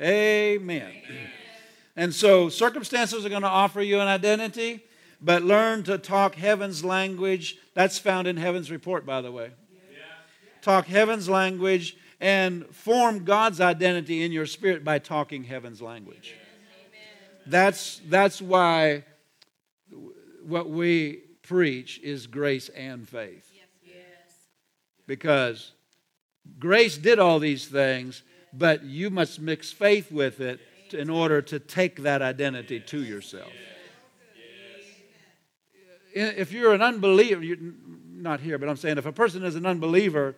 Amen. 0.02 0.94
And 2.00 2.16
so 2.16 2.47
circumstances 2.47 3.26
are 3.26 3.30
going 3.30 3.41
to 3.41 3.50
offer 3.50 3.82
you 3.82 4.00
an 4.00 4.08
identity, 4.08 4.86
but 5.20 5.43
learn 5.43 5.84
to 5.84 5.97
talk 5.97 6.36
heaven's 6.36 6.82
language. 6.82 7.58
That's 7.74 8.00
found 8.00 8.26
in 8.26 8.38
heaven's 8.38 8.72
report, 8.72 9.06
by 9.06 9.20
the 9.20 9.34
way. 9.34 9.52
Talk 10.62 10.86
heaven's 10.86 11.28
language 11.28 11.97
and 12.22 12.66
form 12.68 13.26
God's 13.26 13.60
identity 13.60 14.24
in 14.24 14.32
your 14.32 14.45
spirit 14.45 14.86
by 14.86 15.00
talking 15.00 15.43
heaven's 15.43 15.82
language. 15.82 16.36
That's, 17.45 18.00
that's 18.08 18.41
why 18.41 19.04
what 20.45 20.70
we 20.70 21.24
preach 21.41 22.00
is 22.02 22.28
grace 22.28 22.70
and 22.70 23.10
faith. 23.10 23.52
Because 25.06 25.74
grace 26.60 26.97
did 26.97 27.20
all 27.20 27.39
these 27.39 27.68
things, 27.68 28.24
but 28.54 28.86
you 28.86 29.10
must 29.10 29.41
mix 29.41 29.74
faith 29.74 30.14
with 30.14 30.39
it 30.39 30.62
in 30.94 31.10
order 31.10 31.42
to 31.44 31.60
take 31.60 32.04
that 32.04 32.22
identity 32.22 32.80
to 32.80 33.04
yourself. 33.04 33.52
If 36.14 36.52
you're 36.52 36.74
an 36.74 36.82
unbeliever, 36.82 37.44
you're 37.44 37.58
not 38.12 38.40
here, 38.40 38.58
but 38.58 38.68
I'm 38.68 38.78
saying 38.78 38.98
if 38.98 39.06
a 39.06 39.12
person 39.12 39.44
is 39.44 39.56
an 39.56 39.66
unbeliever, 39.66 40.36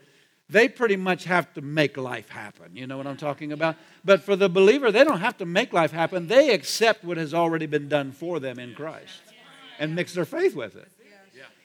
they 0.49 0.68
pretty 0.68 0.97
much 0.97 1.24
have 1.24 1.54
to 1.54 1.62
make 1.62 1.95
life 1.95 2.30
happen. 2.30 2.76
You 2.76 2.86
know 2.86 2.97
what 2.97 3.08
I'm 3.08 3.18
talking 3.18 3.54
about? 3.54 3.78
But 4.04 4.22
for 4.22 4.36
the 4.36 4.49
believer, 4.49 4.91
they 4.91 5.06
don't 5.06 5.20
have 5.20 5.38
to 5.38 5.45
make 5.45 5.72
life 5.72 5.91
happen. 5.91 6.28
They 6.28 6.54
accept 6.54 7.06
what 7.06 7.18
has 7.18 7.34
already 7.34 7.68
been 7.68 7.88
done 7.88 8.12
for 8.12 8.39
them 8.39 8.60
in 8.60 8.76
Christ 8.76 9.22
and 9.80 9.95
mix 9.95 10.14
their 10.14 10.26
faith 10.26 10.56
with 10.56 10.76
it. 10.76 10.91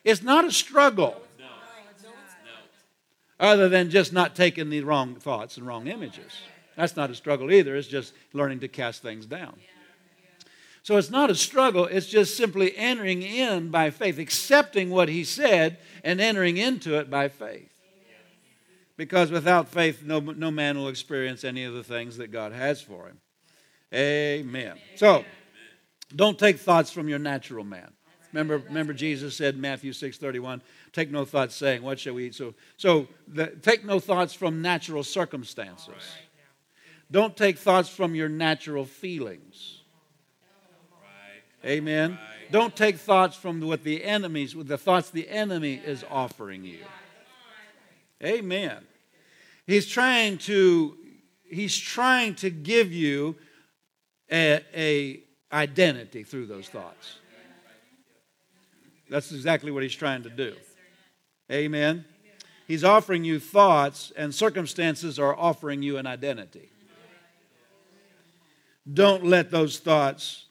It's 0.05 0.23
not 0.23 0.45
a 0.45 0.51
struggle 0.51 1.21
other 3.39 3.67
than 3.69 3.89
just 3.89 4.13
not 4.13 4.35
taking 4.35 4.69
the 4.69 4.81
wrong 4.81 5.15
thoughts 5.15 5.57
and 5.57 5.67
wrong 5.67 5.87
images. 5.87 6.31
That's 6.77 6.95
not 6.95 7.09
a 7.09 7.15
struggle 7.15 7.51
either. 7.51 7.75
It's 7.75 7.87
just 7.87 8.13
learning 8.31 8.59
to 8.61 8.67
cast 8.67 9.01
things 9.01 9.25
down. 9.25 9.59
So 10.83 10.95
it's 10.95 11.09
not 11.09 11.29
a 11.29 11.35
struggle, 11.35 11.83
it's 11.83 12.07
just 12.07 12.37
simply 12.37 12.77
entering 12.77 13.21
in 13.21 13.71
by 13.71 13.89
faith, 13.89 14.17
accepting 14.19 14.89
what 14.89 15.09
he 15.09 15.25
said 15.25 15.79
and 16.01 16.21
entering 16.21 16.55
into 16.55 16.97
it 16.97 17.09
by 17.09 17.27
faith. 17.27 17.69
Because 18.95 19.29
without 19.29 19.67
faith, 19.67 20.03
no, 20.05 20.21
no 20.21 20.49
man 20.49 20.77
will 20.77 20.87
experience 20.87 21.43
any 21.43 21.65
of 21.65 21.73
the 21.73 21.83
things 21.83 22.15
that 22.17 22.31
God 22.31 22.53
has 22.53 22.79
for 22.81 23.07
him. 23.07 23.19
Amen. 23.93 24.77
So, 24.95 25.25
don't 26.15 26.39
take 26.39 26.57
thoughts 26.57 26.89
from 26.89 27.09
your 27.09 27.19
natural 27.19 27.65
man. 27.65 27.91
Remember, 28.31 28.57
remember 28.59 28.93
Jesus 28.93 29.35
said 29.35 29.55
in 29.55 29.61
Matthew 29.61 29.91
6 29.91 30.17
31, 30.17 30.61
take 30.93 31.11
no 31.11 31.25
thoughts 31.25 31.55
saying, 31.55 31.81
What 31.81 31.99
shall 31.99 32.13
we 32.13 32.27
eat? 32.27 32.35
So, 32.35 32.53
so 32.77 33.07
the, 33.27 33.47
take 33.47 33.83
no 33.83 33.99
thoughts 33.99 34.33
from 34.33 34.61
natural 34.61 35.03
circumstances. 35.03 36.15
Don't 37.09 37.37
take 37.37 37.57
thoughts 37.57 37.89
from 37.89 38.15
your 38.15 38.29
natural 38.29 38.85
feelings. 38.85 39.81
Amen. 41.65 42.17
Don't 42.51 42.75
take 42.75 42.97
thoughts 42.97 43.35
from 43.35 43.59
what 43.61 43.83
the 43.83 44.03
enemies, 44.03 44.55
the 44.57 44.77
thoughts 44.77 45.09
the 45.09 45.27
enemy 45.29 45.81
is 45.83 46.05
offering 46.09 46.63
you. 46.63 46.79
Amen. 48.23 48.83
He's 49.65 49.85
trying 49.85 50.37
to, 50.39 50.97
he's 51.49 51.75
trying 51.75 52.35
to 52.35 52.49
give 52.49 52.91
you 52.91 53.35
a, 54.31 54.61
a 54.73 55.23
identity 55.53 56.23
through 56.23 56.45
those 56.47 56.67
thoughts. 56.67 57.17
That's 59.09 59.31
exactly 59.31 59.71
what 59.71 59.83
he's 59.83 59.95
trying 59.95 60.23
to 60.23 60.29
do. 60.29 60.55
Amen. 61.51 62.05
He's 62.67 62.83
offering 62.83 63.23
you 63.23 63.39
thoughts, 63.39 64.11
and 64.17 64.35
circumstances 64.35 65.17
are 65.17 65.37
offering 65.37 65.81
you 65.81 65.97
an 65.97 66.05
identity. 66.05 66.69
Don't 68.91 69.25
let 69.25 69.51
those 69.51 69.79
thoughts 69.79 70.45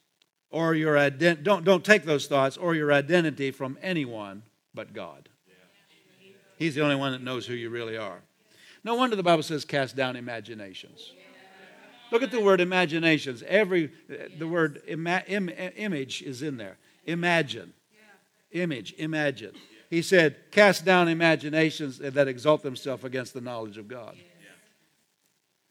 or 0.51 0.75
your 0.75 0.95
ident- 0.95 1.43
don't, 1.43 1.65
don't 1.65 1.85
take 1.85 2.05
those 2.05 2.27
thoughts 2.27 2.57
or 2.57 2.75
your 2.75 2.93
identity 2.93 3.51
from 3.51 3.79
anyone 3.83 4.43
but 4.75 4.93
God. 4.93 5.29
He's 6.59 6.75
the 6.75 6.83
only 6.83 6.97
one 6.97 7.13
that 7.13 7.23
knows 7.23 7.47
who 7.47 7.55
you 7.55 7.71
really 7.71 7.97
are. 7.97 8.21
No 8.85 8.95
wonder 8.95 9.17
the 9.17 9.23
Bible 9.23 9.43
says 9.43 9.65
cast 9.65 9.97
down 9.97 10.17
imaginations. 10.17 11.13
Look 12.13 12.23
at 12.23 12.31
the 12.31 12.41
word 12.41 12.61
imaginations. 12.61 13.43
Every 13.43 13.91
the 14.39 14.47
word 14.47 14.81
ima, 14.87 15.23
Im, 15.27 15.49
image 15.49 16.23
is 16.23 16.41
in 16.43 16.57
there. 16.57 16.79
Imagine. 17.05 17.73
Image, 18.53 18.95
imagine. 18.97 19.53
He 19.91 20.03
said, 20.03 20.37
cast 20.51 20.85
down 20.85 21.09
imaginations 21.09 21.99
that 21.99 22.29
exalt 22.29 22.63
themselves 22.63 23.05
against 23.05 23.35
the 23.35 23.41
knowledge 23.41 23.77
of 23.77 23.89
God. 23.89 24.17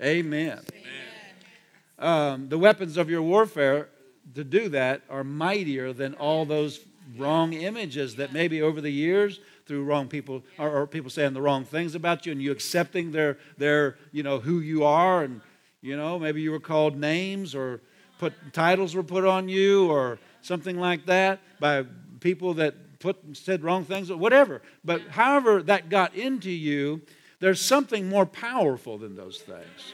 Amen. 0.01 0.59
Um, 1.97 2.49
the 2.49 2.57
weapons 2.57 2.97
of 2.97 3.09
your 3.09 3.21
warfare 3.21 3.89
to 4.33 4.43
do 4.43 4.69
that 4.69 5.01
are 5.09 5.23
mightier 5.23 5.93
than 5.93 6.13
all 6.15 6.45
those 6.45 6.81
wrong 7.17 7.53
images 7.53 8.15
that 8.15 8.33
maybe 8.33 8.61
over 8.61 8.81
the 8.81 8.89
years 8.89 9.39
through 9.65 9.83
wrong 9.83 10.07
people 10.07 10.43
or, 10.57 10.81
or, 10.81 10.87
people 10.87 11.09
saying 11.09 11.33
the 11.33 11.41
wrong 11.41 11.63
things 11.63 11.95
about 11.95 12.25
you 12.25 12.31
and 12.31 12.41
you 12.41 12.51
accepting 12.51 13.11
their 13.11 13.37
their 13.57 13.95
you 14.11 14.23
know 14.23 14.39
who 14.39 14.59
you 14.59 14.83
are 14.83 15.23
and 15.23 15.41
you 15.81 15.95
know 15.95 16.17
maybe 16.17 16.41
you 16.41 16.51
were 16.51 16.59
called 16.59 16.97
names 16.97 17.53
or 17.53 17.79
put 18.17 18.33
titles 18.53 18.95
were 18.95 19.03
put 19.03 19.23
on 19.23 19.47
you 19.47 19.89
or 19.89 20.17
something 20.41 20.79
like 20.79 21.05
that 21.05 21.39
by 21.59 21.83
people 22.19 22.55
that 22.55 22.99
put 22.99 23.17
said 23.33 23.63
wrong 23.63 23.83
things 23.85 24.09
or 24.09 24.17
whatever. 24.17 24.61
But 24.83 25.01
however 25.09 25.61
that 25.63 25.89
got 25.89 26.15
into 26.15 26.49
you 26.49 27.01
there's 27.39 27.61
something 27.61 28.09
more 28.09 28.25
powerful 28.25 28.97
than 28.97 29.15
those 29.15 29.39
things 29.39 29.93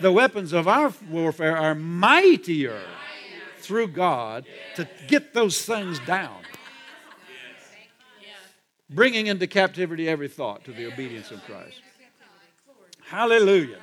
the 0.00 0.12
weapons 0.12 0.52
of 0.52 0.68
our 0.68 0.92
warfare 1.10 1.56
are 1.56 1.74
mightier 1.74 2.80
through 3.58 3.88
God 3.88 4.46
to 4.76 4.88
get 5.08 5.34
those 5.34 5.64
things 5.64 5.98
down 6.00 6.42
bringing 8.90 9.26
into 9.26 9.46
captivity 9.46 10.08
every 10.08 10.28
thought 10.28 10.64
to 10.64 10.72
the 10.72 10.86
obedience 10.86 11.30
of 11.30 11.42
Christ. 11.44 11.80
Hallelujah. 13.04 13.78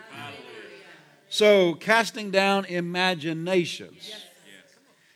So, 1.30 1.74
casting 1.76 2.32
down 2.32 2.66
imaginations. 2.66 4.14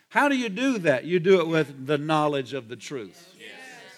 How 0.10 0.30
do 0.30 0.38
you 0.38 0.50
do 0.50 0.80
that? 0.80 1.04
You 1.04 1.20
do 1.20 1.40
it 1.40 1.48
with 1.48 1.86
the 1.86 1.98
knowledge 1.98 2.54
of 2.54 2.70
the 2.70 2.76
truth. 2.76 3.36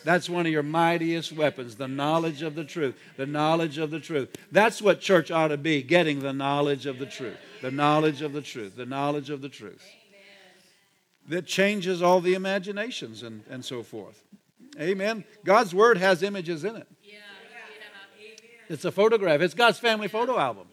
That's 0.04 0.30
one 0.30 0.46
of 0.46 0.52
your 0.52 0.64
mightiest 0.64 1.34
weapons, 1.34 1.76
the 1.76 1.88
knowledge 1.88 2.42
of 2.42 2.56
the 2.56 2.64
truth. 2.64 2.96
The 3.18 3.26
knowledge 3.26 3.78
of 3.78 3.92
the 3.92 4.00
truth. 4.00 4.36
That's 4.52 4.82
what 4.82 5.02
church 5.02 5.30
ought 5.30 5.50
to 5.50 5.58
be, 5.58 5.84
getting 5.84 6.20
the 6.20 6.34
knowledge 6.34 6.86
of 6.86 7.00
the 7.00 7.06
truth. 7.06 7.38
The 7.62 7.72
knowledge 7.72 8.22
of 8.22 8.34
the 8.34 8.42
truth. 8.42 8.76
The 8.76 8.86
knowledge 8.86 9.30
of 9.30 9.42
the 9.42 9.50
truth. 9.50 9.84
That 11.28 11.46
changes 11.46 12.02
all 12.02 12.22
the 12.22 12.34
imaginations 12.34 13.24
and, 13.24 13.44
and 13.50 13.64
so 13.64 13.84
forth. 13.84 14.24
Amen. 14.80 15.26
God's 15.44 15.76
Word 15.76 15.98
has 15.98 16.24
images 16.24 16.64
in 16.64 16.76
it. 16.76 16.88
Yeah. 17.04 17.18
It's 18.70 18.86
a 18.86 18.92
photograph. 18.92 19.42
It's 19.42 19.54
God's 19.54 19.80
family 19.80 20.08
photo 20.08 20.40
album. 20.40 20.68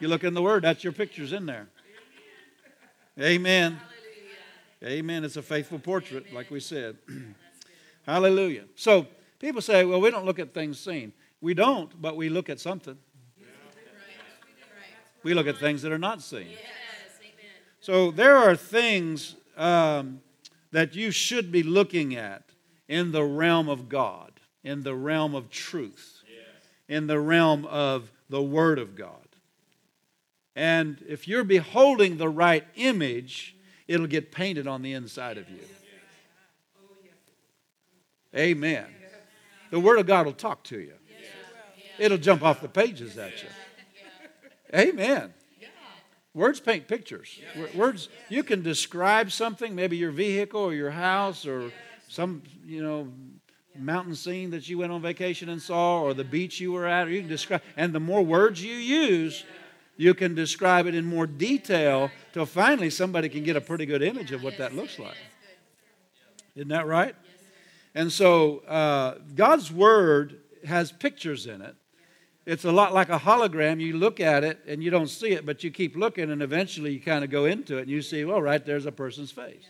You 0.00 0.08
look 0.08 0.24
in 0.24 0.34
the 0.34 0.42
Word, 0.42 0.64
that's 0.64 0.84
your 0.84 0.92
pictures 0.92 1.32
in 1.32 1.46
there. 1.46 1.68
Amen. 3.18 3.78
Amen. 4.82 5.24
It's 5.24 5.36
a 5.36 5.42
faithful 5.42 5.78
portrait, 5.78 6.32
like 6.32 6.50
we 6.50 6.60
said. 6.60 6.96
Hallelujah. 8.06 8.64
So 8.74 9.06
people 9.38 9.60
say, 9.60 9.84
well, 9.84 10.00
we 10.00 10.10
don't 10.10 10.24
look 10.24 10.38
at 10.38 10.52
things 10.52 10.78
seen. 10.78 11.12
We 11.40 11.54
don't, 11.54 12.00
but 12.00 12.16
we 12.16 12.28
look 12.28 12.48
at 12.48 12.60
something. 12.60 12.96
We 15.22 15.32
look 15.32 15.46
at 15.46 15.56
things 15.56 15.82
that 15.82 15.92
are 15.92 15.98
not 15.98 16.20
seen. 16.20 16.48
So 17.80 18.10
there 18.10 18.36
are 18.36 18.56
things 18.56 19.36
um, 19.56 20.20
that 20.70 20.94
you 20.94 21.10
should 21.10 21.50
be 21.50 21.62
looking 21.62 22.14
at 22.14 22.42
in 22.88 23.12
the 23.12 23.24
realm 23.24 23.68
of 23.68 23.88
God, 23.88 24.32
in 24.62 24.82
the 24.82 24.94
realm 24.94 25.34
of 25.34 25.50
truth, 25.50 26.22
in 26.88 27.06
the 27.06 27.18
realm 27.18 27.64
of 27.66 28.10
the 28.28 28.42
Word 28.42 28.78
of 28.78 28.96
God. 28.96 29.28
And 30.56 31.02
if 31.08 31.26
you're 31.26 31.44
beholding 31.44 32.16
the 32.16 32.28
right 32.28 32.64
image, 32.76 33.56
it'll 33.88 34.06
get 34.06 34.30
painted 34.30 34.66
on 34.66 34.82
the 34.82 34.92
inside 34.92 35.38
of 35.38 35.48
you. 35.48 35.60
Amen. 38.36 38.86
The 39.70 39.80
Word 39.80 39.98
of 39.98 40.06
God 40.06 40.26
will 40.26 40.32
talk 40.32 40.62
to 40.64 40.78
you, 40.78 40.94
it'll 41.98 42.18
jump 42.18 42.42
off 42.42 42.60
the 42.60 42.68
pages 42.68 43.16
at 43.18 43.42
you. 43.42 43.48
Amen. 44.74 45.32
Words 46.34 46.58
paint 46.58 46.88
pictures. 46.88 47.38
Words, 47.76 48.08
you 48.28 48.42
can 48.42 48.62
describe 48.62 49.30
something, 49.30 49.72
maybe 49.72 49.96
your 49.96 50.10
vehicle 50.10 50.60
or 50.60 50.74
your 50.74 50.90
house 50.90 51.46
or 51.46 51.70
some, 52.08 52.42
you 52.66 52.82
know, 52.82 53.12
mountain 53.76 54.16
scene 54.16 54.50
that 54.50 54.68
you 54.68 54.78
went 54.78 54.90
on 54.90 55.00
vacation 55.00 55.48
and 55.48 55.62
saw 55.62 56.02
or 56.02 56.12
the 56.12 56.24
beach 56.24 56.60
you 56.60 56.72
were 56.72 56.86
at. 56.86 57.06
Or 57.06 57.10
you 57.10 57.20
can 57.20 57.28
describe, 57.28 57.62
and 57.76 57.92
the 57.92 58.00
more 58.00 58.20
words 58.20 58.62
you 58.62 58.74
use, 58.74 59.44
you 59.96 60.12
can 60.12 60.34
describe 60.34 60.86
it 60.86 60.94
in 60.96 61.04
more 61.04 61.28
detail 61.28 62.10
till 62.32 62.46
finally 62.46 62.90
somebody 62.90 63.28
can 63.28 63.44
get 63.44 63.54
a 63.54 63.60
pretty 63.60 63.86
good 63.86 64.02
image 64.02 64.32
of 64.32 64.42
what 64.42 64.58
that 64.58 64.74
looks 64.74 64.98
like. 64.98 65.16
Isn't 66.56 66.68
that 66.68 66.86
right? 66.86 67.14
And 67.94 68.12
so 68.12 68.58
uh, 68.60 69.18
God's 69.34 69.70
Word 69.70 70.40
has 70.66 70.90
pictures 70.90 71.46
in 71.46 71.62
it. 71.62 71.76
It's 72.46 72.64
a 72.64 72.72
lot 72.72 72.92
like 72.92 73.08
a 73.08 73.18
hologram. 73.18 73.80
You 73.80 73.96
look 73.96 74.20
at 74.20 74.44
it 74.44 74.60
and 74.66 74.82
you 74.82 74.90
don't 74.90 75.08
see 75.08 75.32
it, 75.32 75.46
but 75.46 75.64
you 75.64 75.70
keep 75.70 75.96
looking, 75.96 76.30
and 76.30 76.42
eventually 76.42 76.92
you 76.92 77.00
kind 77.00 77.24
of 77.24 77.30
go 77.30 77.46
into 77.46 77.78
it 77.78 77.82
and 77.82 77.90
you 77.90 78.02
see, 78.02 78.24
well, 78.24 78.42
right 78.42 78.64
there's 78.64 78.86
a 78.86 78.92
person's 78.92 79.30
face 79.30 79.64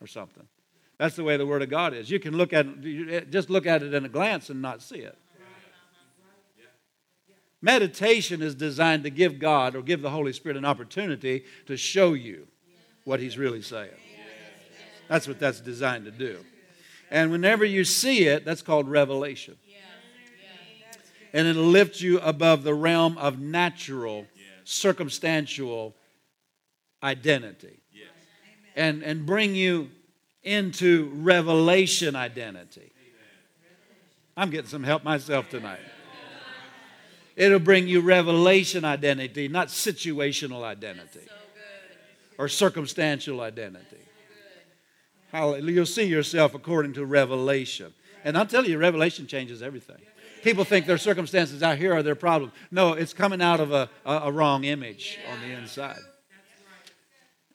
or 0.00 0.06
something. 0.06 0.46
That's 0.98 1.16
the 1.16 1.24
way 1.24 1.36
the 1.36 1.46
Word 1.46 1.62
of 1.62 1.70
God 1.70 1.94
is. 1.94 2.10
You 2.10 2.20
can 2.20 2.36
look 2.36 2.52
at 2.52 2.66
it, 2.66 3.30
just 3.30 3.50
look 3.50 3.66
at 3.66 3.82
it 3.82 3.92
in 3.92 4.04
a 4.04 4.08
glance 4.08 4.50
and 4.50 4.62
not 4.62 4.82
see 4.82 4.98
it. 4.98 5.16
Meditation 7.62 8.40
is 8.40 8.54
designed 8.54 9.04
to 9.04 9.10
give 9.10 9.38
God 9.38 9.74
or 9.74 9.82
give 9.82 10.00
the 10.00 10.10
Holy 10.10 10.32
Spirit 10.32 10.56
an 10.56 10.64
opportunity 10.64 11.44
to 11.66 11.76
show 11.76 12.14
you 12.14 12.46
what 13.04 13.20
He's 13.20 13.36
really 13.36 13.60
saying. 13.60 13.90
That's 15.08 15.26
what 15.26 15.38
that's 15.38 15.60
designed 15.60 16.06
to 16.06 16.10
do. 16.10 16.38
And 17.10 17.30
whenever 17.30 17.64
you 17.64 17.84
see 17.84 18.26
it, 18.26 18.44
that's 18.44 18.62
called 18.62 18.88
revelation. 18.88 19.56
And 21.32 21.46
it'll 21.46 21.62
lift 21.62 22.00
you 22.00 22.18
above 22.20 22.64
the 22.64 22.74
realm 22.74 23.16
of 23.18 23.38
natural, 23.38 24.26
circumstantial 24.64 25.94
identity. 27.02 27.80
And, 28.76 29.02
and 29.02 29.26
bring 29.26 29.54
you 29.54 29.90
into 30.42 31.10
revelation 31.16 32.16
identity. 32.16 32.92
I'm 34.36 34.50
getting 34.50 34.68
some 34.68 34.84
help 34.84 35.04
myself 35.04 35.50
tonight. 35.50 35.80
It'll 37.36 37.58
bring 37.58 37.88
you 37.88 38.00
revelation 38.00 38.84
identity, 38.84 39.48
not 39.48 39.68
situational 39.68 40.62
identity 40.62 41.28
or 42.38 42.48
circumstantial 42.48 43.40
identity. 43.40 43.98
Hallelujah. 45.32 45.74
You'll 45.74 45.86
see 45.86 46.04
yourself 46.04 46.54
according 46.54 46.94
to 46.94 47.04
revelation. 47.04 47.92
And 48.24 48.36
I'll 48.36 48.46
tell 48.46 48.66
you, 48.66 48.78
revelation 48.78 49.26
changes 49.26 49.62
everything. 49.62 49.98
People 50.42 50.64
think 50.64 50.86
their 50.86 50.98
circumstances 50.98 51.62
out 51.62 51.78
here 51.78 51.92
are 51.92 52.02
their 52.02 52.14
problem. 52.14 52.52
No, 52.70 52.94
it's 52.94 53.12
coming 53.12 53.42
out 53.42 53.60
of 53.60 53.72
a, 53.72 53.88
a, 54.04 54.12
a 54.24 54.32
wrong 54.32 54.64
image 54.64 55.18
on 55.30 55.40
the 55.40 55.54
inside. 55.54 55.98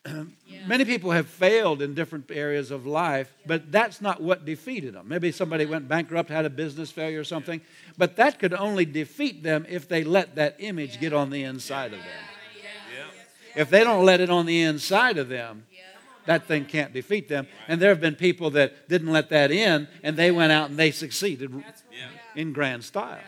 Many 0.67 0.85
people 0.85 1.11
have 1.11 1.27
failed 1.27 1.81
in 1.81 1.95
different 1.95 2.29
areas 2.29 2.69
of 2.69 2.85
life, 2.85 3.33
but 3.45 3.71
that's 3.71 4.01
not 4.01 4.21
what 4.21 4.45
defeated 4.45 4.93
them. 4.93 5.07
Maybe 5.07 5.31
somebody 5.31 5.65
went 5.65 5.87
bankrupt, 5.87 6.29
had 6.29 6.45
a 6.45 6.49
business 6.49 6.91
failure 6.91 7.19
or 7.19 7.23
something, 7.23 7.59
but 7.97 8.15
that 8.17 8.37
could 8.37 8.53
only 8.53 8.85
defeat 8.85 9.41
them 9.41 9.65
if 9.67 9.87
they 9.87 10.03
let 10.03 10.35
that 10.35 10.55
image 10.59 10.99
get 10.99 11.11
on 11.11 11.31
the 11.31 11.43
inside 11.43 11.93
of 11.93 11.99
them. 11.99 12.07
If 13.55 13.69
they 13.69 13.83
don't 13.83 14.05
let 14.05 14.19
it 14.21 14.29
on 14.29 14.45
the 14.45 14.61
inside 14.61 15.17
of 15.17 15.29
them, 15.29 15.65
that 16.25 16.45
thing 16.45 16.65
can't 16.65 16.93
defeat 16.93 17.27
them. 17.27 17.47
And 17.67 17.81
there 17.81 17.89
have 17.89 18.01
been 18.01 18.15
people 18.15 18.49
that 18.51 18.89
didn't 18.89 19.11
let 19.11 19.29
that 19.29 19.51
in, 19.51 19.87
and 20.03 20.17
they 20.17 20.31
went 20.31 20.51
out 20.51 20.69
and 20.69 20.77
they 20.77 20.91
succeeded 20.91 21.53
in 22.35 22.53
grand 22.53 22.83
style. 22.83 23.19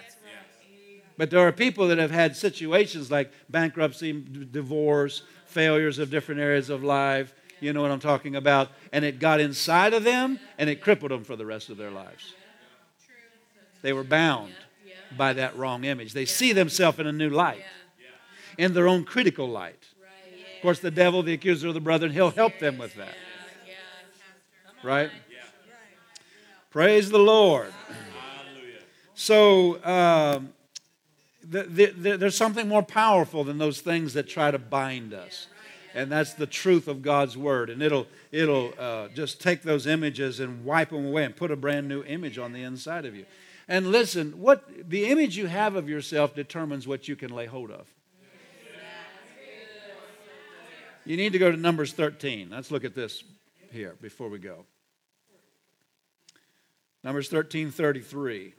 But 1.17 1.31
there 1.31 1.39
are 1.39 1.51
people 1.51 1.87
that 1.87 1.97
have 1.97 2.11
had 2.11 2.35
situations 2.35 3.09
like 3.09 3.31
bankruptcy, 3.49 4.13
divorce, 4.51 5.23
failures 5.45 5.97
of 5.97 6.11
different 6.11 6.39
areas 6.39 6.69
of 6.69 6.83
life. 6.83 7.33
You 7.59 7.73
know 7.73 7.81
what 7.81 7.89
I'm 7.89 7.99
talking 7.99 8.35
about? 8.35 8.69
And 8.93 9.03
it 9.03 9.19
got 9.19 9.39
inside 9.39 9.93
of 9.93 10.03
them 10.03 10.39
and 10.59 10.69
it 10.69 10.81
crippled 10.81 11.09
them 11.09 11.23
for 11.23 11.35
the 11.35 11.45
rest 11.45 11.69
of 11.69 11.77
their 11.77 11.89
lives. 11.89 12.35
They 13.81 13.93
were 13.93 14.03
bound 14.03 14.53
by 15.17 15.33
that 15.33 15.57
wrong 15.57 15.85
image. 15.85 16.13
They 16.13 16.25
see 16.25 16.53
themselves 16.53 16.99
in 16.99 17.07
a 17.07 17.11
new 17.11 17.31
light, 17.31 17.63
in 18.59 18.73
their 18.73 18.87
own 18.87 19.03
critical 19.03 19.49
light. 19.49 19.86
Of 20.57 20.61
course, 20.63 20.79
the 20.79 20.91
devil, 20.91 21.21
the 21.21 21.33
accuser 21.33 21.67
of 21.67 21.75
the 21.75 21.79
brethren, 21.79 22.11
he'll 22.11 22.31
help 22.31 22.57
them 22.59 22.79
with 22.79 22.95
that. 22.95 23.15
Right? 24.83 25.11
Praise 26.71 27.09
the 27.09 27.19
Lord. 27.19 27.71
So, 29.13 29.83
um, 29.83 30.53
the, 31.43 31.63
the, 31.63 32.17
there's 32.17 32.35
something 32.35 32.67
more 32.67 32.83
powerful 32.83 33.43
than 33.43 33.57
those 33.57 33.81
things 33.81 34.13
that 34.13 34.27
try 34.27 34.51
to 34.51 34.59
bind 34.59 35.13
us. 35.13 35.47
And 35.93 36.11
that's 36.11 36.33
the 36.33 36.45
truth 36.45 36.87
of 36.87 37.01
God's 37.01 37.37
word. 37.37 37.69
And 37.69 37.81
it'll, 37.81 38.07
it'll 38.31 38.73
uh, 38.77 39.07
just 39.09 39.41
take 39.41 39.63
those 39.63 39.87
images 39.87 40.39
and 40.39 40.65
wipe 40.65 40.89
them 40.89 41.05
away 41.07 41.23
and 41.23 41.35
put 41.35 41.49
a 41.49 41.55
brand 41.55 41.87
new 41.87 42.03
image 42.03 42.37
on 42.37 42.51
the 42.51 42.63
inside 42.63 43.05
of 43.05 43.15
you. 43.15 43.25
And 43.67 43.91
listen, 43.91 44.39
what 44.39 44.63
the 44.89 45.07
image 45.07 45.37
you 45.37 45.47
have 45.47 45.75
of 45.75 45.89
yourself 45.89 46.35
determines 46.35 46.87
what 46.87 47.07
you 47.07 47.15
can 47.15 47.31
lay 47.31 47.45
hold 47.45 47.71
of. 47.71 47.87
You 51.07 51.17
need 51.17 51.33
to 51.33 51.39
go 51.39 51.49
to 51.49 51.57
Numbers 51.57 51.93
13. 51.93 52.49
Let's 52.51 52.69
look 52.69 52.83
at 52.83 52.93
this 52.93 53.23
here 53.71 53.95
before 54.01 54.29
we 54.29 54.39
go. 54.39 54.65
Numbers 57.03 57.29
13 57.29 57.71
33 57.71 58.53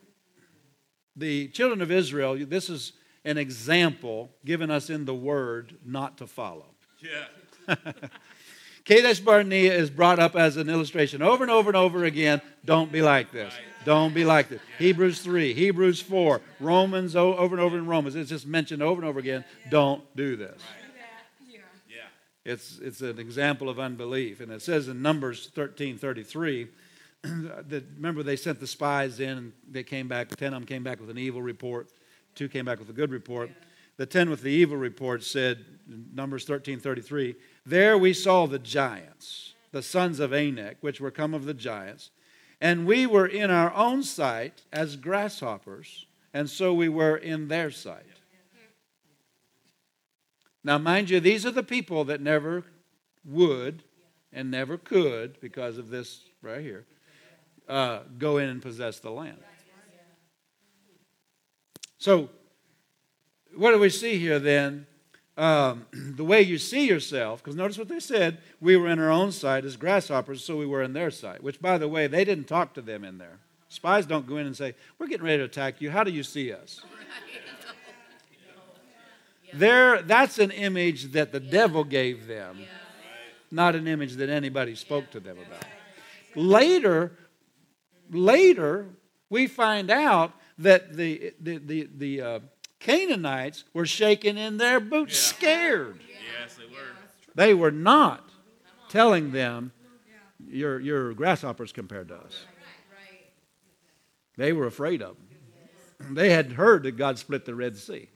the 1.18 1.48
children 1.48 1.82
of 1.82 1.90
Israel, 1.90 2.36
this 2.46 2.70
is 2.70 2.92
an 3.24 3.36
example 3.36 4.30
given 4.44 4.70
us 4.70 4.88
in 4.88 5.04
the 5.04 5.14
word 5.14 5.76
not 5.84 6.18
to 6.18 6.26
follow. 6.26 6.66
Yeah. 7.02 7.74
Kadesh 8.84 9.20
Barnea 9.20 9.74
is 9.74 9.90
brought 9.90 10.18
up 10.18 10.34
as 10.34 10.56
an 10.56 10.70
illustration 10.70 11.20
over 11.20 11.44
and 11.44 11.50
over 11.50 11.68
and 11.68 11.76
over 11.76 12.04
again. 12.04 12.40
Don't 12.64 12.90
be 12.90 13.02
like 13.02 13.32
this. 13.32 13.52
Don't 13.84 14.14
be 14.14 14.24
like 14.24 14.48
this. 14.48 14.60
Hebrews 14.78 15.20
3, 15.20 15.52
Hebrews 15.52 16.00
4, 16.00 16.40
Romans 16.60 17.14
over 17.14 17.54
and 17.54 17.60
over 17.60 17.76
in 17.76 17.86
Romans. 17.86 18.14
It's 18.14 18.30
just 18.30 18.46
mentioned 18.46 18.82
over 18.82 19.00
and 19.00 19.08
over 19.08 19.18
again. 19.18 19.44
Don't 19.70 20.02
do 20.16 20.36
this. 20.36 20.60
It's, 22.48 22.78
it's 22.78 23.02
an 23.02 23.18
example 23.18 23.68
of 23.68 23.78
unbelief. 23.78 24.40
And 24.40 24.50
it 24.50 24.62
says 24.62 24.88
in 24.88 25.02
Numbers 25.02 25.50
13 25.54 25.98
33, 25.98 26.68
the, 27.22 27.84
remember 27.96 28.22
they 28.22 28.36
sent 28.36 28.58
the 28.58 28.66
spies 28.66 29.20
in 29.20 29.36
and 29.36 29.52
they 29.70 29.82
came 29.82 30.08
back 30.08 30.28
10 30.28 30.54
of 30.54 30.60
them 30.60 30.66
came 30.66 30.82
back 30.82 30.98
with 30.98 31.10
an 31.10 31.18
evil 31.18 31.42
report. 31.42 31.90
Two 32.34 32.48
came 32.48 32.64
back 32.64 32.78
with 32.78 32.88
a 32.88 32.94
good 32.94 33.10
report. 33.10 33.50
The 33.98 34.06
10 34.06 34.30
with 34.30 34.42
the 34.42 34.50
evil 34.50 34.78
report 34.78 35.24
said 35.24 35.64
numbers 36.14 36.44
13 36.44 36.78
33 36.78 37.34
there 37.66 37.96
we 37.98 38.12
saw 38.12 38.46
the 38.46 38.58
giants 38.58 39.54
the 39.72 39.82
sons 39.82 40.20
of 40.20 40.32
anak 40.32 40.76
which 40.82 41.00
were 41.00 41.10
come 41.10 41.34
of 41.34 41.46
the 41.46 41.54
giants 41.54 42.10
and 42.60 42.86
we 42.86 43.06
were 43.06 43.26
in 43.26 43.50
our 43.50 43.74
own 43.74 44.02
sight 44.02 44.62
as 44.72 44.96
grasshoppers 44.96 46.06
and 46.34 46.48
so 46.48 46.72
we 46.74 46.88
were 46.88 47.16
in 47.16 47.48
their 47.48 47.70
sight 47.70 48.17
now 50.68 50.76
mind 50.76 51.08
you 51.08 51.18
these 51.18 51.46
are 51.46 51.50
the 51.50 51.62
people 51.62 52.04
that 52.04 52.20
never 52.20 52.62
would 53.24 53.82
and 54.32 54.50
never 54.50 54.76
could 54.76 55.40
because 55.40 55.78
of 55.78 55.88
this 55.88 56.20
right 56.42 56.60
here 56.60 56.84
uh, 57.68 58.00
go 58.18 58.36
in 58.36 58.50
and 58.50 58.60
possess 58.60 58.98
the 58.98 59.10
land. 59.10 59.38
So, 61.98 62.28
what 63.56 63.72
do 63.72 63.78
we 63.78 63.88
see 63.90 64.18
here 64.18 64.38
then? 64.38 64.86
Um, 65.36 65.86
the 65.92 66.24
way 66.24 66.42
you 66.42 66.58
see 66.58 66.86
yourself, 66.86 67.42
because 67.42 67.56
notice 67.56 67.78
what 67.78 67.88
they 67.88 68.00
said 68.00 68.38
we 68.60 68.76
were 68.76 68.88
in 68.88 68.98
our 68.98 69.10
own 69.10 69.32
sight 69.32 69.64
as 69.64 69.76
grasshoppers, 69.76 70.44
so 70.44 70.56
we 70.56 70.66
were 70.66 70.82
in 70.82 70.92
their 70.92 71.10
sight, 71.10 71.42
which, 71.42 71.60
by 71.60 71.78
the 71.78 71.88
way, 71.88 72.06
they 72.06 72.24
didn't 72.24 72.46
talk 72.46 72.74
to 72.74 72.82
them 72.82 73.04
in 73.04 73.18
there. 73.18 73.38
Spies 73.68 74.06
don't 74.06 74.26
go 74.26 74.36
in 74.36 74.46
and 74.46 74.56
say, 74.56 74.74
We're 74.98 75.06
getting 75.06 75.24
ready 75.24 75.38
to 75.38 75.44
attack 75.44 75.80
you. 75.80 75.90
How 75.90 76.04
do 76.04 76.10
you 76.10 76.22
see 76.22 76.52
us? 76.52 76.82
There, 79.54 80.02
that's 80.02 80.38
an 80.38 80.50
image 80.50 81.12
that 81.12 81.32
the 81.32 81.40
devil 81.40 81.84
gave 81.84 82.26
them, 82.26 82.58
not 83.50 83.74
an 83.74 83.86
image 83.86 84.14
that 84.14 84.28
anybody 84.28 84.74
spoke 84.74 85.10
to 85.12 85.20
them 85.20 85.38
about. 85.38 85.64
Later, 86.34 87.12
later, 88.10 88.86
we 89.30 89.46
find 89.46 89.90
out 89.90 90.32
that 90.58 90.96
the, 90.96 91.32
the, 91.40 91.58
the, 91.58 91.88
the 91.96 92.20
uh, 92.20 92.40
Canaanites 92.78 93.64
were 93.72 93.86
shaking 93.86 94.36
in 94.36 94.56
their 94.56 94.80
boots, 94.80 95.14
yeah. 95.14 95.36
scared. 95.36 96.00
Yes, 96.40 96.56
they 96.56 96.66
were. 96.66 96.94
They 97.34 97.54
were 97.54 97.70
not 97.70 98.28
telling 98.88 99.32
them, 99.32 99.72
you're, 100.46 100.80
you're 100.80 101.14
grasshoppers 101.14 101.72
compared 101.72 102.08
to 102.08 102.16
us. 102.16 102.44
They 104.36 104.52
were 104.52 104.66
afraid 104.66 105.02
of 105.02 105.16
them. 105.16 106.14
They 106.14 106.30
had 106.30 106.52
heard 106.52 106.84
that 106.84 106.96
God 106.96 107.18
split 107.18 107.44
the 107.44 107.54
Red 107.54 107.76
Sea. 107.76 108.08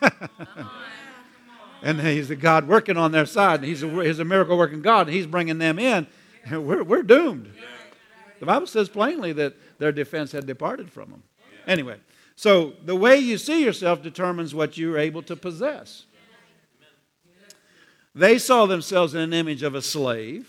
and 1.82 2.00
he's 2.00 2.30
a 2.30 2.36
God 2.36 2.68
working 2.68 2.96
on 2.96 3.12
their 3.12 3.26
side, 3.26 3.60
and 3.60 3.68
he's 3.68 3.82
a, 3.82 3.88
he's 4.04 4.18
a 4.18 4.24
miracle 4.24 4.56
working 4.56 4.82
God, 4.82 5.06
and 5.06 5.16
he's 5.16 5.26
bringing 5.26 5.58
them 5.58 5.78
in. 5.78 6.06
We're, 6.50 6.82
we're 6.82 7.02
doomed. 7.02 7.52
The 8.40 8.46
Bible 8.46 8.66
says 8.66 8.88
plainly 8.88 9.32
that 9.34 9.54
their 9.78 9.92
defense 9.92 10.32
had 10.32 10.46
departed 10.46 10.90
from 10.90 11.10
them. 11.10 11.22
Anyway, 11.66 11.96
so 12.36 12.74
the 12.84 12.96
way 12.96 13.18
you 13.18 13.36
see 13.36 13.64
yourself 13.64 14.02
determines 14.02 14.54
what 14.54 14.78
you're 14.78 14.98
able 14.98 15.22
to 15.22 15.36
possess. 15.36 16.04
They 18.14 18.38
saw 18.38 18.66
themselves 18.66 19.14
in 19.14 19.20
an 19.20 19.32
image 19.32 19.62
of 19.62 19.74
a 19.74 19.82
slave. 19.82 20.48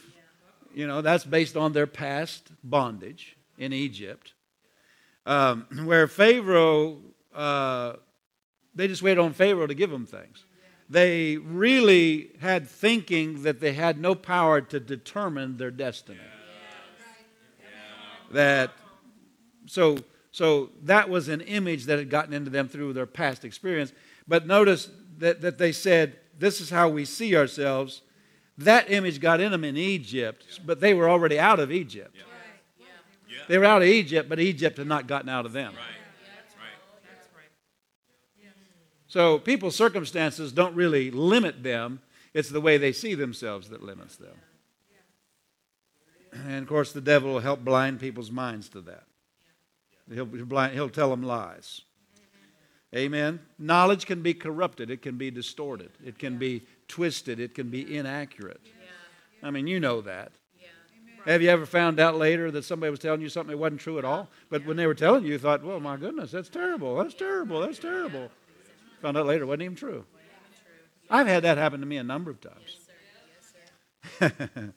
You 0.74 0.88
know, 0.88 1.02
that's 1.02 1.26
based 1.26 1.58
on 1.58 1.74
their 1.74 1.88
past 1.88 2.50
bondage 2.64 3.36
in 3.58 3.74
Egypt, 3.74 4.34
um, 5.26 5.66
where 5.84 6.08
Pharaoh, 6.08 7.00
uh, 7.34 7.94
they 8.76 8.88
just 8.88 9.02
waited 9.02 9.20
on 9.20 9.34
Pharaoh 9.34 9.68
to 9.68 9.74
give 9.74 9.90
them 9.90 10.06
things. 10.06 10.46
They 10.90 11.38
really 11.38 12.32
had 12.40 12.68
thinking 12.68 13.44
that 13.44 13.60
they 13.60 13.74
had 13.74 14.00
no 14.00 14.16
power 14.16 14.62
to 14.62 14.80
determine 14.80 15.58
their 15.58 15.72
destiny. 15.72 16.20
That 18.32 18.72
so 19.68 19.98
so 20.32 20.70
that 20.84 21.10
was 21.10 21.28
an 21.28 21.42
image 21.42 21.86
that 21.86 21.98
had 21.98 22.10
gotten 22.10 22.34
into 22.34 22.50
them 22.50 22.68
through 22.68 22.94
their 22.94 23.06
past 23.06 23.44
experience. 23.44 23.92
But 24.28 24.46
notice 24.46 24.90
that, 25.18 25.42
that 25.42 25.58
they 25.58 25.72
said, 25.72 26.18
This 26.38 26.62
is 26.62 26.70
how 26.70 26.90
we 26.90 27.06
see 27.06 27.36
ourselves. 27.36 28.02
That 28.58 28.92
image 28.92 29.20
got 29.20 29.40
in 29.40 29.52
them 29.52 29.64
in 29.64 29.78
Egypt, 29.78 30.62
but 30.66 30.80
they 30.80 30.94
were 30.94 31.10
already 31.10 31.40
out 31.40 31.60
of 31.60 31.72
Egypt. 31.72 32.16
They 33.48 33.58
were 33.58 33.66
out 33.66 33.82
of 33.82 33.88
Egypt, 33.88 34.30
but 34.30 34.40
Egypt 34.40 34.78
had 34.78 34.88
not 34.88 35.08
gotten 35.08 35.30
out 35.30 35.46
of 35.46 35.54
them. 35.54 35.74
So 39.10 39.40
people's 39.40 39.76
circumstances 39.76 40.52
don't 40.54 40.76
really 40.76 41.10
limit 41.12 41.64
them. 41.64 42.00
It's 42.34 42.50
the 42.50 42.62
way 42.62 42.78
they 42.78 42.94
see 42.94 43.16
themselves 43.16 43.70
that 43.70 43.84
limits 43.84 44.16
them. 44.16 44.36
And 46.32 46.62
of 46.62 46.68
course, 46.68 46.92
the 46.92 47.02
devil 47.02 47.34
will 47.34 47.40
help 47.40 47.66
blind 47.66 48.00
people's 48.00 48.30
minds 48.30 48.70
to 48.70 48.82
that. 48.82 49.04
He'll, 50.14 50.26
blind, 50.26 50.74
he'll 50.74 50.90
tell 50.90 51.10
them 51.10 51.24
lies. 51.24 51.82
Amen. 52.96 53.40
Knowledge 53.58 54.06
can 54.06 54.22
be 54.22 54.34
corrupted, 54.34 54.90
it 54.90 55.02
can 55.02 55.18
be 55.18 55.30
distorted, 55.30 55.92
it 56.04 56.18
can 56.18 56.38
be 56.38 56.64
twisted, 56.88 57.40
it 57.40 57.54
can 57.54 57.70
be 57.70 57.98
inaccurate. 57.98 58.62
I 59.42 59.52
mean, 59.52 59.68
you 59.68 59.80
know 59.80 60.02
that. 60.02 60.32
Have 61.26 61.42
you 61.42 61.50
ever 61.50 61.66
found 61.66 62.00
out 62.00 62.16
later 62.16 62.50
that 62.52 62.64
somebody 62.64 62.90
was 62.92 63.00
telling 63.00 63.22
you 63.22 63.30
something 63.30 63.52
that 63.52 63.58
wasn't 63.58 63.82
true 63.82 63.98
at 63.98 64.06
all? 64.06 64.30
But 64.50 64.66
when 64.66 64.78
they 64.78 64.88
were 64.88 64.96
telling 64.96 65.24
you, 65.24 65.32
you 65.32 65.40
thought, 65.40 65.64
well, 65.64 65.80
my 65.80 65.98
goodness, 65.98 66.32
that's 66.32 66.50
terrible. 66.50 66.96
That's 66.96 67.14
terrible. 67.14 67.62
That's 67.62 67.80
terrible. 67.80 68.32
Found 69.02 69.18
out 69.18 69.26
later 69.26 69.44
it 69.44 69.48
wasn't 69.48 69.64
even 69.64 69.76
true. 69.76 70.06
I've 71.10 71.28
had 71.28 71.44
that 71.44 71.58
happen 71.58 71.80
to 71.80 71.86
me 71.86 71.98
a 71.98 72.04
number 72.04 72.30
of 72.30 72.40
times. 72.42 72.78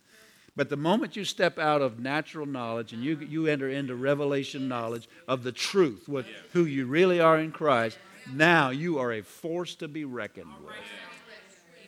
but 0.56 0.68
the 0.68 0.76
moment 0.76 1.16
you 1.16 1.24
step 1.24 1.58
out 1.58 1.82
of 1.82 1.98
natural 1.98 2.46
knowledge 2.46 2.92
and 2.92 3.02
you, 3.02 3.18
you 3.18 3.46
enter 3.46 3.68
into 3.68 3.94
revelation 3.94 4.68
knowledge 4.68 5.08
of 5.28 5.42
the 5.42 5.52
truth, 5.52 6.08
what, 6.08 6.24
who 6.52 6.64
you 6.64 6.86
really 6.86 7.20
are 7.20 7.38
in 7.38 7.52
Christ, 7.52 7.98
now 8.32 8.70
you 8.70 8.98
are 8.98 9.12
a 9.12 9.22
force 9.22 9.74
to 9.76 9.88
be 9.88 10.04
reckoned 10.04 10.52
with. 10.64 10.74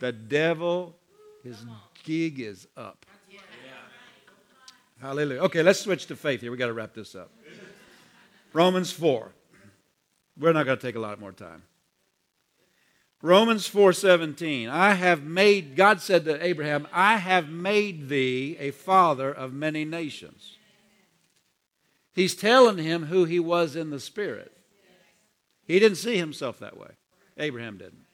The 0.01 0.12
devil, 0.12 0.97
his 1.43 1.64
gig 2.03 2.41
is 2.41 2.66
up. 2.76 3.07
Hallelujah. 5.01 5.41
Okay, 5.43 5.62
let's 5.62 5.80
switch 5.80 6.07
to 6.07 6.16
faith 6.16 6.41
here. 6.41 6.51
we 6.51 6.57
got 6.57 6.68
to 6.68 6.72
wrap 6.72 6.95
this 6.95 7.14
up. 7.14 7.30
Romans 8.53 8.91
4. 8.91 9.32
We're 10.39 10.53
not 10.53 10.64
going 10.64 10.78
to 10.78 10.82
take 10.82 10.97
a 10.97 11.01
lot 11.01 11.20
more 11.20 11.32
time. 11.32 11.62
Romans 13.22 13.68
4:17 13.68 14.68
I 14.68 14.94
have 14.94 15.22
made 15.22 15.76
God 15.76 16.00
said 16.00 16.24
to 16.26 16.44
Abraham 16.44 16.86
I 16.92 17.16
have 17.16 17.48
made 17.48 18.08
thee 18.08 18.56
a 18.58 18.70
father 18.70 19.32
of 19.32 19.52
many 19.52 19.84
nations. 19.84 20.56
He's 22.14 22.34
telling 22.34 22.78
him 22.78 23.06
who 23.06 23.24
he 23.24 23.40
was 23.40 23.74
in 23.74 23.90
the 23.90 23.98
spirit. 23.98 24.52
He 25.66 25.78
didn't 25.78 25.98
see 25.98 26.16
himself 26.16 26.58
that 26.60 26.76
way. 26.76 26.90
Abraham 27.36 27.78
didn't. 27.78 28.04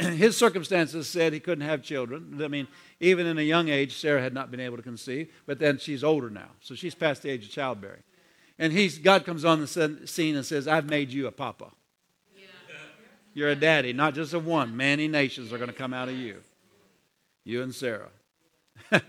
His 0.18 0.36
circumstances 0.36 1.08
said 1.08 1.32
he 1.32 1.40
couldn't 1.40 1.66
have 1.66 1.82
children. 1.82 2.40
I 2.42 2.48
mean, 2.48 2.68
even 3.00 3.26
in 3.26 3.38
a 3.38 3.42
young 3.42 3.68
age, 3.68 3.96
Sarah 3.96 4.20
had 4.20 4.34
not 4.34 4.50
been 4.50 4.60
able 4.60 4.76
to 4.76 4.82
conceive, 4.82 5.32
but 5.46 5.58
then 5.58 5.78
she's 5.78 6.04
older 6.04 6.30
now. 6.30 6.50
So 6.60 6.74
she's 6.74 6.94
past 6.94 7.22
the 7.22 7.30
age 7.30 7.46
of 7.46 7.50
childbearing. 7.50 8.02
And 8.58 8.72
he's, 8.72 8.98
God 8.98 9.24
comes 9.24 9.44
on 9.44 9.60
the 9.60 9.66
scene 10.06 10.36
and 10.36 10.44
says, 10.44 10.68
I've 10.68 10.88
made 10.88 11.12
you 11.12 11.26
a 11.26 11.32
papa. 11.32 11.70
You're 13.32 13.50
a 13.50 13.56
daddy, 13.56 13.92
not 13.92 14.14
just 14.14 14.34
of 14.34 14.46
one. 14.46 14.76
Many 14.76 15.08
nations 15.08 15.52
are 15.52 15.58
going 15.58 15.70
to 15.70 15.76
come 15.76 15.94
out 15.94 16.08
of 16.08 16.16
you. 16.16 16.36
You 17.44 17.62
and 17.62 17.74
Sarah. 17.74 18.08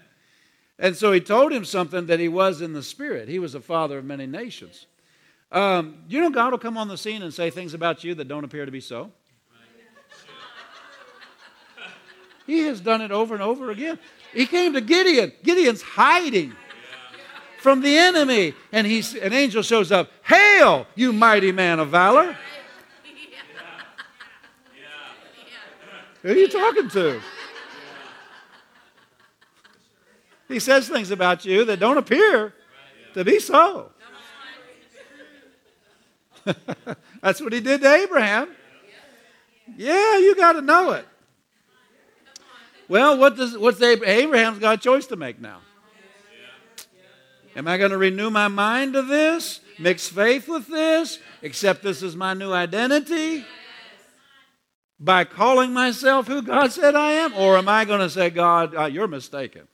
and 0.79 0.95
so 0.95 1.11
he 1.11 1.19
told 1.19 1.51
him 1.51 1.65
something 1.65 2.05
that 2.05 2.19
he 2.19 2.27
was 2.27 2.61
in 2.61 2.73
the 2.73 2.83
spirit. 2.83 3.27
He 3.27 3.39
was 3.39 3.55
a 3.55 3.61
father 3.61 3.97
of 3.97 4.05
many 4.05 4.27
nations. 4.27 4.85
Um, 5.51 6.03
you 6.07 6.21
know, 6.21 6.29
God 6.29 6.51
will 6.51 6.59
come 6.59 6.77
on 6.77 6.87
the 6.87 6.97
scene 6.97 7.23
and 7.23 7.33
say 7.33 7.49
things 7.49 7.73
about 7.73 8.03
you 8.03 8.15
that 8.15 8.27
don't 8.27 8.43
appear 8.43 8.65
to 8.65 8.71
be 8.71 8.79
so. 8.79 9.11
He 12.47 12.59
has 12.61 12.81
done 12.81 13.01
it 13.01 13.11
over 13.11 13.33
and 13.33 13.43
over 13.43 13.71
again. 13.71 13.99
He 14.33 14.45
came 14.45 14.73
to 14.73 14.81
Gideon. 14.81 15.31
Gideon's 15.43 15.81
hiding 15.81 16.53
from 17.59 17.81
the 17.81 17.97
enemy. 17.97 18.53
And 18.71 18.87
he's, 18.87 19.15
an 19.15 19.33
angel 19.33 19.61
shows 19.61 19.91
up. 19.91 20.11
Hail, 20.23 20.87
you 20.95 21.13
mighty 21.13 21.51
man 21.51 21.79
of 21.79 21.89
valor. 21.89 22.35
Who 26.21 26.29
are 26.29 26.35
you 26.35 26.47
talking 26.47 26.89
to? 26.89 27.21
He 30.47 30.59
says 30.59 30.87
things 30.87 31.11
about 31.11 31.45
you 31.45 31.65
that 31.65 31.79
don't 31.79 31.97
appear 31.97 32.53
to 33.13 33.23
be 33.23 33.39
so. 33.39 33.91
That's 37.21 37.39
what 37.41 37.53
he 37.53 37.61
did 37.61 37.81
to 37.81 37.93
Abraham. 37.93 38.49
Yeah, 39.77 40.17
you 40.17 40.35
got 40.35 40.53
to 40.53 40.61
know 40.61 40.91
it. 40.91 41.05
Well, 42.87 43.17
what 43.17 43.37
does 43.37 43.57
what's 43.57 43.81
Abraham's 43.81 44.59
got 44.59 44.79
a 44.79 44.81
choice 44.81 45.07
to 45.07 45.15
make 45.15 45.39
now? 45.39 45.59
Am 47.55 47.67
I 47.67 47.77
going 47.77 47.91
to 47.91 47.97
renew 47.97 48.29
my 48.29 48.47
mind 48.47 48.93
to 48.93 49.01
this? 49.01 49.61
Mix 49.79 50.09
faith 50.09 50.47
with 50.47 50.67
this? 50.67 51.19
Accept 51.43 51.83
this 51.83 52.03
as 52.03 52.15
my 52.15 52.33
new 52.33 52.51
identity? 52.51 53.45
By 55.01 55.23
calling 55.23 55.73
myself 55.73 56.27
who 56.27 56.43
God 56.43 56.71
said 56.71 56.95
I 56.95 57.13
am? 57.13 57.33
Or 57.33 57.57
am 57.57 57.67
I 57.67 57.85
going 57.85 58.01
to 58.01 58.09
say, 58.09 58.29
God, 58.29 58.75
uh, 58.75 58.85
you're 58.85 59.07
mistaken? 59.07 59.67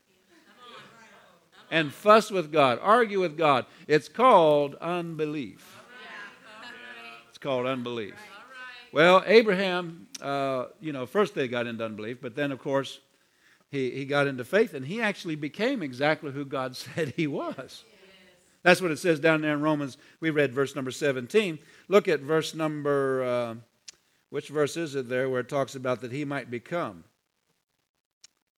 And 1.69 1.91
fuss 1.91 2.32
with 2.32 2.49
God, 2.49 2.80
argue 2.82 3.19
with 3.19 3.38
God. 3.38 3.65
It's 3.88 4.07
called 4.07 4.75
unbelief. 4.75 5.78
It's 7.28 7.38
called 7.38 7.65
unbelief. 7.65 8.15
Well, 8.93 9.21
Abraham, 9.25 10.07
uh, 10.21 10.67
you 10.80 10.93
know, 10.93 11.05
first 11.05 11.36
they 11.36 11.49
got 11.49 11.67
into 11.67 11.84
unbelief, 11.84 12.19
but 12.21 12.36
then, 12.36 12.53
of 12.53 12.59
course, 12.59 13.01
he, 13.69 13.91
he 13.91 14.05
got 14.05 14.28
into 14.28 14.45
faith 14.45 14.73
and 14.73 14.86
he 14.86 15.01
actually 15.01 15.36
became 15.36 15.84
exactly 15.84 16.32
who 16.32 16.45
God 16.45 16.75
said 16.78 17.13
he 17.17 17.28
was. 17.28 17.84
That's 18.63 18.82
what 18.82 18.91
it 18.91 18.99
says 18.99 19.19
down 19.19 19.41
there 19.41 19.53
in 19.53 19.61
Romans. 19.61 19.97
We 20.21 20.30
read 20.30 20.53
verse 20.53 20.73
number 20.73 20.91
17. 20.91 21.59
Look 21.89 22.07
at 22.07 22.21
verse 22.21 22.55
number. 22.55 23.23
Uh, 23.23 23.55
which 24.30 24.49
verse 24.49 24.78
is 24.78 24.95
it 24.95 25.07
there 25.07 25.30
where 25.30 25.41
it 25.41 25.49
talks 25.49 25.75
about 25.75 26.01
that 26.01 26.11
he 26.11 26.25
might 26.25 26.51
become? 26.51 27.03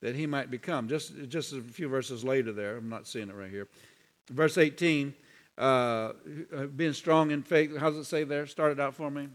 That 0.01 0.15
he 0.15 0.26
might 0.26 0.49
become. 0.49 0.88
Just, 0.88 1.13
just 1.28 1.53
a 1.53 1.61
few 1.61 1.89
verses 1.89 2.24
later 2.24 2.51
there. 2.51 2.78
I'm 2.78 2.89
not 2.89 3.07
seeing 3.07 3.30
it 3.30 3.36
right 3.36 3.51
here. 3.51 3.67
Verse 4.30 4.57
18, 4.57 5.13
uh, 5.57 6.13
being 6.76 6.93
strong 6.93 7.32
in 7.32 7.43
faith. 7.43 7.76
How 7.78 7.89
does 7.89 7.99
it 7.99 8.05
say 8.05 8.24
there? 8.24 8.47
Start 8.47 8.72
it 8.72 8.80
out 8.80 8.95
for 8.95 9.11
me. 9.11 9.28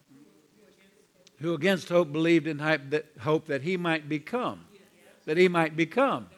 Who 1.40 1.52
against 1.54 1.88
hope 1.88 2.12
believed 2.12 2.46
in 2.46 2.58
hope 3.20 3.46
that 3.46 3.62
he 3.62 3.76
might 3.76 4.08
become. 4.08 4.64
That 5.26 5.36
he 5.36 5.48
might 5.48 5.76
become 5.76 6.28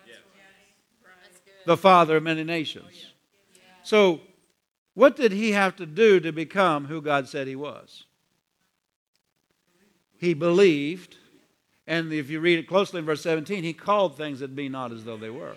the 1.67 1.77
father 1.77 2.17
of 2.17 2.23
many 2.23 2.45
nations. 2.45 3.07
So, 3.83 4.21
what 4.95 5.17
did 5.17 5.33
he 5.33 5.53
have 5.53 5.77
to 5.77 5.87
do 5.87 6.21
to 6.21 6.33
become 6.33 6.87
who 6.87 7.03
God 7.03 7.29
said 7.29 7.47
he 7.47 7.57
was? 7.57 8.05
He 10.19 10.35
believed. 10.35 11.17
And 11.87 12.13
if 12.13 12.31
you 12.31 12.41
read 12.41 12.59
it 12.59 12.69
closely 12.69 12.99
in 12.99 13.05
verse 13.05 13.23
17, 13.23 13.63
he 13.63 13.73
called 13.73 14.17
things 14.17 14.41
that 14.41 14.57
be 14.57 14.69
not 14.69 14.93
as 14.93 15.05
though 15.05 15.17
they 15.17 15.31
were. 15.31 15.55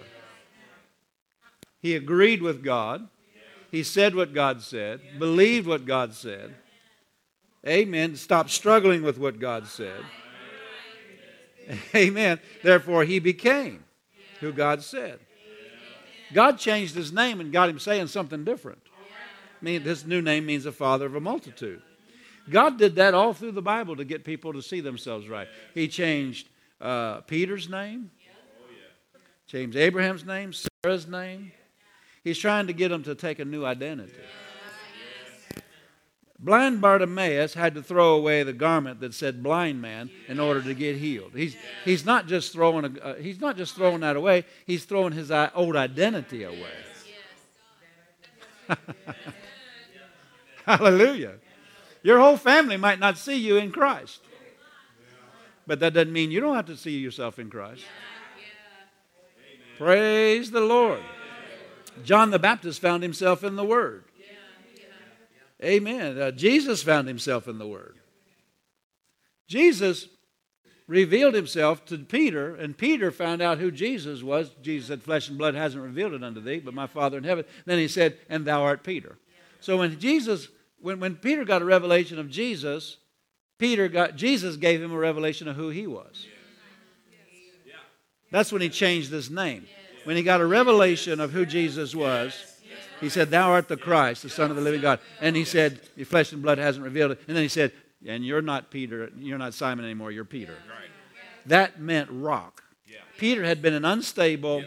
He 1.81 1.95
agreed 1.95 2.41
with 2.41 2.63
God. 2.63 3.07
He 3.71 3.83
said 3.83 4.15
what 4.15 4.33
God 4.33 4.61
said, 4.61 4.99
believed 5.19 5.67
what 5.67 5.85
God 5.85 6.13
said. 6.13 6.55
Amen. 7.67 8.15
Stop 8.15 8.49
struggling 8.49 9.03
with 9.03 9.17
what 9.17 9.39
God 9.39 9.67
said. 9.67 10.01
Amen. 11.95 12.39
Therefore, 12.63 13.03
he 13.03 13.19
became 13.19 13.83
who 14.39 14.51
God 14.51 14.81
said. 14.81 15.19
God 16.33 16.57
changed 16.57 16.95
his 16.95 17.11
name 17.11 17.39
and 17.39 17.51
got 17.51 17.69
him 17.69 17.79
saying 17.79 18.07
something 18.07 18.43
different. 18.43 18.81
I 19.61 19.65
mean, 19.65 19.81
his 19.81 20.05
new 20.05 20.21
name 20.21 20.45
means 20.45 20.65
a 20.65 20.71
father 20.71 21.05
of 21.05 21.15
a 21.15 21.19
multitude. 21.19 21.81
God 22.49 22.77
did 22.77 22.95
that 22.95 23.13
all 23.13 23.33
through 23.33 23.51
the 23.51 23.61
Bible 23.61 23.95
to 23.95 24.05
get 24.05 24.23
people 24.23 24.53
to 24.53 24.61
see 24.61 24.81
themselves 24.81 25.27
right. 25.27 25.47
He 25.73 25.87
changed 25.87 26.49
uh, 26.81 27.21
Peter's 27.21 27.69
name, 27.69 28.11
changed 29.47 29.75
Abraham's 29.75 30.25
name, 30.25 30.53
Sarah's 30.53 31.07
name. 31.07 31.51
He's 32.23 32.37
trying 32.37 32.67
to 32.67 32.73
get 32.73 32.89
them 32.89 33.03
to 33.03 33.15
take 33.15 33.39
a 33.39 33.45
new 33.45 33.65
identity. 33.65 34.13
Blind 36.41 36.79
Bartimaeus 36.79 37.53
had 37.53 37.75
to 37.75 37.83
throw 37.83 38.15
away 38.15 38.43
the 38.43 38.53
garment 38.53 39.01
that 39.01 39.13
said 39.13 39.43
blind 39.43 39.81
man 39.81 40.09
in 40.29 40.39
order 40.39 40.61
to 40.61 40.73
get 40.73 40.95
healed. 40.95 41.31
He's, 41.35 41.57
he's, 41.83 42.05
not, 42.05 42.27
just 42.27 42.53
throwing 42.53 42.85
a, 42.85 43.03
uh, 43.03 43.15
he's 43.15 43.41
not 43.41 43.57
just 43.57 43.75
throwing 43.75 43.99
that 44.01 44.15
away, 44.15 44.45
he's 44.65 44.85
throwing 44.85 45.11
his 45.11 45.31
old 45.31 45.75
identity 45.75 46.43
away. 46.43 46.71
Hallelujah. 50.65 51.33
Your 52.03 52.19
whole 52.19 52.37
family 52.37 52.77
might 52.77 52.99
not 52.99 53.17
see 53.17 53.35
you 53.35 53.57
in 53.57 53.71
Christ. 53.71 54.21
But 55.67 55.79
that 55.81 55.93
doesn't 55.93 56.13
mean 56.13 56.31
you 56.31 56.39
don't 56.39 56.55
have 56.55 56.65
to 56.67 56.77
see 56.77 56.97
yourself 56.97 57.37
in 57.37 57.49
Christ. 57.49 57.83
Praise 59.77 60.51
the 60.51 60.61
Lord. 60.61 61.01
John 62.03 62.31
the 62.31 62.39
Baptist 62.39 62.81
found 62.81 63.03
himself 63.03 63.43
in 63.43 63.55
the 63.55 63.63
Word. 63.63 64.03
Amen. 65.63 66.19
Uh, 66.19 66.31
Jesus 66.31 66.81
found 66.81 67.07
himself 67.07 67.47
in 67.47 67.57
the 67.57 67.67
Word. 67.67 67.97
Jesus 69.47 70.07
revealed 70.87 71.33
himself 71.35 71.85
to 71.85 71.97
Peter, 71.97 72.55
and 72.55 72.77
Peter 72.77 73.11
found 73.11 73.41
out 73.41 73.59
who 73.59 73.69
Jesus 73.69 74.23
was. 74.23 74.49
Jesus 74.61 74.87
said, 74.87 75.03
Flesh 75.03 75.29
and 75.29 75.37
blood 75.37 75.55
hasn't 75.55 75.83
revealed 75.83 76.13
it 76.13 76.23
unto 76.23 76.41
thee, 76.41 76.59
but 76.59 76.73
my 76.73 76.87
Father 76.87 77.17
in 77.17 77.23
heaven. 77.23 77.45
Then 77.65 77.77
he 77.77 77.87
said, 77.87 78.17
And 78.29 78.45
thou 78.45 78.63
art 78.63 78.83
Peter. 78.83 79.17
So 79.59 79.77
when 79.77 79.99
Jesus, 79.99 80.47
when, 80.81 80.99
when 80.99 81.15
Peter 81.15 81.45
got 81.45 81.61
a 81.61 81.65
revelation 81.65 82.19
of 82.19 82.29
Jesus, 82.29 82.97
Peter 83.57 83.87
got 83.87 84.15
Jesus 84.15 84.55
gave 84.55 84.81
him 84.81 84.91
a 84.91 84.97
revelation 84.97 85.47
of 85.47 85.55
who 85.55 85.69
he 85.69 85.87
was. 85.87 86.27
That's 88.31 88.51
when 88.51 88.61
he 88.61 88.69
changed 88.69 89.11
his 89.11 89.29
name. 89.29 89.65
When 90.03 90.15
he 90.15 90.23
got 90.23 90.39
a 90.39 90.45
revelation 90.45 91.19
of 91.19 91.31
who 91.31 91.45
Jesus 91.45 91.95
was, 91.95 92.33
he 93.01 93.09
said, 93.09 93.31
Thou 93.31 93.49
art 93.51 93.67
the 93.67 93.77
Christ, 93.77 94.23
the 94.23 94.29
Son 94.29 94.49
of 94.49 94.55
the 94.55 94.61
living 94.61 94.81
God. 94.81 94.99
And 95.21 95.35
he 95.35 95.45
said, 95.45 95.81
Your 95.95 96.05
flesh 96.05 96.31
and 96.31 96.41
blood 96.41 96.57
hasn't 96.57 96.83
revealed 96.83 97.11
it. 97.11 97.21
And 97.27 97.35
then 97.35 97.43
he 97.43 97.49
said, 97.49 97.71
And 98.05 98.25
you're 98.25 98.41
not 98.41 98.71
Peter, 98.71 99.09
you're 99.17 99.37
not 99.37 99.53
Simon 99.53 99.85
anymore, 99.85 100.11
you're 100.11 100.25
Peter. 100.25 100.55
That 101.45 101.79
meant 101.79 102.09
rock. 102.11 102.63
Peter 103.17 103.43
had 103.43 103.61
been 103.61 103.73
an 103.73 103.83
unstable, 103.83 104.63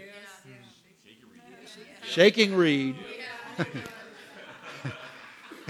shaking 2.05 2.55
reed. 2.55 2.97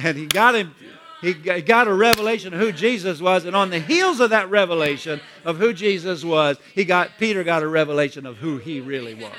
and 0.04 0.16
he 0.16 0.26
got 0.26 0.54
him 0.54 0.74
he 1.20 1.34
got 1.34 1.86
a 1.86 1.94
revelation 1.94 2.52
of 2.52 2.58
who 2.58 2.72
Jesus 2.72 3.20
was, 3.20 3.44
and 3.44 3.54
on 3.54 3.70
the 3.70 3.78
heels 3.78 4.18
of 4.18 4.30
that 4.30 4.50
revelation 4.50 5.20
of 5.44 5.56
who 5.56 5.72
Jesus 5.72 6.24
was, 6.24 6.58
he 6.74 6.84
got 6.84 7.10
Peter 7.16 7.44
got 7.44 7.62
a 7.62 7.68
revelation 7.68 8.26
of 8.26 8.38
who 8.38 8.58
he 8.58 8.80
really 8.80 9.14
was. 9.14 9.32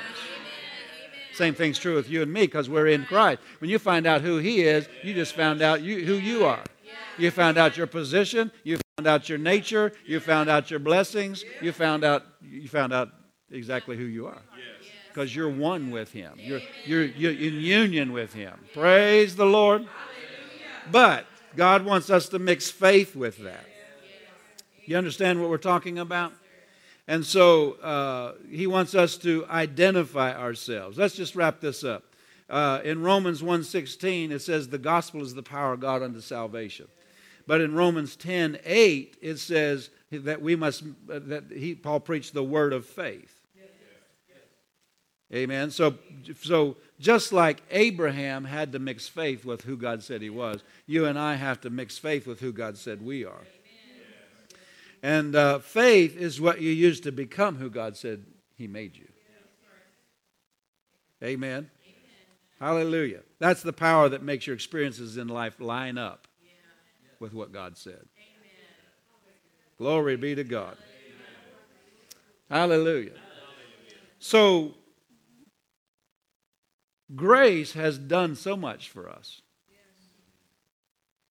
Same 1.34 1.54
thing's 1.54 1.78
true 1.78 1.94
with 1.94 2.08
you 2.08 2.22
and 2.22 2.32
me 2.32 2.42
because 2.42 2.70
we're 2.70 2.86
in 2.86 3.04
Christ. 3.04 3.42
When 3.58 3.68
you 3.68 3.78
find 3.78 4.06
out 4.06 4.20
who 4.20 4.38
He 4.38 4.62
is, 4.62 4.88
you 5.02 5.14
just 5.14 5.34
found 5.34 5.62
out 5.62 5.82
you, 5.82 6.04
who 6.06 6.14
you 6.14 6.44
are. 6.44 6.62
You 7.18 7.30
found 7.32 7.58
out 7.58 7.76
your 7.76 7.88
position. 7.88 8.52
You 8.62 8.78
found 8.96 9.08
out 9.08 9.28
your 9.28 9.38
nature. 9.38 9.92
You 10.06 10.20
found 10.20 10.48
out 10.48 10.70
your 10.70 10.78
blessings. 10.78 11.44
You 11.60 11.72
found 11.72 12.04
out 12.04 12.24
you 12.40 12.68
found 12.68 12.92
out 12.92 13.10
exactly 13.50 13.96
who 13.96 14.04
you 14.04 14.26
are 14.26 14.42
because 15.08 15.34
you're 15.34 15.50
one 15.50 15.90
with 15.90 16.12
Him. 16.12 16.34
You're, 16.36 16.60
you're, 16.84 17.04
you're 17.04 17.32
in 17.32 17.60
union 17.60 18.12
with 18.12 18.32
Him. 18.32 18.58
Praise 18.72 19.36
the 19.36 19.46
Lord. 19.46 19.86
But 20.90 21.26
God 21.56 21.84
wants 21.84 22.10
us 22.10 22.28
to 22.30 22.38
mix 22.38 22.70
faith 22.70 23.14
with 23.14 23.38
that. 23.38 23.64
You 24.86 24.96
understand 24.96 25.40
what 25.40 25.50
we're 25.50 25.58
talking 25.58 25.98
about? 25.98 26.32
And 27.06 27.24
so 27.24 27.72
uh, 27.74 28.34
he 28.50 28.66
wants 28.66 28.94
us 28.94 29.16
to 29.18 29.46
identify 29.48 30.34
ourselves. 30.34 30.96
Let's 30.96 31.14
just 31.14 31.34
wrap 31.36 31.60
this 31.60 31.84
up. 31.84 32.04
Uh, 32.48 32.80
in 32.84 33.02
Romans 33.02 33.42
1.16, 33.42 34.30
it 34.30 34.40
says 34.40 34.68
the 34.68 34.78
gospel 34.78 35.22
is 35.22 35.34
the 35.34 35.42
power 35.42 35.72
of 35.72 35.80
God 35.80 36.02
unto 36.02 36.20
salvation. 36.20 36.88
But 37.46 37.60
in 37.60 37.74
Romans 37.74 38.16
10.8, 38.16 39.14
it 39.20 39.36
says 39.38 39.90
that 40.10 40.40
we 40.40 40.56
must, 40.56 40.82
uh, 41.10 41.20
that 41.24 41.44
he, 41.50 41.74
Paul 41.74 42.00
preached 42.00 42.32
the 42.32 42.44
word 42.44 42.72
of 42.72 42.86
faith. 42.86 43.40
Amen. 45.32 45.70
So, 45.70 45.94
so 46.42 46.76
just 46.98 47.32
like 47.32 47.62
Abraham 47.70 48.44
had 48.44 48.72
to 48.72 48.78
mix 48.78 49.08
faith 49.08 49.44
with 49.44 49.62
who 49.62 49.76
God 49.76 50.02
said 50.02 50.22
he 50.22 50.30
was, 50.30 50.62
you 50.86 51.06
and 51.06 51.18
I 51.18 51.34
have 51.34 51.60
to 51.62 51.70
mix 51.70 51.98
faith 51.98 52.26
with 52.26 52.40
who 52.40 52.52
God 52.52 52.76
said 52.78 53.02
we 53.02 53.24
are. 53.24 53.42
And 55.02 55.36
uh, 55.36 55.58
faith 55.58 56.16
is 56.16 56.40
what 56.40 56.62
you 56.62 56.70
use 56.70 57.00
to 57.00 57.12
become 57.12 57.56
who 57.56 57.68
God 57.68 57.94
said 57.94 58.24
He 58.56 58.66
made 58.66 58.96
you. 58.96 59.06
Amen. 61.22 61.70
Hallelujah. 62.58 63.20
That's 63.38 63.62
the 63.62 63.74
power 63.74 64.08
that 64.08 64.22
makes 64.22 64.46
your 64.46 64.54
experiences 64.54 65.18
in 65.18 65.28
life 65.28 65.60
line 65.60 65.98
up 65.98 66.26
with 67.20 67.34
what 67.34 67.52
God 67.52 67.76
said. 67.76 68.06
Glory 69.76 70.16
be 70.16 70.34
to 70.34 70.44
God. 70.44 70.78
Hallelujah. 72.48 73.12
So, 74.18 74.74
grace 77.14 77.72
has 77.72 77.98
done 77.98 78.34
so 78.34 78.56
much 78.56 78.88
for 78.88 79.08
us. 79.08 79.42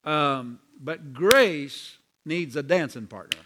Um, 0.03 0.59
but 0.79 1.13
grace 1.13 1.97
needs 2.25 2.55
a 2.55 2.63
dancing 2.63 3.07
partner. 3.07 3.41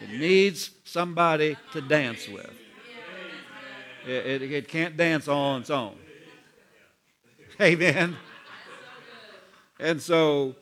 It 0.00 0.10
needs 0.10 0.70
somebody 0.84 1.56
to 1.72 1.80
dance 1.80 2.28
with. 2.28 2.50
It, 4.06 4.42
it, 4.42 4.52
it, 4.52 4.68
can't 4.68 4.96
dance 4.96 5.28
all 5.28 5.50
on 5.50 5.60
its 5.62 5.70
own. 5.70 5.96
Amen. 7.60 8.16
And 9.80 10.00
so 10.00 10.54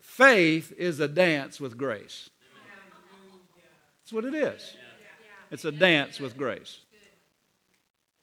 faith 0.00 0.72
is 0.76 0.98
a 1.00 1.08
dance 1.08 1.60
with 1.60 1.78
grace. 1.78 2.28
That's 4.00 4.12
what 4.12 4.24
it 4.24 4.34
is. 4.34 4.74
It's 5.50 5.64
a 5.64 5.72
dance 5.72 6.18
with 6.18 6.36
grace. 6.36 6.80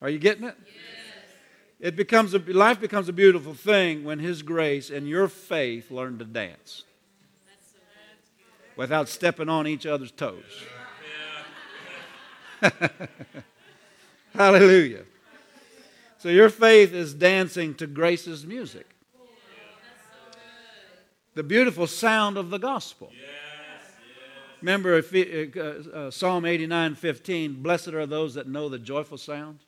Are 0.02 0.10
you 0.10 0.20
getting 0.20 0.43
it? 0.43 0.56
It 1.80 1.96
becomes 1.96 2.34
a, 2.34 2.39
life 2.39 2.80
becomes 2.80 3.10
a 3.10 3.14
beautiful 3.14 3.54
thing 3.54 4.04
when 4.04 4.20
His 4.20 4.41
grace 4.41 4.89
and 4.89 5.08
your 5.08 5.28
faith 5.28 5.91
learn 5.91 6.18
to 6.20 6.26
dance 6.26 6.84
without 8.76 9.10
stepping 9.10 9.50
on 9.50 9.68
each 9.68 9.86
other's 9.86 10.12
toes. 10.12 10.64
Hallelujah. 14.34 15.04
So 16.18 16.30
your 16.30 16.50
faith 16.50 16.93
is 16.93 17.14
dancing 17.14 17.76
to 17.76 17.88
grace's 17.88 18.46
music. 18.46 18.88
The 21.36 21.43
beautiful 21.43 21.88
sound 21.88 22.38
of 22.38 22.50
the 22.50 22.58
gospel. 22.58 23.12
Remember 24.62 24.96
uh, 24.96 25.62
uh, 25.62 26.12
Psalm 26.12 26.46
89 26.46 26.96
15, 26.96 27.62
blessed 27.62 27.89
are 27.89 28.06
those 28.06 28.34
that 28.34 28.48
know 28.48 28.70
the 28.70 28.80
joyful 28.80 29.18
sound. 29.18 29.60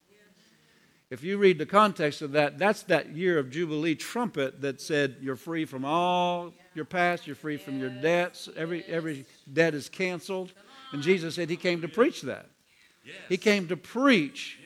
If 1.10 1.24
you 1.24 1.38
read 1.38 1.58
the 1.58 1.66
context 1.66 2.22
of 2.22 2.34
that, 2.34 2.58
that's 2.58 2.84
that 2.84 3.16
year 3.16 3.40
of 3.40 3.50
Jubilee 3.50 3.96
trumpet 3.96 4.62
that 4.62 4.82
said, 4.82 5.16
You're 5.22 5.38
free 5.38 5.64
from 5.64 5.86
all 5.86 6.54
your 6.74 6.84
past, 6.86 7.26
you're 7.26 7.36
free 7.36 7.58
from 7.58 7.80
your 7.80 7.90
debts, 7.90 8.50
every, 8.58 8.84
every 8.86 9.26
debt 9.52 9.74
is 9.74 9.88
canceled. 9.88 10.52
And 10.92 11.02
Jesus 11.02 11.36
said 11.36 11.50
He 11.50 11.56
came 11.56 11.82
to 11.82 11.88
preach 11.88 12.24
that. 12.24 12.48
He 13.30 13.38
came 13.38 13.70
to 13.70 13.78
preach 13.78 14.60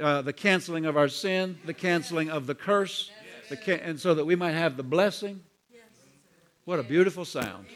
uh, 0.00 0.22
the 0.22 0.32
canceling 0.32 0.86
of 0.86 0.96
our 0.96 1.08
sin, 1.08 1.58
the 1.66 1.74
canceling 1.74 2.30
of 2.30 2.46
the 2.46 2.54
curse, 2.54 3.10
the 3.50 3.56
can- 3.56 3.80
and 3.80 4.00
so 4.00 4.14
that 4.14 4.24
we 4.24 4.34
might 4.34 4.52
have 4.52 4.78
the 4.78 4.82
blessing. 4.82 5.42
What 6.64 6.78
a 6.78 6.82
beautiful 6.82 7.26
sound. 7.26 7.66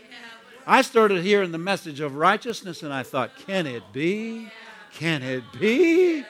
I 0.66 0.80
started 0.80 1.22
hearing 1.22 1.52
the 1.52 1.58
message 1.58 2.00
of 2.00 2.14
righteousness 2.16 2.82
and 2.82 2.94
I 2.94 3.02
thought, 3.02 3.30
Can 3.46 3.66
it 3.66 3.82
be? 3.92 4.50
Can 4.94 5.22
it 5.22 5.44
be? 5.60 6.24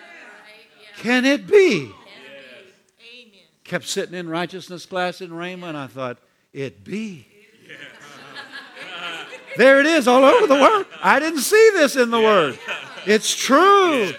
Can 0.98 1.24
it 1.24 1.46
be? 1.46 1.92
Kept 3.64 3.86
sitting 3.86 4.14
in 4.14 4.28
righteousness 4.28 4.86
class 4.86 5.20
in 5.20 5.30
Rhema, 5.30 5.68
and 5.68 5.76
I 5.76 5.86
thought, 5.86 6.18
it 6.52 6.82
be. 6.84 7.26
There 9.56 9.80
it 9.80 9.86
is 9.86 10.08
all 10.08 10.24
over 10.24 10.46
the 10.46 10.54
Word. 10.54 10.86
I 11.02 11.18
didn't 11.20 11.40
see 11.40 11.70
this 11.74 11.96
in 11.96 12.10
the 12.10 12.20
Word. 12.20 12.58
It's 13.06 13.34
true. 13.34 14.12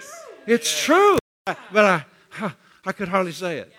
It's 0.46 0.82
true. 0.82 1.18
But 1.44 1.56
I, 1.76 2.04
I 2.84 2.92
could 2.92 3.08
hardly 3.08 3.32
say 3.32 3.58
it. 3.58 3.72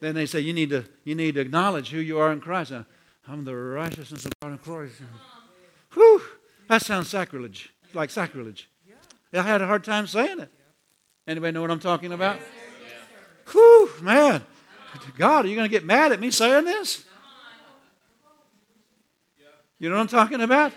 Then 0.00 0.14
they 0.14 0.26
say, 0.26 0.40
you 0.40 0.52
need 0.52 0.70
to, 0.70 0.84
you 1.04 1.14
need 1.14 1.34
to 1.34 1.40
acknowledge 1.40 1.90
who 1.90 1.98
you 1.98 2.18
are 2.18 2.32
in 2.32 2.40
Christ. 2.40 2.72
I'm 3.28 3.44
the 3.44 3.54
righteousness 3.54 4.24
of 4.24 4.32
God 4.40 4.52
in 4.52 4.58
Christ. 4.58 4.94
Uh-huh. 5.00 5.18
Whew, 5.94 6.22
that 6.68 6.82
sounds 6.82 7.08
sacrilege, 7.08 7.72
like 7.94 8.10
sacrilege. 8.10 8.68
I 9.32 9.42
had 9.42 9.60
a 9.60 9.66
hard 9.66 9.84
time 9.84 10.06
saying 10.06 10.40
it. 10.40 10.50
Anybody 11.30 11.52
know 11.52 11.60
what 11.60 11.70
I'm 11.70 11.78
talking 11.78 12.12
about? 12.12 12.40
Whew, 13.52 13.88
man. 14.02 14.42
God, 15.16 15.44
are 15.44 15.48
you 15.48 15.54
going 15.54 15.64
to 15.64 15.70
get 15.70 15.84
mad 15.84 16.10
at 16.10 16.18
me 16.18 16.32
saying 16.32 16.64
this? 16.64 17.04
You 19.78 19.88
know 19.88 19.94
what 19.94 20.00
I'm 20.00 20.08
talking 20.08 20.40
about? 20.40 20.72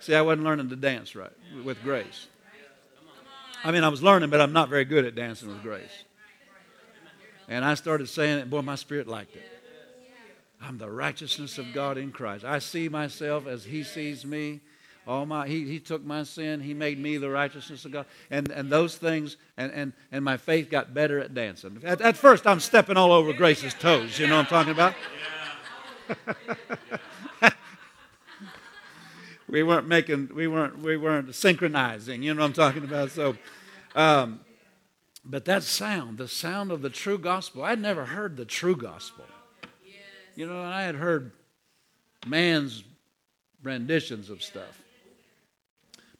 See, 0.00 0.14
I 0.14 0.20
wasn't 0.20 0.44
learning 0.44 0.68
to 0.68 0.76
dance 0.76 1.16
right 1.16 1.32
with 1.64 1.82
grace. 1.82 2.26
I 3.64 3.70
mean, 3.70 3.82
I 3.82 3.88
was 3.88 4.02
learning, 4.02 4.28
but 4.28 4.42
I'm 4.42 4.52
not 4.52 4.68
very 4.68 4.84
good 4.84 5.06
at 5.06 5.14
dancing 5.14 5.48
with 5.48 5.62
grace. 5.62 6.04
And 7.48 7.64
I 7.64 7.72
started 7.72 8.06
saying 8.06 8.40
it, 8.40 8.50
boy, 8.50 8.60
my 8.60 8.74
spirit 8.74 9.08
liked 9.08 9.34
it. 9.36 9.48
I'm 10.60 10.76
the 10.76 10.90
righteousness 10.90 11.56
of 11.56 11.72
God 11.72 11.96
in 11.96 12.12
Christ. 12.12 12.44
I 12.44 12.58
see 12.58 12.90
myself 12.90 13.46
as 13.46 13.64
He 13.64 13.82
sees 13.82 14.26
me. 14.26 14.60
All 15.06 15.26
my, 15.26 15.46
he, 15.46 15.64
he 15.66 15.78
took 15.80 16.04
my 16.04 16.22
sin. 16.22 16.60
He 16.60 16.72
made 16.72 16.98
me 16.98 17.18
the 17.18 17.28
righteousness 17.28 17.84
of 17.84 17.92
God. 17.92 18.06
And, 18.30 18.50
and 18.50 18.70
those 18.70 18.96
things, 18.96 19.36
and, 19.56 19.70
and, 19.72 19.92
and 20.10 20.24
my 20.24 20.36
faith 20.38 20.70
got 20.70 20.94
better 20.94 21.18
at 21.20 21.34
dancing. 21.34 21.80
At, 21.84 22.00
at 22.00 22.16
first, 22.16 22.46
I'm 22.46 22.60
stepping 22.60 22.96
all 22.96 23.12
over 23.12 23.32
Grace's 23.32 23.74
toes. 23.74 24.18
You 24.18 24.26
know 24.26 24.36
what 24.36 24.52
I'm 24.52 24.66
talking 24.66 24.72
about? 24.72 24.94
we 29.48 29.62
weren't 29.62 29.86
making, 29.86 30.30
we 30.34 30.46
weren't, 30.46 30.78
we 30.78 30.96
weren't 30.96 31.34
synchronizing. 31.34 32.22
You 32.22 32.32
know 32.32 32.40
what 32.40 32.46
I'm 32.46 32.52
talking 32.54 32.84
about? 32.84 33.10
So, 33.10 33.36
um, 33.94 34.40
But 35.24 35.44
that 35.46 35.62
sound, 35.62 36.18
the 36.18 36.28
sound 36.28 36.70
of 36.70 36.82
the 36.82 36.90
true 36.90 37.18
gospel, 37.18 37.62
I'd 37.62 37.80
never 37.80 38.06
heard 38.06 38.36
the 38.36 38.44
true 38.44 38.76
gospel. 38.76 39.24
You 40.34 40.46
know, 40.46 40.62
I 40.62 40.82
had 40.82 40.96
heard 40.96 41.32
man's 42.26 42.84
renditions 43.62 44.30
of 44.30 44.42
stuff. 44.42 44.82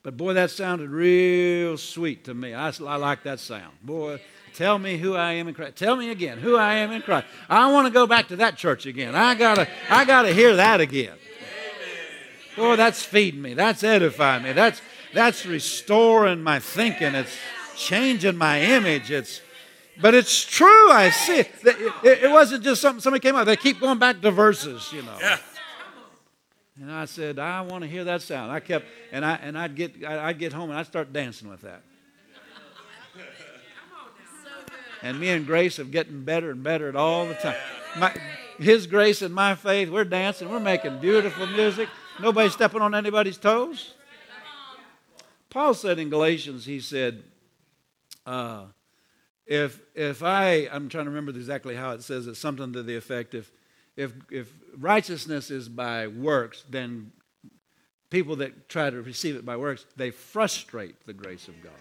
But 0.04 0.18
boy, 0.18 0.34
that 0.34 0.50
sounded 0.50 0.90
real 0.90 1.78
sweet 1.78 2.24
to 2.24 2.34
me. 2.34 2.52
I, 2.52 2.68
I 2.68 2.96
like 2.96 3.22
that 3.22 3.40
sound. 3.40 3.72
Boy, 3.82 4.20
tell 4.52 4.78
me 4.78 4.98
who 4.98 5.14
I 5.14 5.32
am 5.32 5.48
in 5.48 5.54
Christ. 5.54 5.76
Tell 5.76 5.96
me 5.96 6.10
again 6.10 6.36
who 6.36 6.56
I 6.56 6.74
am 6.74 6.92
in 6.92 7.00
Christ. 7.00 7.26
I 7.48 7.72
want 7.72 7.86
to 7.86 7.90
go 7.92 8.06
back 8.06 8.28
to 8.28 8.36
that 8.36 8.58
church 8.58 8.84
again. 8.84 9.14
I 9.14 9.34
gotta, 9.34 9.66
I 9.88 10.04
gotta 10.04 10.34
hear 10.34 10.56
that 10.56 10.82
again. 10.82 11.14
Boy, 12.54 12.76
that's 12.76 13.02
feeding 13.02 13.40
me. 13.40 13.54
That's 13.54 13.82
edifying 13.82 14.42
me. 14.42 14.52
That's 14.52 14.80
that's 15.14 15.46
restoring 15.46 16.42
my 16.42 16.60
thinking. 16.60 17.14
It's 17.14 17.34
changing 17.74 18.36
my 18.36 18.60
image. 18.60 19.10
It's 19.10 19.40
but 20.02 20.14
it's 20.14 20.44
true. 20.44 20.90
I 20.90 21.10
see 21.10 21.38
it. 21.40 21.50
It, 21.64 22.24
it 22.24 22.30
wasn't 22.30 22.62
just 22.62 22.82
something 22.82 23.00
somebody 23.00 23.22
came 23.22 23.36
up. 23.36 23.46
They 23.46 23.56
keep 23.56 23.80
going 23.80 23.98
back 23.98 24.20
to 24.20 24.30
verses, 24.30 24.92
you 24.92 25.02
know. 25.02 25.16
Yeah. 25.20 25.38
And 26.80 26.90
I 26.90 27.04
said, 27.04 27.38
I 27.38 27.60
want 27.60 27.82
to 27.82 27.88
hear 27.88 28.04
that 28.04 28.20
sound. 28.20 28.50
I 28.50 28.58
kept, 28.60 28.86
and 29.12 29.24
I 29.24 29.36
and 29.36 29.56
I'd 29.56 29.76
get 29.76 30.04
I'd 30.04 30.38
get 30.38 30.52
home 30.52 30.70
and 30.70 30.78
I'd 30.78 30.86
start 30.86 31.12
dancing 31.12 31.48
with 31.48 31.62
that. 31.62 31.82
And 35.02 35.20
me 35.20 35.28
and 35.28 35.46
Grace 35.46 35.76
have 35.76 35.90
getting 35.90 36.24
better 36.24 36.50
and 36.50 36.62
better 36.62 36.88
at 36.88 36.96
all 36.96 37.26
the 37.26 37.34
time. 37.34 37.56
My, 37.98 38.12
his 38.58 38.86
grace 38.86 39.20
and 39.20 39.34
my 39.34 39.54
faith, 39.54 39.90
we're 39.90 40.04
dancing, 40.04 40.48
we're 40.48 40.60
making 40.60 40.98
beautiful 40.98 41.46
music. 41.46 41.90
Nobody 42.20 42.48
stepping 42.48 42.80
on 42.80 42.94
anybody's 42.94 43.36
toes. 43.36 43.92
Paul 45.50 45.74
said 45.74 45.98
in 45.98 46.08
Galatians, 46.08 46.64
he 46.64 46.80
said, 46.80 47.22
uh, 48.26 48.64
if 49.46 49.80
if 49.94 50.22
I 50.22 50.68
I'm 50.72 50.88
trying 50.88 51.04
to 51.04 51.10
remember 51.10 51.32
exactly 51.32 51.76
how 51.76 51.90
it 51.92 52.02
says 52.02 52.26
it, 52.26 52.36
something 52.36 52.72
to 52.72 52.82
the 52.82 52.96
effect 52.96 53.34
if 53.34 53.52
if 53.96 54.12
if 54.30 54.52
righteousness 54.78 55.50
is 55.50 55.68
by 55.68 56.06
works, 56.06 56.64
then 56.68 57.12
people 58.10 58.36
that 58.36 58.68
try 58.68 58.90
to 58.90 59.02
receive 59.02 59.36
it 59.36 59.44
by 59.44 59.56
works, 59.56 59.86
they 59.96 60.10
frustrate 60.10 61.06
the 61.06 61.12
grace 61.12 61.48
of 61.48 61.62
God. 61.62 61.72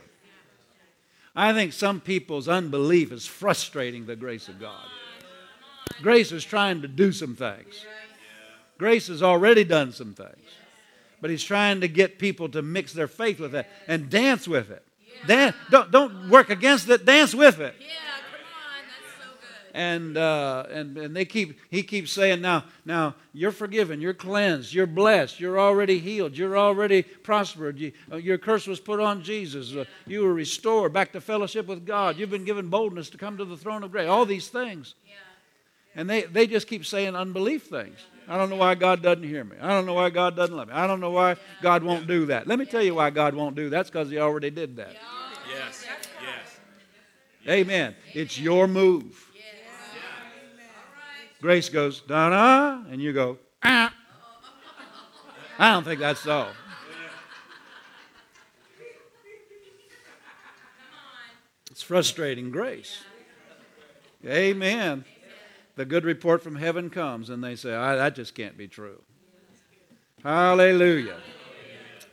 I 1.36 1.54
think 1.54 1.74
some 1.74 2.00
people's 2.00 2.48
unbelief 2.48 3.12
is 3.12 3.26
frustrating 3.26 4.06
the 4.06 4.16
grace 4.16 4.48
of 4.48 4.60
God. 4.60 4.86
Grace 6.02 6.32
is 6.32 6.44
trying 6.44 6.82
to 6.82 6.88
do 6.88 7.12
some 7.12 7.36
things. 7.36 7.86
Grace 8.78 9.08
has 9.08 9.24
already 9.24 9.64
done 9.64 9.92
some 9.92 10.14
things. 10.14 10.50
But 11.22 11.30
he's 11.30 11.44
trying 11.44 11.82
to 11.82 11.88
get 11.88 12.20
people 12.20 12.50
to 12.50 12.62
mix 12.62 12.94
their 12.94 13.08
faith 13.08 13.40
with 13.40 13.56
it 13.56 13.66
and 13.88 14.10
dance 14.10 14.48
with 14.48 14.70
it. 14.72 14.86
Don't, 15.72 15.90
don't 15.90 16.30
work 16.30 16.50
against 16.50 16.90
it, 16.90 17.06
dance 17.06 17.34
with 17.34 17.60
it. 17.60 17.76
Yeah, 17.80 17.88
come 18.30 18.42
on, 18.42 18.84
that's 18.90 19.14
so 19.24 19.32
good. 19.40 19.63
And, 19.74 20.18
uh, 20.18 20.68
and, 20.70 20.96
and 21.00 21.16
they 21.16 21.26
keep, 21.26 21.60
he 21.72 21.82
keeps 21.82 22.12
saying, 22.12 22.42
now, 22.42 22.66
now, 22.86 23.16
you're 23.34 23.52
forgiven, 23.52 24.00
you're 24.00 24.14
cleansed, 24.14 24.72
you're 24.72 24.86
blessed, 24.86 25.40
you're 25.40 25.60
already 25.60 25.98
healed, 25.98 26.38
you're 26.38 26.56
already 26.56 27.02
prospered, 27.02 27.80
you, 27.80 27.92
uh, 28.12 28.18
your 28.18 28.38
curse 28.38 28.68
was 28.68 28.80
put 28.80 29.00
on 29.00 29.24
Jesus, 29.24 29.74
uh, 29.74 29.86
you 30.06 30.22
were 30.22 30.34
restored 30.34 30.94
back 30.94 31.12
to 31.14 31.20
fellowship 31.20 31.66
with 31.66 31.88
God, 31.88 32.20
you've 32.20 32.30
been 32.30 32.46
given 32.46 32.70
boldness 32.70 33.10
to 33.10 33.18
come 33.18 33.36
to 33.38 33.46
the 33.46 33.58
throne 33.58 33.84
of 33.84 33.92
grace, 33.92 34.08
all 34.08 34.28
these 34.28 34.48
things. 34.48 34.94
Yeah. 35.08 35.14
And 35.96 36.08
they, 36.08 36.22
they 36.22 36.46
just 36.46 36.68
keep 36.68 36.86
saying 36.86 37.16
unbelief 37.16 37.64
things. 37.64 37.98
I 38.28 38.38
don't 38.38 38.52
know 38.52 38.58
why 38.58 38.76
God 38.76 39.02
doesn't 39.02 39.24
hear 39.24 39.44
me. 39.44 39.58
I 39.60 39.70
don't 39.70 39.88
know 39.88 39.96
why 39.96 40.12
God 40.12 40.36
doesn't 40.36 40.56
love 40.56 40.68
me. 40.68 40.74
I 40.76 40.86
don't 40.86 41.00
know 41.00 41.12
why 41.12 41.36
God 41.64 41.84
won't 41.84 42.06
do 42.06 42.28
that. 42.28 42.48
Let 42.48 42.60
me 42.60 42.66
tell 42.66 42.84
you 42.84 42.94
why 42.96 43.10
God 43.10 43.34
won't 43.34 43.56
do 43.56 43.70
that. 43.70 43.76
That's 43.76 43.90
because 43.90 44.12
He 44.12 44.20
already 44.20 44.52
did 44.52 44.76
that. 44.78 44.96
Yes. 45.50 45.86
Yes. 46.22 47.50
Amen. 47.50 47.96
It's 48.14 48.40
your 48.40 48.68
move. 48.68 49.33
Grace 51.44 51.68
goes, 51.68 52.00
da 52.00 52.30
da, 52.30 52.90
and 52.90 53.02
you 53.02 53.12
go, 53.12 53.38
ah. 53.64 53.94
I 55.60 55.74
don't 55.74 55.84
think 55.84 56.00
that's 56.00 56.22
so. 56.22 56.48
It's 61.70 61.82
frustrating 61.82 62.50
grace. 62.50 63.04
Amen. 64.26 65.04
The 65.76 65.84
good 65.84 66.06
report 66.06 66.42
from 66.42 66.56
heaven 66.56 66.90
comes, 66.90 67.30
and 67.30 67.44
they 67.44 67.58
say, 67.58 67.74
"Ah, 67.74 67.98
that 67.98 68.16
just 68.16 68.36
can't 68.36 68.58
be 68.58 68.70
true. 68.70 69.02
Hallelujah. 70.24 71.18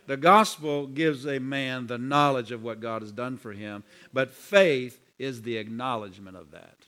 The 0.08 0.16
gospel 0.16 0.88
gives 0.88 1.24
a 1.24 1.38
man 1.38 1.86
the 1.86 1.98
knowledge 1.98 2.50
of 2.50 2.64
what 2.64 2.80
God 2.80 3.02
has 3.02 3.12
done 3.12 3.36
for 3.36 3.52
him, 3.52 3.84
but 4.12 4.32
faith 4.32 5.00
is 5.20 5.42
the 5.42 5.56
acknowledgement 5.56 6.36
of 6.36 6.50
that 6.50 6.80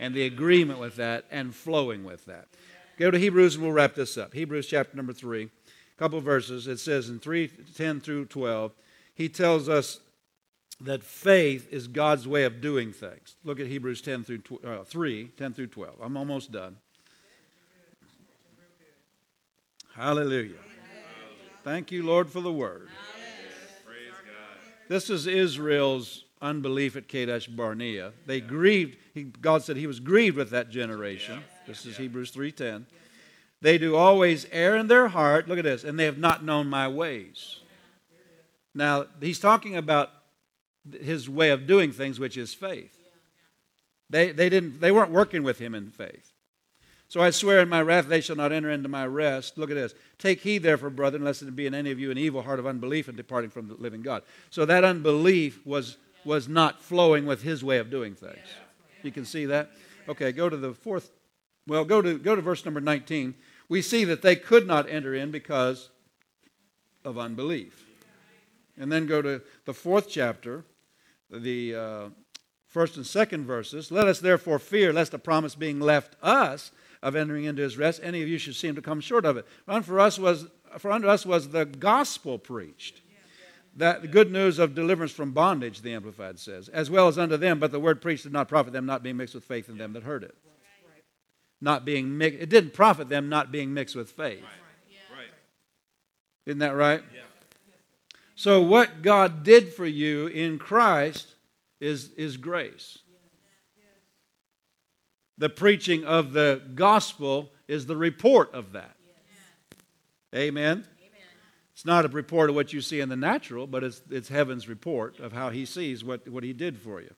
and 0.00 0.14
the 0.14 0.24
agreement 0.24 0.80
with 0.80 0.96
that 0.96 1.26
and 1.30 1.54
flowing 1.54 2.02
with 2.04 2.24
that. 2.24 2.48
Go 2.98 3.10
to 3.10 3.18
Hebrews 3.18 3.54
and 3.54 3.64
we'll 3.64 3.72
wrap 3.72 3.94
this 3.94 4.16
up. 4.18 4.32
Hebrews 4.34 4.66
chapter 4.66 4.96
number 4.96 5.12
3, 5.12 5.44
a 5.44 5.48
couple 5.98 6.18
of 6.18 6.24
verses. 6.24 6.66
It 6.66 6.80
says 6.80 7.08
in 7.08 7.20
3 7.20 7.48
10 7.76 8.00
through 8.00 8.24
12, 8.26 8.72
he 9.14 9.28
tells 9.28 9.68
us 9.68 10.00
that 10.80 11.04
faith 11.04 11.68
is 11.70 11.86
God's 11.86 12.26
way 12.26 12.44
of 12.44 12.62
doing 12.62 12.92
things. 12.92 13.36
Look 13.44 13.60
at 13.60 13.66
Hebrews 13.66 14.00
10 14.00 14.24
through 14.24 14.38
tw- 14.38 14.64
uh, 14.64 14.84
3, 14.84 15.28
10 15.36 15.52
through 15.52 15.66
12. 15.66 15.96
I'm 16.00 16.16
almost 16.16 16.50
done. 16.50 16.76
Hallelujah. 19.94 20.56
Thank 21.62 21.92
you, 21.92 22.02
Lord, 22.02 22.30
for 22.30 22.40
the 22.40 22.52
word. 22.52 22.88
Praise 23.84 24.12
God. 24.24 24.72
This 24.88 25.10
is 25.10 25.26
Israel's 25.26 26.24
unbelief 26.40 26.96
at 26.96 27.08
Kadesh 27.08 27.46
Barnea. 27.46 28.12
They 28.26 28.40
grieved. 28.40 28.96
He, 29.14 29.24
God 29.24 29.62
said 29.62 29.76
He 29.76 29.86
was 29.86 30.00
grieved 30.00 30.36
with 30.36 30.50
that 30.50 30.70
generation. 30.70 31.42
This 31.66 31.86
is 31.86 31.96
Hebrews 31.96 32.30
three 32.30 32.52
ten. 32.52 32.86
They 33.62 33.76
do 33.76 33.94
always 33.96 34.46
err 34.52 34.76
in 34.76 34.86
their 34.86 35.08
heart. 35.08 35.48
Look 35.48 35.58
at 35.58 35.64
this, 35.64 35.84
and 35.84 35.98
they 35.98 36.06
have 36.06 36.18
not 36.18 36.44
known 36.44 36.66
my 36.68 36.88
ways. 36.88 37.60
Now 38.74 39.06
he's 39.20 39.38
talking 39.38 39.76
about 39.76 40.10
his 40.90 41.28
way 41.28 41.50
of 41.50 41.66
doing 41.66 41.92
things, 41.92 42.18
which 42.18 42.36
is 42.36 42.54
faith. 42.54 42.96
They, 44.08 44.32
they 44.32 44.48
didn't. 44.48 44.80
They 44.80 44.92
weren't 44.92 45.10
working 45.10 45.42
with 45.42 45.58
him 45.58 45.74
in 45.74 45.90
faith. 45.90 46.32
So 47.08 47.20
I 47.20 47.30
swear 47.30 47.58
in 47.58 47.68
my 47.68 47.82
wrath 47.82 48.06
they 48.06 48.20
shall 48.20 48.36
not 48.36 48.52
enter 48.52 48.70
into 48.70 48.88
my 48.88 49.04
rest. 49.04 49.58
Look 49.58 49.70
at 49.70 49.74
this. 49.74 49.94
Take 50.18 50.40
heed, 50.40 50.62
therefore, 50.62 50.90
brethren, 50.90 51.24
lest 51.24 51.42
it 51.42 51.56
be 51.56 51.66
in 51.66 51.74
any 51.74 51.90
of 51.90 51.98
you 51.98 52.12
an 52.12 52.18
evil 52.18 52.42
heart 52.42 52.60
of 52.60 52.68
unbelief 52.68 53.08
and 53.08 53.16
departing 53.16 53.50
from 53.50 53.66
the 53.66 53.74
living 53.74 54.00
God. 54.00 54.22
So 54.48 54.64
that 54.64 54.84
unbelief 54.84 55.66
was, 55.66 55.96
was 56.24 56.48
not 56.48 56.80
flowing 56.80 57.26
with 57.26 57.42
his 57.42 57.64
way 57.64 57.78
of 57.78 57.90
doing 57.90 58.14
things. 58.14 58.38
You 59.02 59.10
can 59.10 59.24
see 59.24 59.46
that? 59.46 59.70
Okay, 60.08 60.32
go 60.32 60.48
to 60.48 60.56
the 60.56 60.74
fourth. 60.74 61.10
Well, 61.66 61.84
go 61.84 62.02
to, 62.02 62.18
go 62.18 62.34
to 62.34 62.42
verse 62.42 62.64
number 62.64 62.80
19. 62.80 63.34
We 63.68 63.82
see 63.82 64.04
that 64.04 64.22
they 64.22 64.36
could 64.36 64.66
not 64.66 64.88
enter 64.88 65.14
in 65.14 65.30
because 65.30 65.90
of 67.04 67.18
unbelief. 67.18 67.86
And 68.78 68.90
then 68.90 69.06
go 69.06 69.22
to 69.22 69.42
the 69.64 69.74
fourth 69.74 70.08
chapter, 70.08 70.64
the 71.30 71.74
uh, 71.74 72.08
first 72.66 72.96
and 72.96 73.06
second 73.06 73.44
verses. 73.44 73.90
Let 73.90 74.06
us 74.06 74.20
therefore 74.20 74.58
fear, 74.58 74.92
lest 74.92 75.12
the 75.12 75.18
promise 75.18 75.54
being 75.54 75.80
left 75.80 76.16
us 76.22 76.72
of 77.02 77.16
entering 77.16 77.44
into 77.44 77.62
his 77.62 77.78
rest, 77.78 78.00
any 78.02 78.22
of 78.22 78.28
you 78.28 78.38
should 78.38 78.56
seem 78.56 78.74
to 78.74 78.82
come 78.82 79.00
short 79.00 79.24
of 79.24 79.36
it. 79.36 79.46
For 79.82 80.00
us 80.00 80.18
was, 80.18 80.46
for 80.78 80.92
unto 80.92 81.08
us 81.08 81.24
was 81.24 81.48
the 81.48 81.64
gospel 81.64 82.38
preached. 82.38 83.00
That 83.76 84.02
the 84.02 84.08
good 84.08 84.32
news 84.32 84.58
of 84.58 84.74
deliverance 84.74 85.12
from 85.12 85.32
bondage, 85.32 85.82
the 85.82 85.94
Amplified 85.94 86.38
says, 86.38 86.68
as 86.68 86.90
well 86.90 87.08
as 87.08 87.18
unto 87.18 87.36
them, 87.36 87.60
but 87.60 87.70
the 87.70 87.80
word 87.80 88.02
preached 88.02 88.24
did 88.24 88.32
not 88.32 88.48
profit 88.48 88.72
them, 88.72 88.84
not 88.84 89.02
being 89.02 89.16
mixed 89.16 89.34
with 89.34 89.44
faith 89.44 89.68
in 89.68 89.78
them 89.78 89.92
that 89.92 90.02
heard 90.02 90.24
it. 90.24 90.34
Not 91.60 91.84
being 91.84 92.16
mixed, 92.18 92.40
it 92.40 92.48
didn't 92.48 92.72
profit 92.72 93.08
them 93.08 93.28
not 93.28 93.52
being 93.52 93.72
mixed 93.72 93.94
with 93.94 94.10
faith. 94.10 94.42
Right. 94.42 94.50
Isn't 96.46 96.58
that 96.60 96.74
right? 96.74 97.02
Yeah. 97.14 97.20
So, 98.34 98.62
what 98.62 99.02
God 99.02 99.44
did 99.44 99.74
for 99.74 99.86
you 99.86 100.26
in 100.28 100.58
Christ 100.58 101.34
is, 101.78 102.10
is 102.12 102.38
grace. 102.38 102.98
The 105.38 105.48
preaching 105.48 106.04
of 106.04 106.32
the 106.32 106.62
gospel 106.74 107.50
is 107.68 107.86
the 107.86 107.96
report 107.96 108.52
of 108.52 108.72
that. 108.72 108.96
Amen. 110.34 110.86
It's 111.80 111.86
not 111.86 112.04
a 112.04 112.08
report 112.08 112.50
of 112.50 112.56
what 112.56 112.74
you 112.74 112.82
see 112.82 113.00
in 113.00 113.08
the 113.08 113.16
natural, 113.16 113.66
but 113.66 113.82
it's, 113.82 114.02
it's 114.10 114.28
heaven's 114.28 114.68
report 114.68 115.18
of 115.18 115.32
how 115.32 115.48
he 115.48 115.64
sees 115.64 116.04
what, 116.04 116.28
what 116.28 116.44
he 116.44 116.52
did 116.52 116.76
for 116.76 117.00
you. 117.00 117.14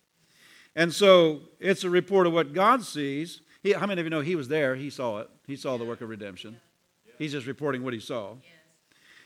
And 0.76 0.92
so 0.92 1.40
it's 1.58 1.82
a 1.82 1.90
report 1.90 2.28
of 2.28 2.32
what 2.32 2.52
God 2.52 2.84
sees. 2.84 3.40
He, 3.64 3.72
how 3.72 3.86
many 3.86 4.00
of 4.00 4.06
you 4.06 4.10
know 4.10 4.20
he 4.20 4.36
was 4.36 4.46
there? 4.46 4.76
He 4.76 4.88
saw 4.88 5.18
it. 5.18 5.28
He 5.48 5.56
saw 5.56 5.78
the 5.78 5.84
work 5.84 6.00
of 6.00 6.08
redemption. 6.08 6.58
He's 7.18 7.32
just 7.32 7.48
reporting 7.48 7.82
what 7.82 7.92
he 7.92 7.98
saw. 7.98 8.36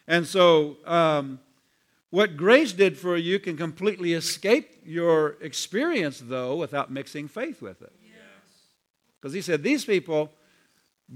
And 0.09 0.27
so, 0.27 0.79
um, 0.87 1.39
what 2.09 2.39
grace 2.39 2.73
did 2.73 2.97
for 2.97 3.15
you 3.15 3.39
can 3.39 3.59
completely 3.59 4.15
escape 4.15 4.71
your 4.87 5.37
experience, 5.43 6.19
though, 6.25 6.57
without 6.57 6.91
mixing 6.91 7.29
faith 7.29 7.61
with 7.61 7.83
it. 7.83 7.93
Because 9.21 9.35
he 9.35 9.43
said, 9.43 9.63
These 9.63 9.85
people, 9.85 10.33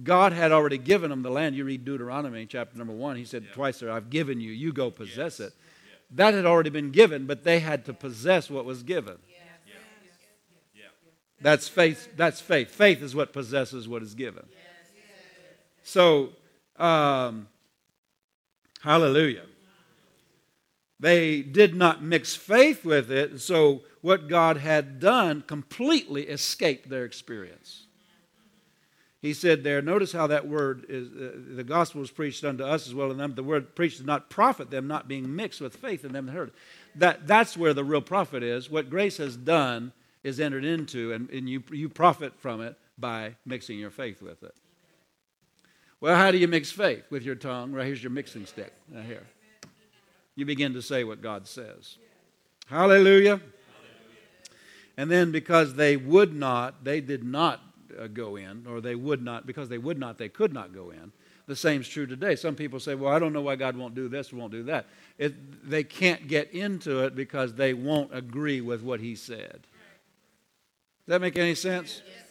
God 0.02 0.32
had 0.32 0.52
already 0.52 0.78
given 0.78 1.10
them 1.10 1.22
the 1.22 1.30
land. 1.30 1.56
You 1.56 1.64
read 1.64 1.84
Deuteronomy 1.84 2.46
chapter 2.46 2.78
number 2.78 2.92
one. 2.92 3.16
He 3.16 3.24
said 3.24 3.44
twice 3.52 3.80
there, 3.80 3.90
I've 3.90 4.08
given 4.08 4.40
you, 4.40 4.52
you 4.52 4.72
go 4.72 4.90
possess 4.90 5.40
it. 5.40 5.52
That 6.12 6.34
had 6.34 6.46
already 6.46 6.70
been 6.70 6.90
given, 6.90 7.26
but 7.26 7.44
they 7.44 7.60
had 7.60 7.84
to 7.86 7.92
possess 7.92 8.48
what 8.50 8.64
was 8.64 8.82
given. 8.82 9.16
That's 11.42 11.68
faith. 11.68 12.08
That's 12.16 12.40
faith. 12.40 12.70
Faith 12.70 13.02
is 13.02 13.14
what 13.14 13.32
possesses 13.32 13.88
what 13.88 14.02
is 14.02 14.14
given. 14.14 14.46
So, 15.82 16.30
um, 16.76 17.48
hallelujah. 18.82 19.44
They 21.00 21.40
did 21.40 21.74
not 21.74 22.02
mix 22.02 22.36
faith 22.36 22.84
with 22.84 23.10
it, 23.10 23.40
so 23.40 23.82
what 24.02 24.28
God 24.28 24.58
had 24.58 25.00
done 25.00 25.42
completely 25.46 26.28
escaped 26.28 26.90
their 26.90 27.04
experience. 27.06 27.86
He 29.20 29.34
said 29.34 29.62
there, 29.62 29.82
notice 29.82 30.12
how 30.12 30.26
that 30.28 30.48
word 30.48 30.86
is, 30.88 31.09
uh, 31.09 31.55
the 31.55 31.64
gospel 31.64 32.01
was 32.01 32.10
preached 32.10 32.42
unto 32.42 32.64
us 32.64 32.86
as 32.86 32.94
well 32.94 33.10
as 33.10 33.18
them. 33.18 33.34
The 33.34 33.42
word 33.42 33.74
preached 33.76 33.98
did 33.98 34.06
not 34.06 34.30
profit 34.30 34.70
them, 34.70 34.86
not 34.86 35.09
being 35.09 35.36
mixed 35.36 35.60
with 35.60 35.76
faith 35.76 36.05
in 36.05 36.12
them 36.12 36.26
that 36.26 36.32
heard. 36.32 36.52
That, 36.94 37.26
that's 37.26 37.56
where 37.56 37.74
the 37.74 37.84
real 37.84 38.01
profit 38.01 38.42
is. 38.42 38.70
What 38.70 38.88
grace 38.88 39.18
has 39.18 39.36
done 39.36 39.92
is 40.22 40.40
entered 40.40 40.64
into, 40.64 41.12
and, 41.12 41.28
and 41.30 41.48
you, 41.48 41.62
you 41.70 41.88
profit 41.88 42.32
from 42.38 42.62
it 42.62 42.76
by 42.97 43.36
mixing 43.44 43.78
your 43.78 43.90
faith 43.90 44.22
with 44.22 44.42
it. 44.42 44.55
Well, 46.01 46.16
how 46.16 46.30
do 46.30 46.38
you 46.38 46.48
mix 46.48 46.70
faith? 46.70 47.05
With 47.10 47.22
your 47.22 47.34
tongue. 47.34 47.72
Right 47.72 47.86
here's 47.86 48.02
your 48.02 48.10
mixing 48.10 48.47
stick. 48.47 48.72
Right 48.90 49.05
here 49.05 49.26
you 50.40 50.47
begin 50.47 50.72
to 50.72 50.80
say 50.80 51.05
what 51.05 51.20
God 51.20 51.47
says. 51.47 51.98
Hallelujah. 52.66 53.42
And 54.97 55.10
then 55.10 55.32
because 55.32 55.74
they 55.74 55.98
would 55.98 56.34
not, 56.34 56.82
they 56.82 57.02
did 57.02 57.22
not 57.22 57.69
uh, 58.01 58.06
go 58.06 58.36
in, 58.36 58.66
or 58.68 58.81
they 58.81 58.94
would 58.94 59.22
not, 59.22 59.47
because 59.47 59.68
they 59.68 59.78
would 59.78 59.98
not, 59.98 60.18
they 60.18 60.28
could 60.28 60.52
not 60.52 60.72
go 60.72 60.90
in. 60.90 61.12
The 61.47 61.56
same 61.56 61.81
is 61.81 61.89
true 61.89 62.06
today. 62.06 62.36
Some 62.36 62.55
people 62.55 62.81
say, 62.81 62.94
well, 62.94 63.12
I 63.12 63.18
don't 63.18 63.32
know 63.32 63.43
why 63.43 63.56
God 63.56 63.77
won't 63.77 63.94
do 63.94 64.09
this 64.09 64.32
won't 64.32 64.52
do 64.52 64.62
that. 64.64 64.86
It, 65.18 65.68
they 65.68 65.82
can't 65.82 66.28
get 66.28 66.52
into 66.52 67.01
it 67.05 67.14
because 67.14 67.55
they 67.55 67.74
won't 67.74 68.14
agree 68.14 68.60
with 68.60 68.82
what 68.82 69.01
He 69.01 69.14
said. 69.14 69.66
Does 71.06 71.09
that 71.09 71.20
make 71.20 71.36
any 71.36 71.55
sense? 71.55 72.02
Yes, 72.06 72.31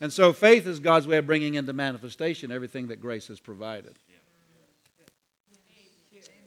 and 0.00 0.12
so 0.12 0.32
faith 0.32 0.66
is 0.66 0.78
God's 0.78 1.06
way 1.06 1.16
of 1.16 1.26
bringing 1.26 1.54
into 1.54 1.72
manifestation 1.72 2.50
everything 2.52 2.88
that 2.88 3.00
grace 3.00 3.28
has 3.28 3.40
provided. 3.40 3.94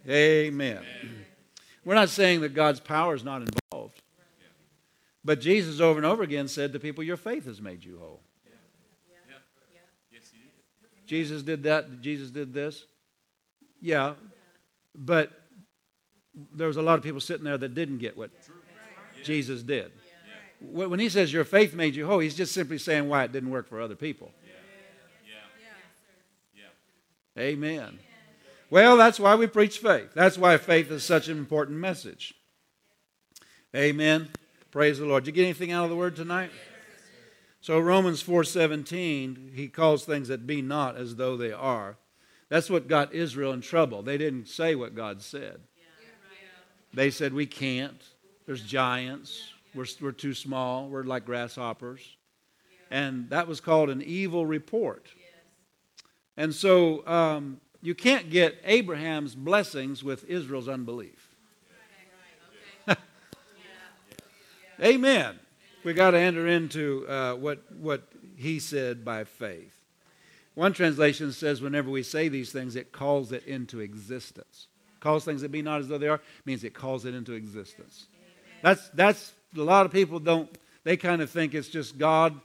Amen. 0.07 0.83
We're 1.83 1.95
not 1.95 2.09
saying 2.09 2.41
that 2.41 2.53
God's 2.53 2.79
power 2.79 3.15
is 3.15 3.23
not 3.23 3.41
involved. 3.41 4.01
But 5.23 5.41
Jesus 5.41 5.79
over 5.79 5.99
and 5.99 6.05
over 6.05 6.23
again 6.23 6.47
said 6.47 6.73
to 6.73 6.79
people, 6.79 7.03
Your 7.03 7.17
faith 7.17 7.45
has 7.45 7.61
made 7.61 7.83
you 7.83 7.99
whole. 7.99 8.21
Jesus 11.09 11.41
did 11.41 11.63
that. 11.63 12.01
Jesus 12.01 12.29
did 12.29 12.53
this. 12.53 12.85
Yeah. 13.81 14.13
But 14.93 15.31
there 16.53 16.67
was 16.67 16.77
a 16.77 16.83
lot 16.83 16.99
of 16.99 17.03
people 17.03 17.19
sitting 17.19 17.43
there 17.43 17.57
that 17.57 17.73
didn't 17.73 17.97
get 17.97 18.15
what 18.15 18.29
Jesus 19.23 19.63
did. 19.63 19.91
When 20.61 20.99
he 20.99 21.09
says 21.09 21.33
your 21.33 21.45
faith 21.45 21.73
made 21.73 21.95
you 21.95 22.05
whole, 22.05 22.19
he's 22.19 22.35
just 22.35 22.53
simply 22.53 22.77
saying 22.77 23.09
why 23.09 23.23
it 23.23 23.31
didn't 23.31 23.49
work 23.49 23.67
for 23.67 23.81
other 23.81 23.95
people. 23.95 24.31
Amen. 27.37 27.97
Well, 28.69 28.95
that's 28.95 29.19
why 29.19 29.33
we 29.33 29.47
preach 29.47 29.79
faith. 29.79 30.09
That's 30.13 30.37
why 30.37 30.57
faith 30.57 30.91
is 30.91 31.03
such 31.03 31.27
an 31.27 31.39
important 31.39 31.79
message. 31.79 32.35
Amen. 33.75 34.29
Praise 34.69 34.99
the 34.99 35.05
Lord. 35.05 35.23
Did 35.23 35.35
you 35.35 35.41
get 35.41 35.45
anything 35.45 35.71
out 35.71 35.85
of 35.85 35.89
the 35.89 35.95
word 35.95 36.15
tonight? 36.15 36.51
So 37.61 37.79
Romans 37.79 38.23
4:17, 38.23 39.53
he 39.53 39.67
calls 39.67 40.05
things 40.05 40.29
that 40.29 40.47
be 40.47 40.61
not 40.61 40.95
as 40.95 41.15
though 41.15 41.35
they 41.35 41.51
are. 41.51 41.97
That's 42.47 42.69
what 42.69 42.87
got 42.87 43.13
Israel 43.13 43.51
in 43.51 43.61
trouble. 43.61 44.01
They 44.01 44.17
didn't 44.17 44.47
say 44.47 44.75
what 44.75 44.95
God 44.95 45.21
said. 45.21 45.61
They 46.93 47.11
said 47.11 47.33
we 47.33 47.45
can't. 47.45 48.01
There's 48.45 48.63
giants. 48.63 49.53
We're, 49.75 49.85
we're 50.01 50.11
too 50.11 50.33
small. 50.33 50.89
We're 50.89 51.03
like 51.03 51.25
grasshoppers. 51.25 52.17
And 52.89 53.29
that 53.29 53.47
was 53.47 53.61
called 53.61 53.91
an 53.91 54.01
evil 54.01 54.47
report. 54.47 55.07
And 56.35 56.55
so 56.55 57.05
um, 57.05 57.61
you 57.81 57.93
can't 57.93 58.31
get 58.31 58.55
Abraham's 58.65 59.35
blessings 59.35 60.03
with 60.03 60.23
Israel's 60.25 60.67
unbelief. 60.67 61.35
Amen. 64.81 65.39
We 65.89 65.95
got 65.95 66.11
to 66.11 66.19
enter 66.19 66.45
into 66.45 67.03
uh, 67.09 67.33
what, 67.33 67.63
what 67.71 68.03
he 68.37 68.59
said 68.59 69.03
by 69.03 69.23
faith. 69.23 69.73
One 70.53 70.71
translation 70.71 71.31
says, 71.31 71.63
whenever 71.63 71.89
we 71.89 72.03
say 72.03 72.29
these 72.29 72.51
things, 72.51 72.75
it 72.75 72.91
calls 72.91 73.31
it 73.31 73.43
into 73.47 73.79
existence. 73.79 74.67
Calls 74.99 75.25
things 75.25 75.41
that 75.41 75.49
be 75.49 75.63
not 75.63 75.79
as 75.79 75.87
though 75.87 75.97
they 75.97 76.07
are, 76.07 76.21
means 76.45 76.63
it 76.63 76.75
calls 76.75 77.05
it 77.05 77.15
into 77.15 77.33
existence. 77.33 78.05
That's, 78.61 78.87
that's 78.89 79.33
a 79.57 79.61
lot 79.61 79.87
of 79.87 79.91
people 79.91 80.19
don't, 80.19 80.55
they 80.83 80.95
kind 80.95 81.23
of 81.23 81.31
think 81.31 81.55
it's 81.55 81.69
just 81.69 81.97
God, 81.97 82.39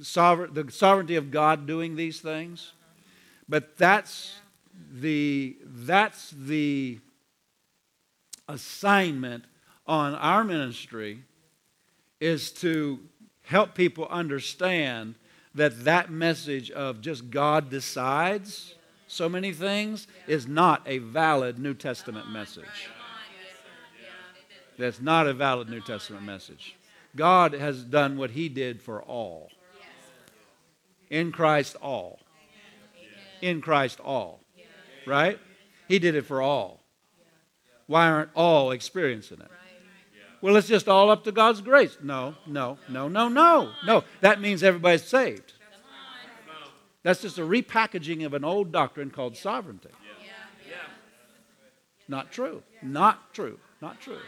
sovereign, 0.00 0.54
the 0.54 0.72
sovereignty 0.72 1.16
of 1.16 1.30
God 1.30 1.66
doing 1.66 1.96
these 1.96 2.22
things. 2.22 2.72
But 3.46 3.76
that's 3.76 4.40
the, 4.90 5.58
that's 5.62 6.30
the 6.30 6.98
assignment 8.48 9.44
on 9.86 10.14
our 10.14 10.44
ministry 10.44 11.24
is 12.20 12.50
to 12.50 13.00
help 13.42 13.74
people 13.74 14.06
understand 14.08 15.14
that 15.54 15.84
that 15.84 16.10
message 16.10 16.70
of 16.70 17.00
just 17.00 17.30
God 17.30 17.70
decides 17.70 18.74
so 19.06 19.28
many 19.28 19.52
things 19.52 20.06
is 20.26 20.46
not 20.46 20.82
a 20.86 20.98
valid 20.98 21.58
New 21.58 21.74
Testament 21.74 22.30
message. 22.30 22.88
That's 24.78 25.00
not 25.00 25.26
a 25.26 25.34
valid 25.34 25.68
New 25.68 25.80
Testament 25.80 26.24
message. 26.24 26.76
God 27.16 27.52
has 27.52 27.82
done 27.82 28.16
what 28.16 28.30
he 28.30 28.48
did 28.48 28.82
for 28.82 29.02
all. 29.02 29.50
In 31.10 31.32
Christ, 31.32 31.74
all 31.80 32.20
in 33.40 33.60
Christ 33.60 34.00
all. 34.00 34.40
Right? 35.06 35.38
He 35.86 35.98
did 35.98 36.14
it 36.14 36.26
for 36.26 36.42
all. 36.42 36.82
Why 37.86 38.08
aren't 38.08 38.30
all 38.34 38.70
experiencing 38.72 39.40
it? 39.40 39.50
Well, 40.40 40.56
it's 40.56 40.68
just 40.68 40.88
all 40.88 41.10
up 41.10 41.24
to 41.24 41.32
God's 41.32 41.60
grace. 41.60 41.96
No, 42.02 42.34
no, 42.46 42.78
no, 42.88 43.08
no, 43.08 43.28
no. 43.28 43.72
No, 43.84 44.04
that 44.20 44.40
means 44.40 44.62
everybody's 44.62 45.04
saved. 45.04 45.54
That's 47.02 47.22
just 47.22 47.38
a 47.38 47.42
repackaging 47.42 48.24
of 48.24 48.34
an 48.34 48.44
old 48.44 48.70
doctrine 48.72 49.10
called 49.10 49.36
sovereignty. 49.36 49.90
Not 52.08 52.32
true. 52.32 52.62
Not 52.82 53.34
true. 53.34 53.58
Not 53.82 54.00
true. 54.00 54.20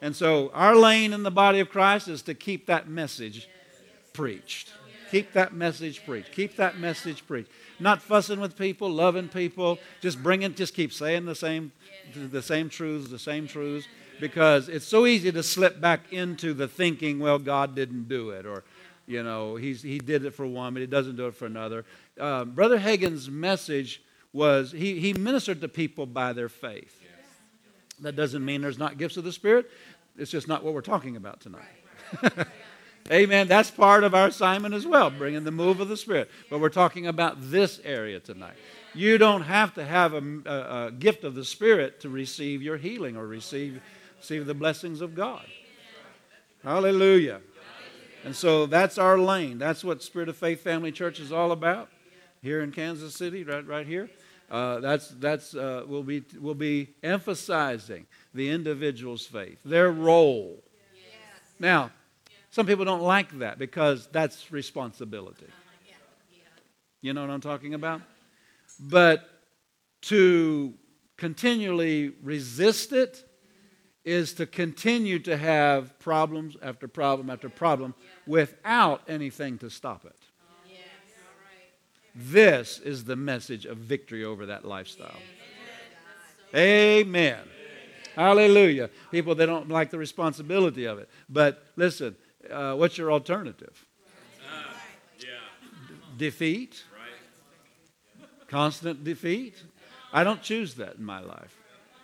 And 0.00 0.14
so 0.14 0.50
our 0.52 0.76
lane 0.76 1.12
in 1.12 1.22
the 1.22 1.30
body 1.30 1.60
of 1.60 1.68
Christ 1.68 2.08
is 2.08 2.22
to 2.22 2.34
keep 2.34 2.66
that 2.66 2.88
message 2.88 3.48
preached. 4.12 4.72
Keep 5.10 5.32
that 5.32 5.54
message 5.54 6.04
preached. 6.04 6.32
Keep 6.32 6.56
that 6.56 6.78
message 6.78 7.26
preached 7.26 7.50
not 7.80 8.02
fussing 8.02 8.40
with 8.40 8.56
people, 8.56 8.90
loving 8.90 9.28
people, 9.28 9.78
just 10.00 10.22
bringing, 10.22 10.54
just 10.54 10.74
keep 10.74 10.92
saying 10.92 11.24
the 11.26 11.34
same, 11.34 11.72
the 12.14 12.42
same 12.42 12.68
truths, 12.68 13.10
the 13.10 13.18
same 13.18 13.46
truths, 13.46 13.86
because 14.20 14.68
it's 14.68 14.86
so 14.86 15.06
easy 15.06 15.32
to 15.32 15.42
slip 15.42 15.80
back 15.80 16.12
into 16.12 16.54
the 16.54 16.68
thinking, 16.68 17.18
well, 17.18 17.38
God 17.38 17.74
didn't 17.74 18.08
do 18.08 18.30
it, 18.30 18.46
or, 18.46 18.64
you 19.06 19.22
know, 19.22 19.56
he's, 19.56 19.82
he 19.82 19.98
did 19.98 20.24
it 20.24 20.34
for 20.34 20.46
one, 20.46 20.74
but 20.74 20.80
he 20.80 20.86
doesn't 20.86 21.16
do 21.16 21.26
it 21.26 21.34
for 21.34 21.46
another. 21.46 21.84
Uh, 22.18 22.44
Brother 22.44 22.78
Hagin's 22.78 23.30
message 23.30 24.02
was 24.32 24.72
he, 24.72 25.00
he 25.00 25.12
ministered 25.12 25.60
to 25.60 25.68
people 25.68 26.06
by 26.06 26.32
their 26.32 26.48
faith. 26.48 27.02
That 28.00 28.14
doesn't 28.14 28.44
mean 28.44 28.60
there's 28.60 28.78
not 28.78 28.98
gifts 28.98 29.16
of 29.16 29.24
the 29.24 29.32
Spirit. 29.32 29.70
It's 30.16 30.30
just 30.30 30.48
not 30.48 30.62
what 30.62 30.74
we're 30.74 30.80
talking 30.80 31.16
about 31.16 31.40
tonight. 31.40 31.66
Amen. 33.10 33.48
That's 33.48 33.70
part 33.70 34.04
of 34.04 34.14
our 34.14 34.28
assignment 34.28 34.74
as 34.74 34.86
well, 34.86 35.10
bringing 35.10 35.44
the 35.44 35.50
move 35.50 35.80
of 35.80 35.88
the 35.88 35.96
Spirit. 35.96 36.30
But 36.50 36.60
we're 36.60 36.68
talking 36.68 37.06
about 37.06 37.36
this 37.50 37.80
area 37.84 38.20
tonight. 38.20 38.54
You 38.94 39.16
don't 39.16 39.42
have 39.42 39.74
to 39.74 39.84
have 39.84 40.12
a, 40.12 40.22
a, 40.44 40.86
a 40.86 40.90
gift 40.92 41.24
of 41.24 41.34
the 41.34 41.44
Spirit 41.44 42.00
to 42.00 42.08
receive 42.08 42.62
your 42.62 42.76
healing 42.76 43.16
or 43.16 43.26
receive, 43.26 43.80
receive 44.18 44.46
the 44.46 44.54
blessings 44.54 45.00
of 45.00 45.14
God. 45.14 45.44
Hallelujah. 46.62 47.40
And 48.24 48.34
so 48.34 48.66
that's 48.66 48.98
our 48.98 49.18
lane. 49.18 49.58
That's 49.58 49.84
what 49.84 50.02
Spirit 50.02 50.28
of 50.28 50.36
Faith 50.36 50.60
Family 50.60 50.92
Church 50.92 51.20
is 51.20 51.32
all 51.32 51.52
about 51.52 51.88
here 52.42 52.62
in 52.62 52.72
Kansas 52.72 53.14
City, 53.14 53.44
right, 53.44 53.66
right 53.66 53.86
here. 53.86 54.10
Uh, 54.50 54.80
that's 54.80 55.08
that's 55.08 55.54
uh, 55.54 55.84
we'll 55.86 56.02
be 56.02 56.24
we'll 56.40 56.54
be 56.54 56.94
emphasizing 57.02 58.06
the 58.32 58.48
individual's 58.48 59.26
faith, 59.26 59.58
their 59.64 59.90
role. 59.90 60.62
Now, 61.60 61.90
some 62.50 62.66
people 62.66 62.84
don't 62.84 63.02
like 63.02 63.38
that 63.40 63.58
because 63.58 64.08
that's 64.10 64.50
responsibility. 64.50 65.46
You 67.02 67.12
know 67.12 67.20
what 67.20 67.30
I'm 67.30 67.40
talking 67.40 67.74
about? 67.74 68.00
But 68.80 69.28
to 70.02 70.74
continually 71.16 72.14
resist 72.22 72.92
it 72.92 73.27
is 74.08 74.32
to 74.32 74.46
continue 74.46 75.18
to 75.18 75.36
have 75.36 75.98
problems 75.98 76.56
after 76.62 76.88
problem 76.88 77.28
after 77.28 77.50
problem 77.50 77.94
without 78.26 79.02
anything 79.06 79.58
to 79.58 79.68
stop 79.68 80.06
it. 80.06 80.16
This 82.14 82.78
is 82.80 83.04
the 83.04 83.16
message 83.16 83.66
of 83.66 83.76
victory 83.76 84.24
over 84.24 84.46
that 84.46 84.64
lifestyle. 84.64 85.20
Amen. 86.54 87.38
Hallelujah. 88.16 88.88
People, 89.10 89.34
they 89.34 89.46
don't 89.46 89.68
like 89.68 89.90
the 89.90 89.98
responsibility 89.98 90.86
of 90.86 90.98
it. 90.98 91.08
But 91.28 91.62
listen, 91.76 92.16
uh, 92.50 92.74
what's 92.74 92.96
your 92.96 93.12
alternative? 93.12 93.84
Yeah. 95.20 95.26
Defeat? 96.16 96.82
Constant 98.48 99.04
defeat? 99.04 99.62
I 100.12 100.24
don't 100.24 100.40
choose 100.42 100.74
that 100.76 100.96
in 100.96 101.04
my 101.04 101.20
life. 101.20 101.57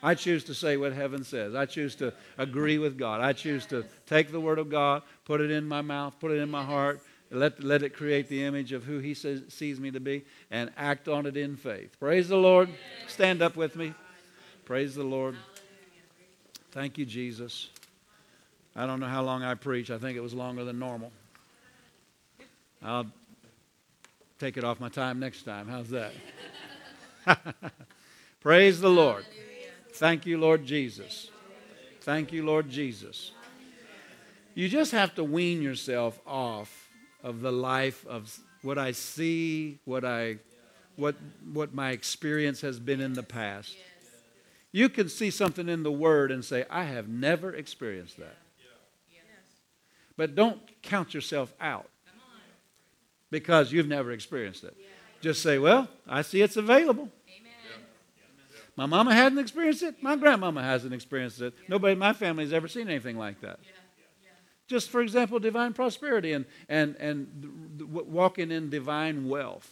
I 0.05 0.15
choose 0.15 0.45
to 0.45 0.55
say 0.55 0.77
what 0.77 0.93
heaven 0.93 1.25
says. 1.25 1.55
I 1.55 1.65
choose 1.65 1.95
to 1.97 2.13
agree 2.37 2.77
with 2.77 2.99
God. 2.99 3.23
I 3.23 3.33
choose 3.33 3.65
to 3.67 3.87
take 4.05 4.31
the 4.31 4.39
Word 4.39 4.59
of 4.59 4.69
God, 4.69 5.03
put 5.25 5.41
it 5.41 5.51
in 5.51 5.67
my 5.67 5.81
mouth, 5.81 6.13
put 6.21 6.31
it 6.31 6.41
in 6.41 6.51
my 6.51 6.63
heart, 6.63 7.01
let, 7.31 7.65
let 7.65 7.83
it 7.83 7.97
create 7.97 8.29
the 8.29 8.45
image 8.45 8.73
of 8.73 8.85
who 8.85 8.99
He 8.99 9.15
says, 9.15 9.45
sees 9.49 9.81
me 9.81 9.91
to 9.93 10.01
be, 10.01 10.27
and 10.51 10.71
act 10.77 11.09
on 11.09 11.25
it 11.25 11.39
in 11.39 11.57
faith. 11.57 11.99
Praise 11.99 12.29
the 12.29 12.37
Lord. 12.37 12.69
Stand 13.09 13.41
up 13.41 13.57
with 13.57 13.77
me. 13.77 13.95
Praise 14.67 14.95
the 14.95 15.03
Lord. 15.03 15.37
Thank 16.73 16.99
you, 16.99 17.07
Jesus. 17.07 17.71
I 18.77 18.87
don't 18.87 19.01
know 19.01 19.09
how 19.09 19.23
long 19.23 19.43
I 19.43 19.55
preached. 19.55 19.91
I 19.91 19.97
think 19.97 20.19
it 20.19 20.23
was 20.23 20.35
longer 20.35 20.67
than 20.67 20.79
normal. 20.79 21.13
I'll 22.83 23.07
take 24.39 24.59
it 24.59 24.65
off 24.65 24.81
my 24.81 24.91
time 24.91 25.19
next 25.19 25.45
time. 25.45 25.67
How's 25.67 25.89
that? 25.89 26.13
Praise 28.43 28.83
the 28.83 28.91
Lord. 28.91 29.25
Thank 29.95 30.27
you, 30.27 30.39
Lord 30.39 30.67
Jesus. 30.67 31.31
Thank 32.01 32.33
you, 32.33 32.45
Lord 32.45 32.69
Jesus. 32.69 33.31
You 34.55 34.69
just 34.69 34.91
have 34.93 35.15
to 35.15 35.25
wean 35.25 35.63
yourself 35.63 36.21
off 36.27 36.89
of 37.23 37.41
the 37.41 37.53
life 37.53 38.05
of 38.07 38.37
what 38.63 38.77
I 38.77 38.91
see, 38.93 39.79
what 39.85 40.05
I 40.05 40.39
what 40.97 41.15
what 41.53 41.75
my 41.75 41.91
experience 41.91 42.61
has 42.63 42.81
been 42.81 43.01
in 43.01 43.13
the 43.13 43.23
past. 43.23 43.77
You 44.73 44.89
can 44.89 45.09
see 45.09 45.31
something 45.31 45.69
in 45.69 45.85
the 45.85 45.93
word 45.93 46.33
and 46.33 46.45
say, 46.45 46.65
I 46.69 46.85
have 46.85 47.09
never 47.09 47.55
experienced 47.55 48.19
that. 48.19 48.37
But 50.17 50.35
don't 50.35 50.61
count 50.83 51.15
yourself 51.15 51.53
out 51.61 51.89
because 53.31 53.73
you've 53.73 53.89
never 53.89 54.11
experienced 54.11 54.65
it. 54.65 54.77
Just 55.21 55.43
say, 55.43 55.59
Well, 55.59 55.89
I 56.09 56.23
see 56.23 56.43
it's 56.43 56.57
available. 56.57 57.11
My 58.77 58.87
mama 58.87 59.15
hadn't 59.15 59.39
experienced 59.39 59.83
it. 59.83 60.03
My 60.03 60.17
grandmama 60.17 60.63
hasn't 60.63 60.93
experienced 60.93 61.41
it. 61.41 61.55
Nobody 61.69 61.93
in 61.93 61.99
my 61.99 62.13
family 62.13 62.45
has 62.45 62.53
ever 62.53 62.69
seen 62.69 62.89
anything 62.89 63.17
like 63.17 63.41
that. 63.41 63.61
Just 64.67 64.91
for 64.91 65.01
example, 65.01 65.39
divine 65.39 65.75
prosperity 65.75 66.33
and, 66.33 66.47
and, 66.69 66.97
and 66.97 67.81
walking 67.81 68.51
in 68.51 68.71
divine 68.71 69.29
wealth. 69.29 69.71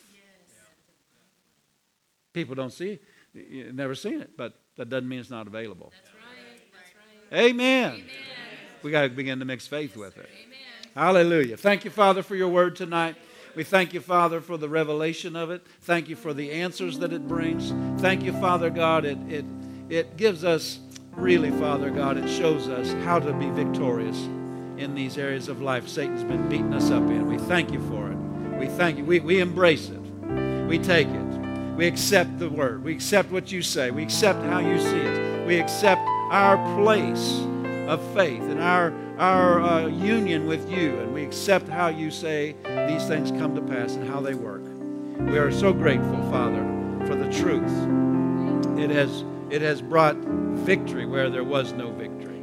People 2.33 2.55
don't 2.55 2.73
see 2.73 2.99
never 3.35 3.95
seen 3.95 4.21
it, 4.21 4.37
but 4.37 4.55
that 4.77 4.89
doesn't 4.89 5.09
mean 5.09 5.21
it's 5.21 5.31
not 5.31 5.47
available. 5.47 5.93
That's 5.97 6.15
right. 6.15 6.23
That's 6.73 7.33
right. 7.33 7.51
Amen. 7.51 7.93
Amen. 7.93 8.05
We 8.83 8.91
got 8.91 9.03
to 9.03 9.09
begin 9.09 9.39
to 9.39 9.45
mix 9.45 9.67
faith 9.67 9.97
with 9.97 10.19
it. 10.19 10.29
Amen. 10.45 10.59
Hallelujah. 10.95 11.57
Thank 11.57 11.85
you, 11.85 11.91
Father, 11.91 12.23
for 12.23 12.37
your 12.37 12.49
word 12.49 12.77
tonight. 12.77 13.17
We 13.55 13.65
thank 13.65 13.93
you, 13.93 14.01
Father, 14.01 14.41
for 14.41 14.57
the 14.57 14.69
revelation 14.69 15.37
of 15.37 15.51
it. 15.51 15.67
Thank 15.83 16.09
you 16.09 16.17
for 16.17 16.33
the 16.33 16.51
answers 16.53 16.99
that 17.01 17.13
it 17.13 17.29
brings. 17.29 17.73
Thank 18.01 18.23
you, 18.23 18.33
Father 18.33 18.71
God. 18.71 19.05
It, 19.05 19.19
it, 19.29 19.45
it 19.91 20.17
gives 20.17 20.43
us, 20.43 20.79
really, 21.13 21.51
Father 21.51 21.91
God, 21.91 22.17
it 22.17 22.29
shows 22.29 22.69
us 22.69 22.93
how 23.05 23.19
to 23.19 23.33
be 23.35 23.51
victorious 23.51 24.17
in 24.79 24.95
these 24.95 25.19
areas 25.19 25.49
of 25.49 25.61
life 25.61 25.87
Satan's 25.87 26.25
been 26.25 26.49
beating 26.49 26.73
us 26.73 26.91
up 26.91 27.03
in. 27.03 27.27
We 27.27 27.39
thank 27.39 27.73
you 27.73 27.81
for 27.89 28.11
it. 28.11 28.17
We 28.59 28.67
thank 28.67 28.99
you. 28.99 29.05
We, 29.05 29.21
we 29.21 29.41
embrace 29.41 29.91
it. 29.91 30.01
We 30.67 30.79
take 30.79 31.09
it. 31.09 31.77
We 31.77 31.87
accept 31.87 32.39
the 32.39 32.49
word. 32.49 32.83
We 32.85 32.93
accept 32.93 33.31
what 33.31 33.53
you 33.53 33.63
say. 33.63 33.91
We 33.91 34.03
accept 34.03 34.43
how 34.45 34.61
you 34.61 34.79
see 34.79 35.01
it. 35.01 35.47
We 35.47 35.59
accept 35.59 36.01
our 36.31 36.57
place 36.81 37.41
of 37.89 38.03
faith 38.15 38.43
and 38.43 38.61
our, 38.61 38.93
our 39.19 39.61
uh, 39.61 39.87
union 39.87 40.47
with 40.47 40.71
you. 40.71 40.99
And 40.99 41.13
we 41.13 41.25
accept 41.25 41.69
how 41.69 41.89
you 41.89 42.11
say 42.11 42.55
these 42.89 43.07
things 43.07 43.31
come 43.33 43.55
to 43.55 43.63
pass 43.63 43.95
and 43.95 44.09
how 44.09 44.21
they 44.21 44.35
work. 44.35 44.63
We 45.31 45.39
are 45.39 45.53
so 45.53 45.73
grateful, 45.73 46.23
Father, 46.31 46.63
for 47.07 47.15
the 47.15 47.31
truth. 47.33 47.73
It 48.79 48.91
has, 48.91 49.25
it 49.51 49.63
has 49.63 49.81
brought 49.81 50.17
victory 50.17 51.07
where 51.07 51.31
there 51.31 51.45
was 51.45 51.73
no 51.73 51.91
victory. 51.93 52.43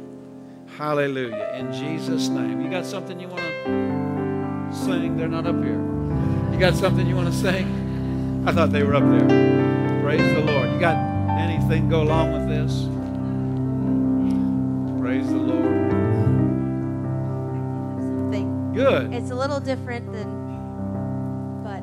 Hallelujah. 0.76 1.54
In 1.58 1.72
Jesus' 1.72 2.28
name. 2.28 2.60
You 2.62 2.70
got 2.70 2.86
something 2.86 3.20
you 3.20 3.28
want 3.28 3.42
to 3.42 4.70
sing? 4.72 5.16
They're 5.16 5.28
not 5.28 5.46
up 5.46 5.62
here. 5.62 5.80
You 6.52 6.58
got 6.58 6.74
something 6.74 7.06
you 7.06 7.16
want 7.16 7.28
to 7.28 7.34
sing? 7.34 8.44
I 8.46 8.52
thought 8.52 8.72
they 8.72 8.82
were 8.82 8.94
up 8.94 9.04
there. 9.04 10.00
Praise 10.02 10.34
the 10.34 10.40
Lord. 10.40 10.70
You 10.72 10.80
got 10.80 10.96
anything 11.38 11.88
go 11.88 12.02
along 12.02 12.32
with 12.32 12.48
this? 12.48 12.88
Good. 18.80 19.12
It's 19.12 19.30
a 19.30 19.34
little 19.34 19.60
different 19.60 20.10
than, 20.10 20.30
but 21.62 21.82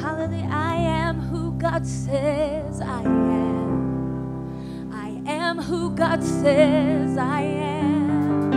hallelujah, 0.00 0.48
I 0.50 0.74
am 0.74 1.20
who 1.20 1.52
God 1.52 1.86
says 1.86 2.80
I 2.80 3.02
am. 3.02 4.90
I 4.92 5.22
am 5.30 5.58
who 5.58 5.92
God 5.94 6.24
says 6.24 7.16
I 7.16 7.42
am. 7.42 8.52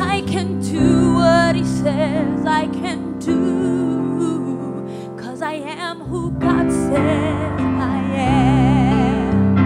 I 0.00 0.22
can 0.22 0.58
do 0.62 1.12
what 1.16 1.54
He 1.54 1.64
says 1.64 2.46
I 2.46 2.66
can 2.68 3.18
do, 3.18 4.86
cause 5.22 5.42
I 5.42 5.56
am 5.56 6.00
who 6.00 6.30
God 6.30 6.70
says 6.72 7.60
I 7.60 8.02
am. 8.16 9.58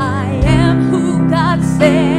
I 0.00 0.40
am 0.46 0.88
who 0.88 1.28
God 1.28 1.62
says 1.62 2.11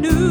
new 0.00 0.21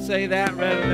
say 0.00 0.26
that 0.26 0.54
rather 0.56 0.88
than 0.88 0.91